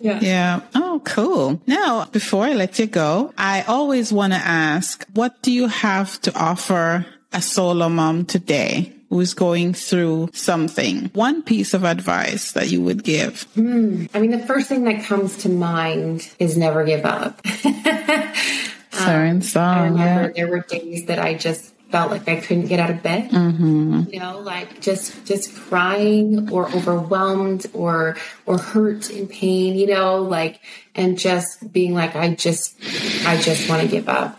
yeah. 0.00 0.20
Yeah. 0.20 0.60
Oh, 0.74 1.00
cool. 1.04 1.62
Now, 1.66 2.06
before 2.06 2.44
I 2.44 2.54
let 2.54 2.78
you 2.78 2.86
go, 2.86 3.32
I 3.38 3.62
always 3.62 4.12
want 4.12 4.32
to 4.32 4.38
ask, 4.38 5.06
what 5.14 5.40
do 5.42 5.52
you 5.52 5.68
have 5.68 6.20
to 6.22 6.36
offer 6.36 7.06
a 7.36 7.42
solo 7.42 7.88
mom 7.88 8.24
today 8.24 8.92
who 9.10 9.20
is 9.20 9.34
going 9.34 9.74
through 9.74 10.30
something, 10.32 11.10
one 11.12 11.42
piece 11.42 11.74
of 11.74 11.84
advice 11.84 12.52
that 12.52 12.70
you 12.70 12.82
would 12.82 13.04
give? 13.04 13.42
Hmm. 13.54 14.06
I 14.14 14.20
mean, 14.20 14.30
the 14.30 14.38
first 14.38 14.68
thing 14.68 14.84
that 14.84 15.04
comes 15.04 15.36
to 15.38 15.48
mind 15.48 16.28
is 16.38 16.56
never 16.56 16.84
give 16.84 17.04
up. 17.04 17.46
Siren 18.90 19.30
um, 19.30 19.36
I 19.36 19.40
song. 19.40 19.84
remember 19.92 20.22
Yeah. 20.28 20.32
there 20.34 20.48
were 20.48 20.60
days 20.60 21.06
that 21.06 21.18
I 21.18 21.34
just 21.34 21.72
felt 21.90 22.10
like 22.10 22.26
I 22.28 22.36
couldn't 22.36 22.66
get 22.66 22.80
out 22.80 22.90
of 22.90 23.02
bed. 23.02 23.30
Mm-hmm. 23.30 24.04
You 24.12 24.18
know, 24.18 24.40
like 24.40 24.80
just 24.80 25.24
just 25.26 25.54
crying 25.54 26.50
or 26.50 26.66
overwhelmed 26.74 27.66
or 27.74 28.16
or 28.46 28.58
hurt 28.58 29.10
in 29.10 29.28
pain. 29.28 29.76
You 29.76 29.88
know, 29.88 30.22
like 30.22 30.60
and 30.94 31.18
just 31.18 31.70
being 31.72 31.94
like, 31.94 32.16
I 32.16 32.34
just 32.34 32.76
I 33.26 33.36
just 33.36 33.68
want 33.68 33.82
to 33.82 33.88
give 33.88 34.08
up. 34.08 34.38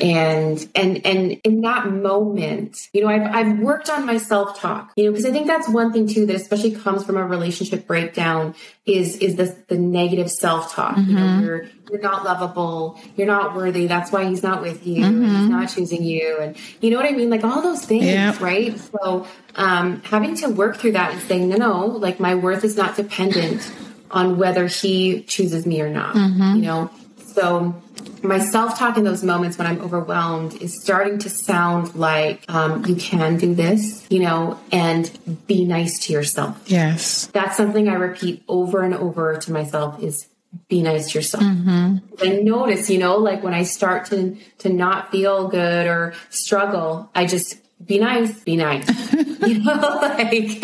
And 0.00 0.68
and 0.74 1.06
and 1.06 1.32
in 1.44 1.60
that 1.62 1.90
moment, 1.90 2.76
you 2.92 3.02
know, 3.02 3.08
I've 3.08 3.22
I've 3.22 3.58
worked 3.58 3.88
on 3.88 4.06
my 4.06 4.18
self 4.18 4.58
talk. 4.58 4.92
You 4.96 5.04
know, 5.04 5.10
because 5.12 5.26
I 5.26 5.30
think 5.30 5.46
that's 5.46 5.68
one 5.68 5.92
thing 5.92 6.06
too 6.06 6.26
that 6.26 6.36
especially 6.36 6.72
comes 6.72 7.04
from 7.04 7.16
a 7.16 7.26
relationship 7.26 7.86
breakdown 7.86 8.54
is 8.84 9.16
is 9.16 9.36
the 9.36 9.56
the 9.68 9.78
negative 9.78 10.30
self 10.30 10.72
talk. 10.74 10.96
You 10.98 11.14
know, 11.14 11.20
mm-hmm. 11.20 11.44
you're 11.44 11.66
you're 11.90 12.00
not 12.00 12.24
lovable, 12.24 13.00
you're 13.16 13.26
not 13.26 13.54
worthy. 13.54 13.86
That's 13.86 14.10
why 14.10 14.24
he's 14.28 14.42
not 14.42 14.60
with 14.60 14.86
you. 14.86 15.04
and 15.04 15.24
He's 15.24 15.32
mm-hmm. 15.32 15.48
not 15.48 15.68
choosing 15.68 16.02
you, 16.02 16.38
and 16.40 16.56
you 16.80 16.90
know 16.90 16.96
what 16.96 17.06
I 17.06 17.12
mean. 17.12 17.30
Like 17.30 17.44
all 17.44 17.62
those 17.62 17.84
things, 17.84 18.04
Yeah. 18.04 18.36
right? 18.40 18.78
So 18.78 19.26
um, 19.54 20.02
having 20.02 20.34
to 20.36 20.48
work 20.48 20.76
through 20.76 20.92
that 20.92 21.12
and 21.12 21.22
saying, 21.22 21.48
no, 21.48 21.56
no, 21.56 21.86
like 21.86 22.20
my 22.20 22.34
worth 22.34 22.64
is 22.64 22.76
not 22.76 22.96
dependent 22.96 23.72
on 24.10 24.38
whether 24.38 24.66
he 24.66 25.22
chooses 25.22 25.66
me 25.66 25.80
or 25.80 25.88
not. 25.88 26.14
Mm-hmm. 26.14 26.56
You 26.56 26.62
know, 26.62 26.90
so 27.18 27.82
my 28.26 28.38
self 28.38 28.78
talk 28.78 28.96
in 28.96 29.04
those 29.04 29.22
moments 29.22 29.58
when 29.58 29.66
I'm 29.66 29.80
overwhelmed 29.80 30.60
is 30.62 30.80
starting 30.80 31.18
to 31.20 31.28
sound 31.28 31.94
like 31.94 32.44
um, 32.48 32.84
you 32.86 32.96
can 32.96 33.36
do 33.36 33.54
this, 33.54 34.06
you 34.10 34.20
know, 34.20 34.58
and 34.72 35.10
be 35.46 35.64
nice 35.64 35.98
to 36.06 36.12
yourself. 36.12 36.60
Yes. 36.66 37.26
That's 37.26 37.56
something 37.56 37.88
I 37.88 37.94
repeat 37.94 38.42
over 38.48 38.82
and 38.82 38.94
over 38.94 39.36
to 39.36 39.52
myself 39.52 40.02
is 40.02 40.28
be 40.68 40.82
nice 40.82 41.12
to 41.12 41.18
yourself. 41.18 41.44
I 41.44 42.40
notice, 42.42 42.88
you 42.88 42.98
know, 42.98 43.16
like 43.16 43.42
when 43.42 43.54
I 43.54 43.62
start 43.64 44.06
to 44.06 44.36
to 44.58 44.68
not 44.68 45.10
feel 45.10 45.48
good 45.48 45.86
or 45.86 46.14
struggle, 46.30 47.10
I 47.14 47.26
just 47.26 47.60
be 47.84 47.98
nice, 47.98 48.40
be 48.40 48.56
nice. 48.56 48.88
you 49.46 49.62
know, 49.62 49.98
like 50.00 50.30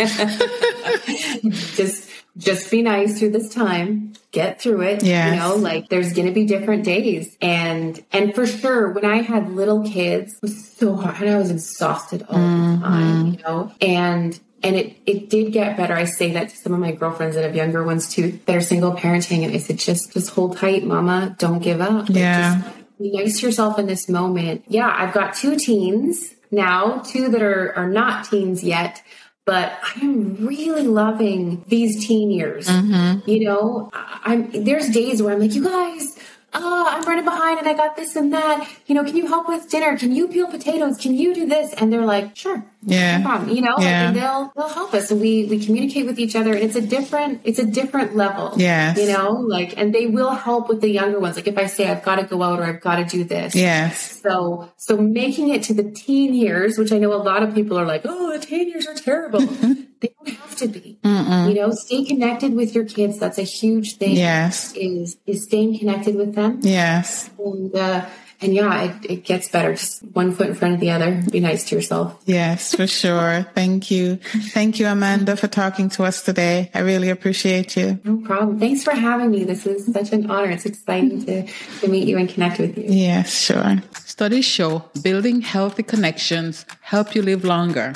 just 1.76 2.08
just 2.36 2.70
be 2.70 2.82
nice 2.82 3.18
through 3.18 3.30
this 3.30 3.52
time. 3.52 4.14
Get 4.30 4.60
through 4.60 4.82
it. 4.82 5.02
Yes. 5.02 5.34
You 5.34 5.40
know, 5.40 5.56
like 5.56 5.88
there's 5.90 6.14
gonna 6.14 6.32
be 6.32 6.46
different 6.46 6.84
days. 6.84 7.36
And 7.42 8.02
and 8.12 8.34
for 8.34 8.46
sure 8.46 8.90
when 8.90 9.04
I 9.04 9.22
had 9.22 9.50
little 9.50 9.82
kids, 9.84 10.34
it 10.34 10.42
was 10.42 10.68
so 10.70 10.94
hard 10.94 11.20
and 11.20 11.30
I 11.30 11.38
was 11.38 11.50
exhausted 11.50 12.24
all 12.28 12.38
the 12.38 12.44
mm-hmm. 12.44 12.82
time, 12.82 13.26
you 13.26 13.42
know. 13.42 13.72
And 13.80 14.40
and 14.62 14.76
it, 14.76 14.96
it 15.06 15.28
did 15.28 15.52
get 15.52 15.76
better. 15.76 15.94
I 15.94 16.04
say 16.04 16.32
that 16.32 16.50
to 16.50 16.56
some 16.56 16.72
of 16.72 16.80
my 16.80 16.92
girlfriends 16.92 17.34
that 17.34 17.44
have 17.44 17.56
younger 17.56 17.82
ones 17.82 18.12
too, 18.12 18.38
that 18.46 18.54
are 18.54 18.60
single 18.60 18.92
parenting. 18.92 19.44
And 19.44 19.52
I 19.52 19.58
said, 19.58 19.78
just, 19.78 20.12
just 20.12 20.30
hold 20.30 20.56
tight, 20.56 20.84
mama. 20.84 21.34
Don't 21.38 21.58
give 21.58 21.80
up. 21.80 22.08
Yeah. 22.08 22.62
just 22.62 22.98
be 22.98 23.10
nice 23.10 23.40
to 23.40 23.46
yourself 23.46 23.78
in 23.78 23.86
this 23.86 24.08
moment. 24.08 24.64
Yeah. 24.68 24.94
I've 24.96 25.12
got 25.12 25.34
two 25.34 25.56
teens 25.56 26.34
now, 26.50 26.98
two 26.98 27.28
that 27.30 27.42
are, 27.42 27.76
are 27.76 27.88
not 27.88 28.26
teens 28.26 28.62
yet, 28.62 29.02
but 29.44 29.78
I 29.82 30.00
am 30.00 30.46
really 30.46 30.86
loving 30.86 31.64
these 31.66 32.06
teen 32.06 32.30
years. 32.30 32.68
Mm-hmm. 32.68 33.28
You 33.28 33.44
know, 33.44 33.90
I'm, 33.92 34.50
there's 34.64 34.88
days 34.90 35.22
where 35.22 35.34
I'm 35.34 35.40
like, 35.40 35.54
you 35.54 35.64
guys, 35.64 36.16
oh, 36.54 36.86
I'm 36.88 37.02
running 37.02 37.24
behind 37.24 37.58
and 37.58 37.68
I 37.68 37.74
got 37.74 37.96
this 37.96 38.14
and 38.16 38.32
that. 38.32 38.68
You 38.86 38.94
know, 38.94 39.04
can 39.04 39.16
you 39.16 39.26
help 39.26 39.48
with 39.48 39.70
dinner? 39.70 39.96
Can 39.96 40.14
you 40.14 40.28
peel 40.28 40.46
potatoes? 40.48 40.96
Can 40.98 41.14
you 41.14 41.34
do 41.34 41.46
this? 41.46 41.72
And 41.74 41.92
they're 41.92 42.04
like, 42.04 42.36
sure. 42.36 42.64
Yeah. 42.84 43.18
No 43.18 43.24
problem, 43.28 43.50
you 43.50 43.62
know, 43.62 43.76
Yeah. 43.78 44.08
and 44.08 44.16
they'll 44.16 44.52
they'll 44.56 44.68
help 44.68 44.92
us, 44.92 45.10
and 45.12 45.20
we 45.20 45.44
we 45.44 45.64
communicate 45.64 46.04
with 46.04 46.18
each 46.18 46.34
other, 46.34 46.52
and 46.52 46.62
it's 46.64 46.74
a 46.74 46.80
different 46.80 47.40
it's 47.44 47.60
a 47.60 47.64
different 47.64 48.16
level. 48.16 48.54
Yes. 48.56 48.98
you 48.98 49.06
know, 49.06 49.30
like, 49.34 49.78
and 49.78 49.94
they 49.94 50.06
will 50.08 50.30
help 50.32 50.68
with 50.68 50.80
the 50.80 50.88
younger 50.90 51.20
ones. 51.20 51.36
Like 51.36 51.46
if 51.46 51.56
I 51.56 51.66
say 51.66 51.88
I've 51.88 52.02
got 52.02 52.16
to 52.16 52.24
go 52.24 52.42
out 52.42 52.58
or 52.58 52.64
I've 52.64 52.80
got 52.80 52.96
to 52.96 53.04
do 53.04 53.22
this, 53.22 53.54
Yes. 53.54 54.20
So 54.20 54.68
so 54.78 54.96
making 54.96 55.50
it 55.50 55.62
to 55.64 55.74
the 55.74 55.84
teen 55.92 56.34
years, 56.34 56.76
which 56.76 56.90
I 56.92 56.98
know 56.98 57.12
a 57.12 57.22
lot 57.22 57.44
of 57.44 57.54
people 57.54 57.78
are 57.78 57.86
like, 57.86 58.02
oh, 58.04 58.32
the 58.36 58.44
teen 58.44 58.68
years 58.68 58.86
are 58.88 58.94
terrible. 58.94 59.42
they 60.02 60.12
don't 60.24 60.36
have 60.36 60.56
to 60.56 60.68
be. 60.68 60.98
You 61.04 61.54
know, 61.54 61.70
stay 61.72 62.04
connected 62.04 62.52
with 62.54 62.74
your 62.74 62.84
kids. 62.84 63.18
That's 63.18 63.38
a 63.38 63.42
huge 63.42 63.96
thing. 63.96 64.16
Yes. 64.16 64.74
is 64.76 65.16
is 65.26 65.44
staying 65.44 65.78
connected 65.78 66.14
with 66.16 66.34
them, 66.34 66.60
Yes. 66.62 67.30
and 67.38 67.74
uh, 67.74 68.04
and 68.42 68.52
yeah, 68.54 68.82
it, 68.82 68.94
it 69.08 69.24
gets 69.24 69.48
better. 69.48 69.72
Just 69.72 70.02
one 70.12 70.32
foot 70.32 70.48
in 70.48 70.54
front 70.54 70.74
of 70.74 70.80
the 70.80 70.90
other. 70.90 71.22
Be 71.30 71.38
nice 71.38 71.62
to 71.68 71.76
yourself. 71.76 72.20
Yes, 72.26 72.74
for 72.74 72.88
sure. 72.88 73.46
Thank 73.54 73.90
you. 73.90 74.16
Thank 74.50 74.80
you, 74.80 74.86
Amanda, 74.88 75.36
for 75.36 75.46
talking 75.46 75.88
to 75.90 76.02
us 76.02 76.22
today. 76.22 76.68
I 76.74 76.80
really 76.80 77.08
appreciate 77.08 77.76
you. 77.76 78.00
No 78.02 78.16
problem. 78.26 78.58
Thanks 78.58 78.82
for 78.82 78.94
having 78.94 79.30
me. 79.30 79.44
This 79.44 79.64
is 79.64 79.86
such 79.92 80.12
an 80.12 80.28
honor. 80.28 80.50
It's 80.50 80.66
exciting 80.66 81.24
to, 81.26 81.46
to 81.80 81.88
meet 81.88 82.08
you 82.08 82.18
and 82.18 82.28
connect 82.28 82.58
with 82.58 82.76
you. 82.76 82.84
Yes, 82.88 83.32
sure. 83.32 83.76
Studies 84.04 84.44
show 84.44 84.90
building 85.02 85.40
healthy 85.40 85.84
connections 85.84 86.66
help 86.80 87.14
you 87.14 87.22
live 87.22 87.44
longer. 87.44 87.94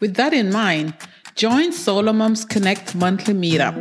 With 0.00 0.14
that 0.14 0.32
in 0.32 0.52
mind, 0.52 0.94
join 1.38 1.70
Solo 1.70 2.12
Moms 2.12 2.44
Connect 2.44 2.96
monthly 2.96 3.32
meetup. 3.32 3.76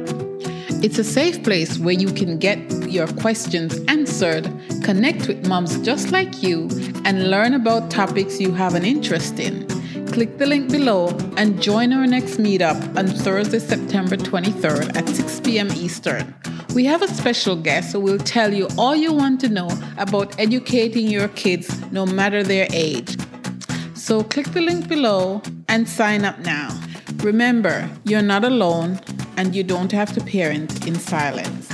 It's 0.83 0.99
a 0.99 1.03
safe 1.03 1.41
place 1.43 1.79
where 1.79 1.95
you 1.95 2.13
can 2.13 2.37
get 2.37 2.59
your 2.87 3.07
questions 3.07 3.79
answered, 3.87 4.45
connect 4.83 5.27
with 5.27 5.47
moms 5.47 5.79
just 5.79 6.11
like 6.11 6.43
you, 6.43 6.69
and 7.03 7.31
learn 7.31 7.55
about 7.55 7.89
topics 7.89 8.39
you 8.39 8.51
have 8.51 8.75
an 8.75 8.85
interest 8.85 9.39
in. 9.39 9.65
Click 10.05 10.37
the 10.37 10.45
link 10.45 10.69
below 10.71 11.07
and 11.35 11.59
join 11.59 11.93
our 11.93 12.05
next 12.05 12.37
meetup 12.37 12.95
on 12.95 13.07
Thursday, 13.07 13.57
September 13.57 14.17
23rd 14.17 14.95
at 14.95 15.09
6 15.09 15.39
p.m. 15.39 15.69
Eastern. 15.71 16.35
We 16.75 16.85
have 16.85 17.01
a 17.01 17.07
special 17.07 17.55
guest 17.55 17.93
who 17.93 18.01
will 18.01 18.19
tell 18.19 18.53
you 18.53 18.67
all 18.77 18.95
you 18.95 19.11
want 19.11 19.39
to 19.39 19.49
know 19.49 19.69
about 19.97 20.39
educating 20.39 21.07
your 21.07 21.29
kids 21.29 21.67
no 21.91 22.05
matter 22.05 22.43
their 22.43 22.67
age. 22.71 23.17
So 23.95 24.23
click 24.23 24.45
the 24.51 24.61
link 24.61 24.87
below 24.87 25.41
and 25.67 25.89
sign 25.89 26.23
up 26.23 26.37
now. 26.37 26.79
Remember, 27.23 27.89
you're 28.03 28.21
not 28.21 28.43
alone 28.43 28.99
and 29.37 29.55
you 29.55 29.63
don't 29.63 29.91
have 29.91 30.13
to 30.13 30.21
parent 30.21 30.87
in 30.87 30.95
silence. 30.95 31.66